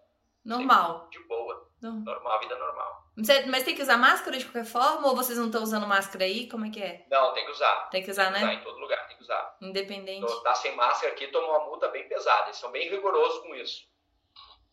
Normal. 0.46 1.10
De 1.10 1.20
boa. 1.28 1.70
Normal. 1.82 2.04
Normal, 2.16 2.40
vida 2.40 2.56
normal. 2.58 3.04
Você- 3.18 3.46
mas 3.48 3.64
tem 3.64 3.76
que 3.76 3.82
usar 3.82 3.98
máscara 3.98 4.38
de 4.38 4.46
qualquer 4.46 4.66
forma? 4.66 5.08
Ou 5.08 5.16
vocês 5.16 5.38
não 5.38 5.48
estão 5.48 5.64
usando 5.64 5.88
máscara 5.88 6.24
aí? 6.26 6.48
Como 6.50 6.66
é 6.66 6.70
que 6.70 6.82
é? 6.82 7.06
Não, 7.10 7.34
tem 7.34 7.44
que 7.46 7.52
usar. 7.52 7.90
Tem 7.90 8.04
que 8.04 8.12
usar, 8.12 8.26
Tem 8.26 8.34
que 8.34 8.40
usar 8.40 8.48
né? 8.48 8.54
em 8.56 8.64
todo 8.64 8.80
lugar, 8.80 9.08
tem 9.08 9.18
que 9.18 9.24
usar. 9.24 9.58
Independente. 9.62 10.24
Então, 10.24 10.44
tá 10.44 10.54
sem 10.54 10.76
máscara 10.76 11.12
aqui, 11.14 11.28
tomou 11.28 11.50
uma 11.50 11.66
multa 11.66 11.88
bem 11.90 12.08
pesada. 12.08 12.46
Eles 12.48 12.58
são 12.58 12.72
bem 12.72 12.88
rigorosos 12.90 13.40
com 13.42 13.56
isso. 13.56 13.88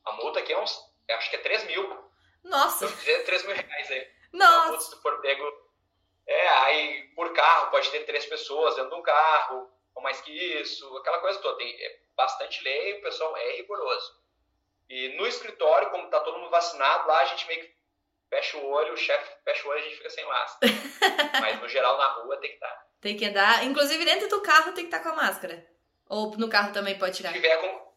A 0.05 0.13
multa 0.13 0.41
aqui 0.41 0.53
é 0.53 0.61
uns, 0.61 0.79
acho 1.11 1.31
que 1.31 1.37
é 1.37 1.41
3 1.41 1.65
mil. 1.67 2.12
Nossa! 2.45 2.87
Então, 2.87 3.25
3 3.25 3.47
mil 3.47 3.55
reais 3.57 3.91
aí. 3.91 4.09
Nossa! 4.33 4.81
Se 4.81 4.91
tu 4.91 5.03
for 5.03 5.21
pego. 5.21 5.45
É, 6.27 6.49
aí 6.49 7.03
por 7.15 7.33
carro 7.33 7.71
pode 7.71 7.91
ter 7.91 8.05
três 8.05 8.25
pessoas 8.27 8.77
dentro 8.77 8.91
de 8.91 8.97
um 8.97 9.03
carro, 9.03 9.71
ou 9.95 10.03
mais 10.03 10.21
que 10.21 10.31
isso, 10.33 10.97
aquela 10.99 11.19
coisa 11.19 11.39
toda. 11.41 11.59
Tem 11.59 11.69
é 11.85 12.01
bastante 12.17 12.63
lei, 12.63 12.99
o 12.99 13.03
pessoal 13.03 13.37
é 13.37 13.57
rigoroso. 13.57 14.23
E 14.89 15.09
no 15.17 15.27
escritório, 15.27 15.91
como 15.91 16.09
tá 16.11 16.21
todo 16.21 16.39
mundo 16.39 16.51
vacinado, 16.51 17.09
lá 17.09 17.21
a 17.21 17.25
gente 17.27 17.47
meio 17.47 17.61
que 17.63 17.75
fecha 18.29 18.57
o 18.59 18.67
olho, 18.71 18.93
o 18.93 18.97
chefe 18.97 19.31
fecha 19.45 19.67
o 19.67 19.71
olho 19.71 19.79
e 19.79 19.83
a 19.83 19.85
gente 19.85 19.97
fica 19.97 20.11
sem 20.11 20.25
máscara. 20.25 20.73
Mas 21.41 21.61
no 21.61 21.69
geral 21.69 21.99
na 21.99 22.07
rua 22.09 22.37
tem 22.39 22.51
que 22.51 22.57
estar. 22.57 22.87
Tem 23.01 23.17
que 23.17 23.25
andar. 23.27 23.65
Inclusive 23.65 24.05
dentro 24.05 24.29
do 24.29 24.41
carro 24.43 24.73
tem 24.73 24.89
que 24.89 24.95
estar 24.95 25.01
com 25.01 25.09
a 25.11 25.23
máscara. 25.23 25.67
Ou 26.09 26.37
no 26.37 26.49
carro 26.49 26.73
também 26.73 26.99
pode 26.99 27.17
Se 27.17 27.23
tirar. 27.23 27.33
tiver 27.33 27.57
com, 27.57 27.93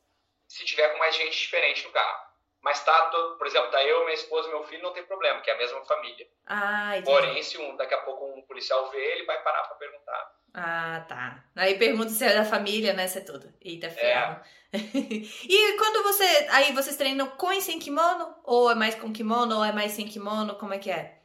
se 0.47 0.65
tiver 0.65 0.89
com 0.89 0.97
mais 0.97 1.15
gente 1.15 1.37
diferente 1.37 1.83
no 1.85 1.91
carro. 1.91 2.24
Mas 2.65 2.83
tá, 2.83 3.09
todo- 3.11 3.37
por 3.37 3.45
exemplo, 3.45 3.69
tá 3.69 3.83
eu, 3.83 3.99
minha 4.05 4.15
esposa 4.15 4.47
e 4.47 4.51
meu 4.51 4.63
filho, 4.63 4.81
não 4.81 4.91
tem 4.91 5.03
problema, 5.05 5.39
que 5.39 5.51
é 5.51 5.53
a 5.53 5.57
mesma 5.57 5.85
família. 5.85 6.27
Ah, 6.47 6.97
entendi. 6.97 7.05
Porém, 7.05 7.43
se 7.43 7.59
um, 7.59 7.75
daqui 7.77 7.93
a 7.93 7.99
pouco 8.01 8.25
um 8.25 8.41
policial 8.41 8.89
vê, 8.89 8.97
ele 8.97 9.23
vai 9.25 9.39
parar 9.43 9.65
pra 9.65 9.75
perguntar. 9.75 10.35
Ah, 10.51 11.05
tá. 11.07 11.43
Aí 11.55 11.77
pergunta 11.77 12.09
se 12.09 12.25
é 12.25 12.33
da 12.33 12.43
família, 12.43 12.91
né? 12.93 13.07
Se 13.07 13.19
é 13.19 13.21
tudo. 13.21 13.53
Eita, 13.61 13.87
ferro. 13.91 14.41
e 14.73 15.77
quando 15.77 16.01
você. 16.01 16.23
Aí 16.49 16.71
vocês 16.73 16.97
treinam 16.97 17.27
com 17.37 17.51
e 17.53 17.61
sem 17.61 17.77
kimono? 17.77 18.35
Ou 18.43 18.71
é 18.71 18.73
mais 18.73 18.95
com 18.95 19.13
kimono? 19.13 19.57
Ou 19.57 19.63
é 19.63 19.71
mais 19.71 19.91
sem 19.91 20.07
kimono? 20.07 20.55
Como 20.55 20.73
é 20.73 20.79
que 20.79 20.89
é? 20.89 21.19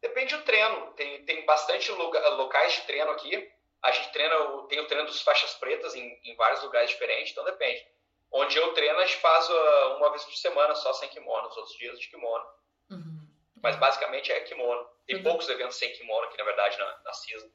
Depende 0.00 0.36
do 0.36 0.42
treino. 0.44 0.92
Tem, 0.92 1.24
tem 1.24 1.44
bastante 1.44 1.90
lugar, 1.90 2.22
locais 2.36 2.72
de 2.74 2.82
treino 2.82 3.10
aqui. 3.10 3.50
A 3.82 3.90
gente 3.90 4.12
treina, 4.12 4.34
tem 4.68 4.78
o 4.78 4.86
treino 4.86 5.06
dos 5.06 5.22
faixas 5.22 5.54
pretas 5.54 5.94
em, 5.96 6.20
em 6.24 6.36
vários 6.36 6.62
lugares 6.62 6.90
diferentes, 6.90 7.32
então 7.32 7.44
depende. 7.44 7.84
Onde 8.30 8.56
eu 8.56 8.74
treino, 8.74 8.98
a 8.98 9.06
gente 9.06 9.16
faz 9.20 9.48
ah, 9.50 9.96
uma 9.98 10.10
vez 10.10 10.22
por 10.24 10.34
semana 10.36 10.74
só 10.74 10.92
sem 10.92 11.08
kimono, 11.08 11.48
os 11.48 11.56
outros 11.56 11.76
dias 11.78 11.98
de 11.98 12.08
kimono. 12.08 12.44
Uhum. 12.90 13.26
Mas 13.62 13.76
basicamente 13.76 14.30
é 14.30 14.40
kimono. 14.40 14.86
Tem 15.06 15.16
Uhum. 15.16 15.22
poucos 15.22 15.48
eventos 15.48 15.76
sem 15.76 15.90
kimono 15.92 16.26
aqui, 16.26 16.36
na 16.36 16.44
verdade, 16.44 16.78
na, 16.78 16.98
na 17.04 17.12
season. 17.12 17.48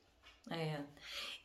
É. 0.52 0.82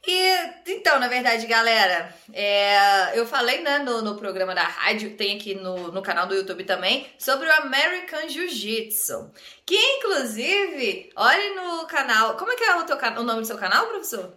E 0.07 0.73
então, 0.73 0.99
na 0.99 1.09
verdade, 1.09 1.47
galera, 1.47 2.15
é, 2.33 3.19
eu 3.19 3.27
falei 3.27 3.61
né, 3.61 3.79
no, 3.81 4.01
no 4.01 4.17
programa 4.17 4.55
da 4.55 4.63
rádio, 4.63 5.17
tem 5.17 5.37
aqui 5.37 5.55
no, 5.55 5.93
no 5.93 6.03
canal 6.03 6.27
do 6.27 6.35
YouTube 6.35 6.65
também, 6.65 7.13
sobre 7.19 7.49
o 7.49 7.53
American 7.55 8.29
Jiu-Jitsu. 8.29 9.33
Que 9.67 9.77
inclusive, 9.77 11.11
olhe 11.17 11.51
no 11.55 11.87
canal. 11.87 12.37
Como 12.37 12.53
é 12.53 12.57
que 12.57 12.65
é 12.65 12.77
o, 12.77 12.85
teu, 12.87 12.97
o 12.97 13.23
nome 13.23 13.41
do 13.41 13.47
seu 13.47 13.59
canal, 13.59 13.87
professor? 13.87 14.35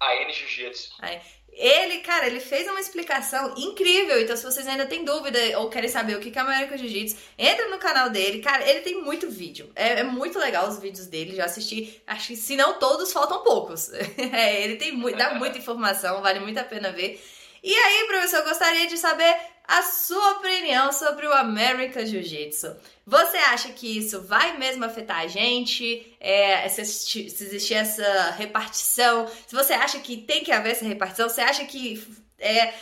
A 0.00 0.14
N 0.16 0.32
Jiu-Jitsu. 0.32 0.96
Ele, 1.52 2.00
cara, 2.00 2.26
ele 2.26 2.38
fez 2.38 2.68
uma 2.68 2.78
explicação 2.78 3.54
incrível. 3.56 4.20
Então, 4.20 4.36
se 4.36 4.44
vocês 4.44 4.66
ainda 4.66 4.84
têm 4.84 5.04
dúvida 5.04 5.38
ou 5.58 5.70
querem 5.70 5.88
saber 5.88 6.14
o 6.14 6.20
que 6.20 6.36
é 6.36 6.42
American 6.42 6.76
Jiu-Jitsu, 6.76 7.16
entra 7.38 7.68
no 7.68 7.78
canal 7.78 8.10
dele. 8.10 8.42
Cara, 8.42 8.68
ele 8.68 8.80
tem 8.82 9.02
muito 9.02 9.30
vídeo. 9.30 9.70
É, 9.74 10.00
é 10.00 10.02
muito 10.02 10.38
legal 10.38 10.68
os 10.68 10.78
vídeos 10.78 11.06
dele. 11.06 11.34
Já 11.34 11.46
assisti. 11.46 12.02
Acho 12.06 12.28
que 12.28 12.36
se 12.36 12.56
não 12.56 12.78
todos, 12.78 13.12
faltam 13.12 13.42
poucos. 13.42 13.90
É, 14.36 14.62
ele 14.62 14.76
tem 14.76 14.92
muito, 14.92 15.16
dá 15.16 15.34
muita 15.34 15.56
informação, 15.56 16.20
vale 16.20 16.40
muito 16.40 16.58
a 16.58 16.64
pena 16.64 16.90
ver. 16.90 17.22
E 17.62 17.74
aí, 17.74 18.06
professor, 18.06 18.38
eu 18.38 18.44
gostaria 18.44 18.86
de 18.86 18.98
saber 18.98 19.34
a 19.66 19.82
sua 19.82 20.32
opinião 20.32 20.92
sobre 20.92 21.26
o 21.26 21.32
American 21.32 22.04
Jiu-Jitsu. 22.04 22.76
Você 23.08 23.36
acha 23.36 23.72
que 23.72 23.98
isso 23.98 24.20
vai 24.20 24.58
mesmo 24.58 24.84
afetar 24.84 25.20
a 25.20 25.26
gente? 25.28 26.16
É, 26.18 26.68
se, 26.68 26.80
existir, 26.80 27.30
se 27.30 27.44
existir 27.44 27.74
essa 27.74 28.32
repartição? 28.32 29.28
Se 29.28 29.54
você 29.54 29.74
acha 29.74 30.00
que 30.00 30.16
tem 30.16 30.42
que 30.42 30.50
haver 30.50 30.72
essa 30.72 30.84
repartição? 30.84 31.28
Você 31.28 31.40
acha 31.40 31.64
que, 31.66 32.04
é, 32.40 32.74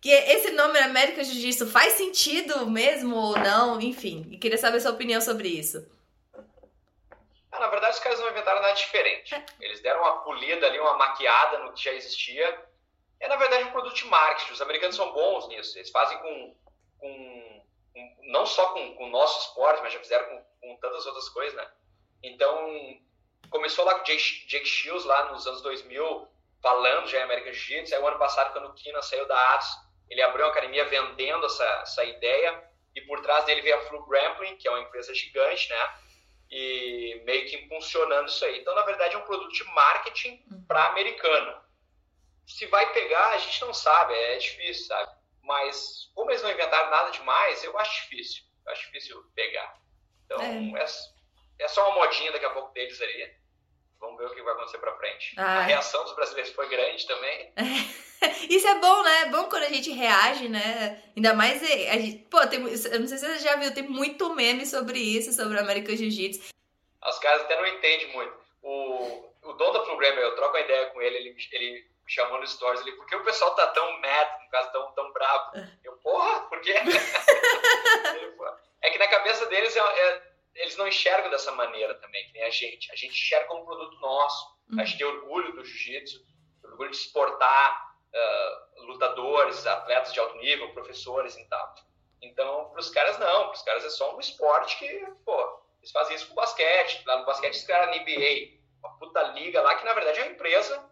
que 0.00 0.08
esse 0.08 0.52
nome 0.52 0.78
American 0.78 1.24
Jiu-Jitsu 1.24 1.66
faz 1.66 1.94
sentido 1.94 2.64
mesmo 2.70 3.16
ou 3.16 3.36
não? 3.36 3.80
Enfim, 3.80 4.24
e 4.30 4.38
queria 4.38 4.56
saber 4.56 4.76
a 4.76 4.80
sua 4.80 4.92
opinião 4.92 5.20
sobre 5.20 5.48
isso. 5.48 5.84
Ah, 7.50 7.58
na 7.58 7.66
verdade, 7.66 7.96
os 7.96 8.00
caras 8.00 8.20
não 8.20 8.30
inventaram 8.30 8.62
nada 8.62 8.74
diferente. 8.74 9.34
Eles 9.60 9.80
deram 9.80 10.00
uma 10.00 10.22
polida 10.22 10.64
ali, 10.64 10.78
uma 10.78 10.96
maquiada 10.96 11.58
no 11.58 11.72
que 11.72 11.82
já 11.82 11.92
existia. 11.92 12.56
É, 13.18 13.26
na 13.26 13.34
verdade, 13.34 13.64
um 13.64 13.72
produto 13.72 13.96
de 13.96 14.04
marketing. 14.04 14.52
Os 14.52 14.62
americanos 14.62 14.94
são 14.94 15.12
bons 15.12 15.48
nisso. 15.48 15.76
Eles 15.76 15.90
fazem 15.90 16.18
com, 16.18 16.54
com 17.00 17.41
não 18.22 18.46
só 18.46 18.72
com, 18.72 18.94
com 18.94 19.04
o 19.04 19.10
nosso 19.10 19.48
esporte, 19.48 19.82
mas 19.82 19.92
já 19.92 19.98
fizeram 19.98 20.26
com, 20.26 20.44
com 20.60 20.76
tantas 20.76 21.06
outras 21.06 21.28
coisas, 21.28 21.54
né? 21.54 21.70
Então, 22.22 22.98
começou 23.50 23.84
lá 23.84 23.94
com 23.94 24.02
o 24.02 24.04
Jake, 24.04 24.46
Jake 24.46 24.66
Shields, 24.66 25.04
lá 25.04 25.32
nos 25.32 25.46
anos 25.46 25.62
2000, 25.62 26.28
falando 26.62 27.08
já 27.08 27.18
em 27.18 27.22
American 27.22 27.52
Jiu-Jitsu. 27.52 27.94
Aí, 27.94 28.00
o 28.00 28.06
ano 28.06 28.18
passado, 28.18 28.52
quando 28.52 28.68
o 28.68 28.74
Kina 28.74 29.02
saiu 29.02 29.26
da 29.26 29.54
Atos, 29.54 29.68
ele 30.08 30.22
abriu 30.22 30.44
uma 30.44 30.52
academia 30.52 30.84
vendendo 30.84 31.46
essa, 31.46 31.64
essa 31.82 32.04
ideia. 32.04 32.70
E 32.94 33.00
por 33.02 33.20
trás 33.22 33.44
dele 33.44 33.62
veio 33.62 33.76
a 33.76 33.80
Flu 33.82 34.06
Grappling, 34.06 34.56
que 34.56 34.68
é 34.68 34.70
uma 34.70 34.80
empresa 34.80 35.14
gigante, 35.14 35.68
né? 35.70 36.02
e 36.52 37.22
meio 37.24 37.48
que 37.48 37.56
impulsionando 37.56 38.28
isso 38.28 38.44
aí. 38.44 38.60
Então, 38.60 38.74
na 38.74 38.82
verdade, 38.82 39.14
é 39.14 39.18
um 39.18 39.24
produto 39.24 39.52
de 39.52 39.64
marketing 39.64 40.44
para 40.68 40.88
americano. 40.88 41.58
Se 42.46 42.66
vai 42.66 42.92
pegar, 42.92 43.30
a 43.30 43.38
gente 43.38 43.58
não 43.62 43.72
sabe, 43.72 44.12
é 44.12 44.36
difícil, 44.36 44.86
sabe? 44.86 45.10
Mas, 45.52 46.10
como 46.14 46.30
eles 46.30 46.42
não 46.42 46.50
inventaram 46.50 46.88
nada 46.88 47.10
demais, 47.10 47.62
eu 47.62 47.78
acho 47.78 48.02
difícil. 48.02 48.42
Eu 48.64 48.72
acho 48.72 48.86
difícil 48.86 49.22
pegar. 49.34 49.78
Então, 50.24 50.40
é, 50.40 50.86
é 51.58 51.68
só 51.68 51.90
uma 51.90 52.06
modinha 52.06 52.32
daqui 52.32 52.46
a 52.46 52.50
pouco 52.50 52.72
deles 52.72 52.98
ali. 53.02 53.34
Vamos 54.00 54.16
ver 54.18 54.28
o 54.28 54.34
que 54.34 54.42
vai 54.42 54.54
acontecer 54.54 54.78
para 54.78 54.96
frente. 54.96 55.34
Ah, 55.36 55.58
a 55.58 55.62
reação 55.62 56.02
dos 56.04 56.14
brasileiros 56.14 56.52
foi 56.54 56.68
grande 56.70 57.06
também. 57.06 57.52
Isso 58.48 58.66
é 58.66 58.78
bom, 58.78 59.02
né? 59.02 59.22
É 59.22 59.26
bom 59.26 59.44
quando 59.50 59.64
a 59.64 59.68
gente 59.68 59.90
reage, 59.90 60.48
né? 60.48 61.02
Ainda 61.14 61.34
mais. 61.34 61.62
A 61.62 61.98
gente, 61.98 62.24
pô, 62.30 62.46
tem, 62.46 62.60
eu 62.60 63.00
não 63.00 63.06
sei 63.06 63.18
se 63.18 63.26
você 63.26 63.38
já 63.40 63.56
viu, 63.56 63.74
tem 63.74 63.86
muito 63.86 64.34
meme 64.34 64.64
sobre 64.64 64.98
isso, 64.98 65.34
sobre 65.34 65.58
o 65.58 65.60
American 65.60 65.94
Jiu-Jitsu. 65.94 66.50
Os 67.06 67.18
caras 67.18 67.42
até 67.42 67.56
não 67.56 67.66
entendem 67.66 68.10
muito. 68.12 68.34
O, 68.62 69.28
o 69.42 69.52
dono 69.52 69.72
da 69.72 69.80
Program, 69.80 70.14
eu 70.14 70.34
troco 70.34 70.56
uma 70.56 70.64
ideia 70.64 70.86
com 70.86 71.02
ele, 71.02 71.16
ele, 71.18 71.36
ele 71.52 71.91
chamou 72.06 72.40
no 72.40 72.46
Stories 72.46 72.80
ali, 72.82 72.92
por 72.92 73.06
que 73.06 73.16
o 73.16 73.24
pessoal 73.24 73.54
tá 73.54 73.68
tão 73.68 74.00
mad, 74.00 74.42
no 74.42 74.50
caso, 74.50 74.72
tão, 74.72 74.92
tão 74.92 75.12
bravo? 75.12 75.52
Eu, 75.84 75.96
porra, 75.98 76.40
por 76.48 76.60
quê? 76.60 76.74
é 78.82 78.90
que 78.90 78.98
na 78.98 79.08
cabeça 79.08 79.46
deles 79.46 79.76
é, 79.76 79.80
é, 79.80 80.32
eles 80.56 80.76
não 80.76 80.86
enxergam 80.86 81.30
dessa 81.30 81.52
maneira 81.52 81.94
também, 81.96 82.26
que 82.26 82.32
nem 82.34 82.44
a 82.44 82.50
gente. 82.50 82.90
A 82.92 82.96
gente 82.96 83.12
enxerga 83.12 83.46
como 83.46 83.64
produto 83.64 83.98
nosso. 84.00 84.56
Uhum. 84.70 84.80
A 84.80 84.84
gente 84.84 84.98
tem 84.98 85.06
orgulho 85.06 85.52
do 85.54 85.64
jiu-jitsu, 85.64 86.24
orgulho 86.64 86.90
de 86.90 86.96
exportar 86.96 87.96
uh, 88.12 88.82
lutadores, 88.84 89.66
atletas 89.66 90.12
de 90.12 90.20
alto 90.20 90.36
nível, 90.36 90.72
professores 90.72 91.36
e 91.36 91.48
tal. 91.48 91.74
Então, 92.20 92.70
para 92.70 92.80
os 92.80 92.90
caras, 92.90 93.18
não. 93.18 93.44
Para 93.44 93.52
os 93.52 93.62
caras 93.62 93.84
é 93.84 93.90
só 93.90 94.14
um 94.16 94.20
esporte 94.20 94.78
que, 94.78 95.06
pô, 95.24 95.62
eles 95.78 95.90
fazem 95.90 96.14
isso 96.14 96.28
com 96.28 96.34
basquete. 96.34 97.02
Lá 97.06 97.18
no 97.18 97.26
basquete, 97.26 97.54
os 97.54 97.64
caras 97.64 97.88
na 97.88 98.02
NBA, 98.02 98.60
uma 98.78 98.96
puta 98.98 99.22
liga 99.34 99.60
lá, 99.60 99.74
que 99.74 99.84
na 99.84 99.94
verdade 99.94 100.20
é 100.20 100.22
uma 100.24 100.32
empresa, 100.32 100.88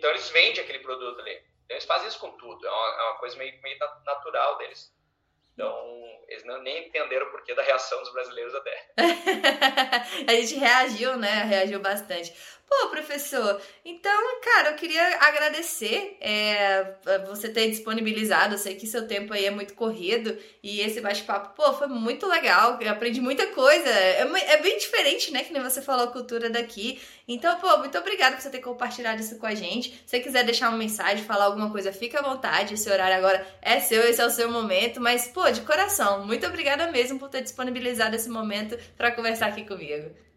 então 0.00 0.10
eles 0.10 0.30
vendem 0.30 0.62
aquele 0.62 0.78
produto 0.78 1.20
ali. 1.20 1.34
Então, 1.64 1.76
eles 1.76 1.84
fazem 1.84 2.08
isso 2.08 2.18
com 2.18 2.30
tudo. 2.32 2.66
É 2.66 2.70
uma, 2.70 2.88
é 2.88 3.02
uma 3.02 3.18
coisa 3.18 3.36
meio, 3.36 3.60
meio 3.62 3.78
natural 4.06 4.56
deles. 4.56 4.90
Então, 5.52 6.22
eles 6.26 6.42
não, 6.44 6.62
nem 6.62 6.88
entenderam 6.88 7.26
o 7.26 7.30
porquê 7.30 7.54
da 7.54 7.62
reação 7.62 8.00
dos 8.00 8.10
brasileiros 8.10 8.54
até. 8.54 8.92
a 10.26 10.34
gente 10.36 10.54
reagiu, 10.54 11.18
né? 11.18 11.44
Reagiu 11.44 11.80
bastante. 11.80 12.34
Pô, 12.70 12.88
professor, 12.88 13.60
então, 13.84 14.40
cara, 14.42 14.70
eu 14.70 14.76
queria 14.76 15.02
agradecer 15.18 16.16
é, 16.20 16.94
você 17.28 17.48
ter 17.48 17.68
disponibilizado. 17.68 18.54
Eu 18.54 18.58
sei 18.58 18.76
que 18.76 18.86
seu 18.86 19.08
tempo 19.08 19.34
aí 19.34 19.44
é 19.44 19.50
muito 19.50 19.74
corrido 19.74 20.38
e 20.62 20.80
esse 20.80 21.00
bate-papo, 21.00 21.56
pô, 21.56 21.72
foi 21.72 21.88
muito 21.88 22.28
legal. 22.28 22.78
Eu 22.80 22.92
aprendi 22.92 23.20
muita 23.20 23.48
coisa. 23.48 23.88
É, 23.88 24.20
é, 24.20 24.62
bem 24.62 24.78
diferente, 24.78 25.32
né? 25.32 25.42
Que 25.42 25.52
nem 25.52 25.60
você 25.60 25.82
falou 25.82 26.04
a 26.04 26.12
cultura 26.12 26.48
daqui. 26.48 27.00
Então, 27.26 27.58
pô, 27.58 27.76
muito 27.78 27.98
obrigada 27.98 28.36
por 28.36 28.42
você 28.42 28.50
ter 28.50 28.60
compartilhado 28.60 29.20
isso 29.20 29.36
com 29.36 29.46
a 29.46 29.54
gente. 29.54 29.90
Se 29.90 30.02
você 30.06 30.20
quiser 30.20 30.44
deixar 30.44 30.68
uma 30.68 30.78
mensagem, 30.78 31.24
falar 31.24 31.46
alguma 31.46 31.72
coisa, 31.72 31.92
fica 31.92 32.20
à 32.20 32.22
vontade. 32.22 32.74
Esse 32.74 32.88
horário 32.88 33.16
agora 33.16 33.44
é 33.60 33.80
seu, 33.80 34.02
esse 34.04 34.20
é 34.20 34.26
o 34.26 34.30
seu 34.30 34.48
momento. 34.48 35.00
Mas, 35.00 35.26
pô, 35.26 35.50
de 35.50 35.62
coração, 35.62 36.24
muito 36.24 36.46
obrigada 36.46 36.88
mesmo 36.92 37.18
por 37.18 37.30
ter 37.30 37.42
disponibilizado 37.42 38.14
esse 38.14 38.28
momento 38.28 38.78
para 38.96 39.10
conversar 39.10 39.48
aqui 39.48 39.66
comigo. 39.66 40.29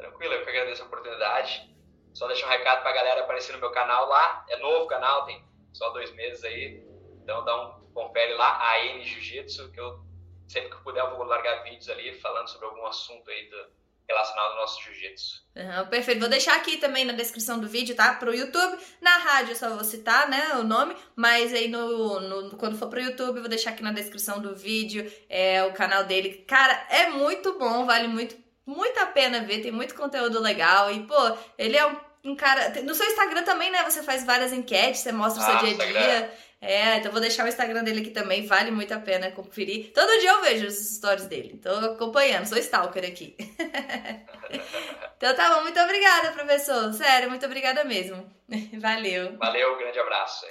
Tranquilo, 0.00 0.34
eu 0.34 0.44
que 0.44 0.50
agradeço 0.50 0.82
a 0.82 0.86
oportunidade. 0.86 1.68
Só 2.14 2.26
deixar 2.26 2.46
um 2.46 2.50
recado 2.50 2.82
pra 2.82 2.92
galera 2.92 3.20
aparecer 3.20 3.52
no 3.52 3.60
meu 3.60 3.70
canal 3.70 4.08
lá. 4.08 4.44
É 4.48 4.56
novo 4.56 4.86
canal, 4.86 5.26
tem 5.26 5.44
só 5.72 5.90
dois 5.90 6.10
meses 6.12 6.42
aí. 6.42 6.82
Então 7.22 7.44
dá 7.44 7.68
um 7.68 7.80
confere 7.92 8.34
lá, 8.34 8.70
a 8.70 8.84
N 8.84 9.04
Jiu-Jitsu, 9.04 9.70
que 9.72 9.80
eu 9.80 10.00
sempre 10.48 10.70
que 10.70 10.82
puder 10.82 11.00
eu 11.00 11.16
vou 11.16 11.24
largar 11.24 11.62
vídeos 11.62 11.88
ali 11.88 12.12
falando 12.18 12.48
sobre 12.48 12.66
algum 12.66 12.84
assunto 12.86 13.30
aí 13.30 13.48
do, 13.48 13.66
relacionado 14.08 14.50
ao 14.50 14.56
nosso 14.56 14.82
jiu-jitsu. 14.82 15.44
Uhum, 15.56 15.86
perfeito. 15.86 16.20
Vou 16.20 16.28
deixar 16.28 16.56
aqui 16.56 16.76
também 16.76 17.04
na 17.04 17.12
descrição 17.12 17.60
do 17.60 17.68
vídeo, 17.68 17.94
tá? 17.94 18.14
Pro 18.14 18.34
YouTube. 18.34 18.76
Na 19.00 19.18
rádio 19.18 19.54
só 19.54 19.70
vou 19.70 19.84
citar, 19.84 20.28
né, 20.28 20.54
o 20.54 20.64
nome, 20.64 20.96
mas 21.14 21.54
aí 21.54 21.68
no, 21.68 22.18
no 22.20 22.56
quando 22.56 22.76
for 22.76 22.88
pro 22.88 23.00
YouTube, 23.00 23.40
vou 23.40 23.48
deixar 23.48 23.70
aqui 23.70 23.82
na 23.82 23.92
descrição 23.92 24.40
do 24.40 24.54
vídeo 24.56 25.10
é, 25.28 25.62
o 25.64 25.72
canal 25.72 26.04
dele. 26.04 26.44
Cara, 26.48 26.86
é 26.90 27.06
muito 27.10 27.56
bom, 27.58 27.86
vale 27.86 28.08
muito 28.08 28.36
muito 28.70 28.98
a 29.00 29.06
pena 29.06 29.40
ver, 29.40 29.62
tem 29.62 29.72
muito 29.72 29.94
conteúdo 29.94 30.40
legal. 30.40 30.90
E, 30.92 31.00
pô, 31.00 31.36
ele 31.58 31.76
é 31.76 31.86
um, 31.86 31.96
um 32.24 32.36
cara. 32.36 32.70
No 32.82 32.94
seu 32.94 33.06
Instagram 33.06 33.42
também, 33.42 33.70
né? 33.70 33.82
Você 33.84 34.02
faz 34.02 34.24
várias 34.24 34.52
enquetes, 34.52 35.00
você 35.00 35.12
mostra 35.12 35.42
o 35.42 35.44
seu 35.44 35.54
ah, 35.54 35.58
dia 35.58 35.84
a 35.84 35.86
dia. 35.86 36.32
É, 36.62 36.96
então 36.96 37.10
vou 37.10 37.22
deixar 37.22 37.46
o 37.46 37.48
Instagram 37.48 37.82
dele 37.82 38.02
aqui 38.02 38.10
também, 38.10 38.46
vale 38.46 38.70
muito 38.70 38.92
a 38.92 38.98
pena 38.98 39.30
conferir. 39.30 39.92
Todo 39.94 40.20
dia 40.20 40.30
eu 40.30 40.42
vejo 40.42 40.66
os 40.66 40.74
stories 40.74 41.24
dele, 41.24 41.56
tô 41.56 41.70
acompanhando, 41.70 42.44
sou 42.44 42.58
stalker 42.58 43.02
aqui. 43.02 43.34
então 45.16 45.34
tá 45.34 45.54
bom, 45.54 45.62
muito 45.62 45.80
obrigada, 45.80 46.32
professor. 46.32 46.92
Sério, 46.92 47.30
muito 47.30 47.46
obrigada 47.46 47.82
mesmo. 47.84 48.30
Valeu. 48.78 49.38
Valeu, 49.38 49.78
grande 49.78 50.00
abraço. 50.00 50.46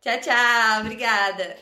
Tchau, 0.00 0.20
tchau, 0.20 0.80
obrigada. 0.80 1.56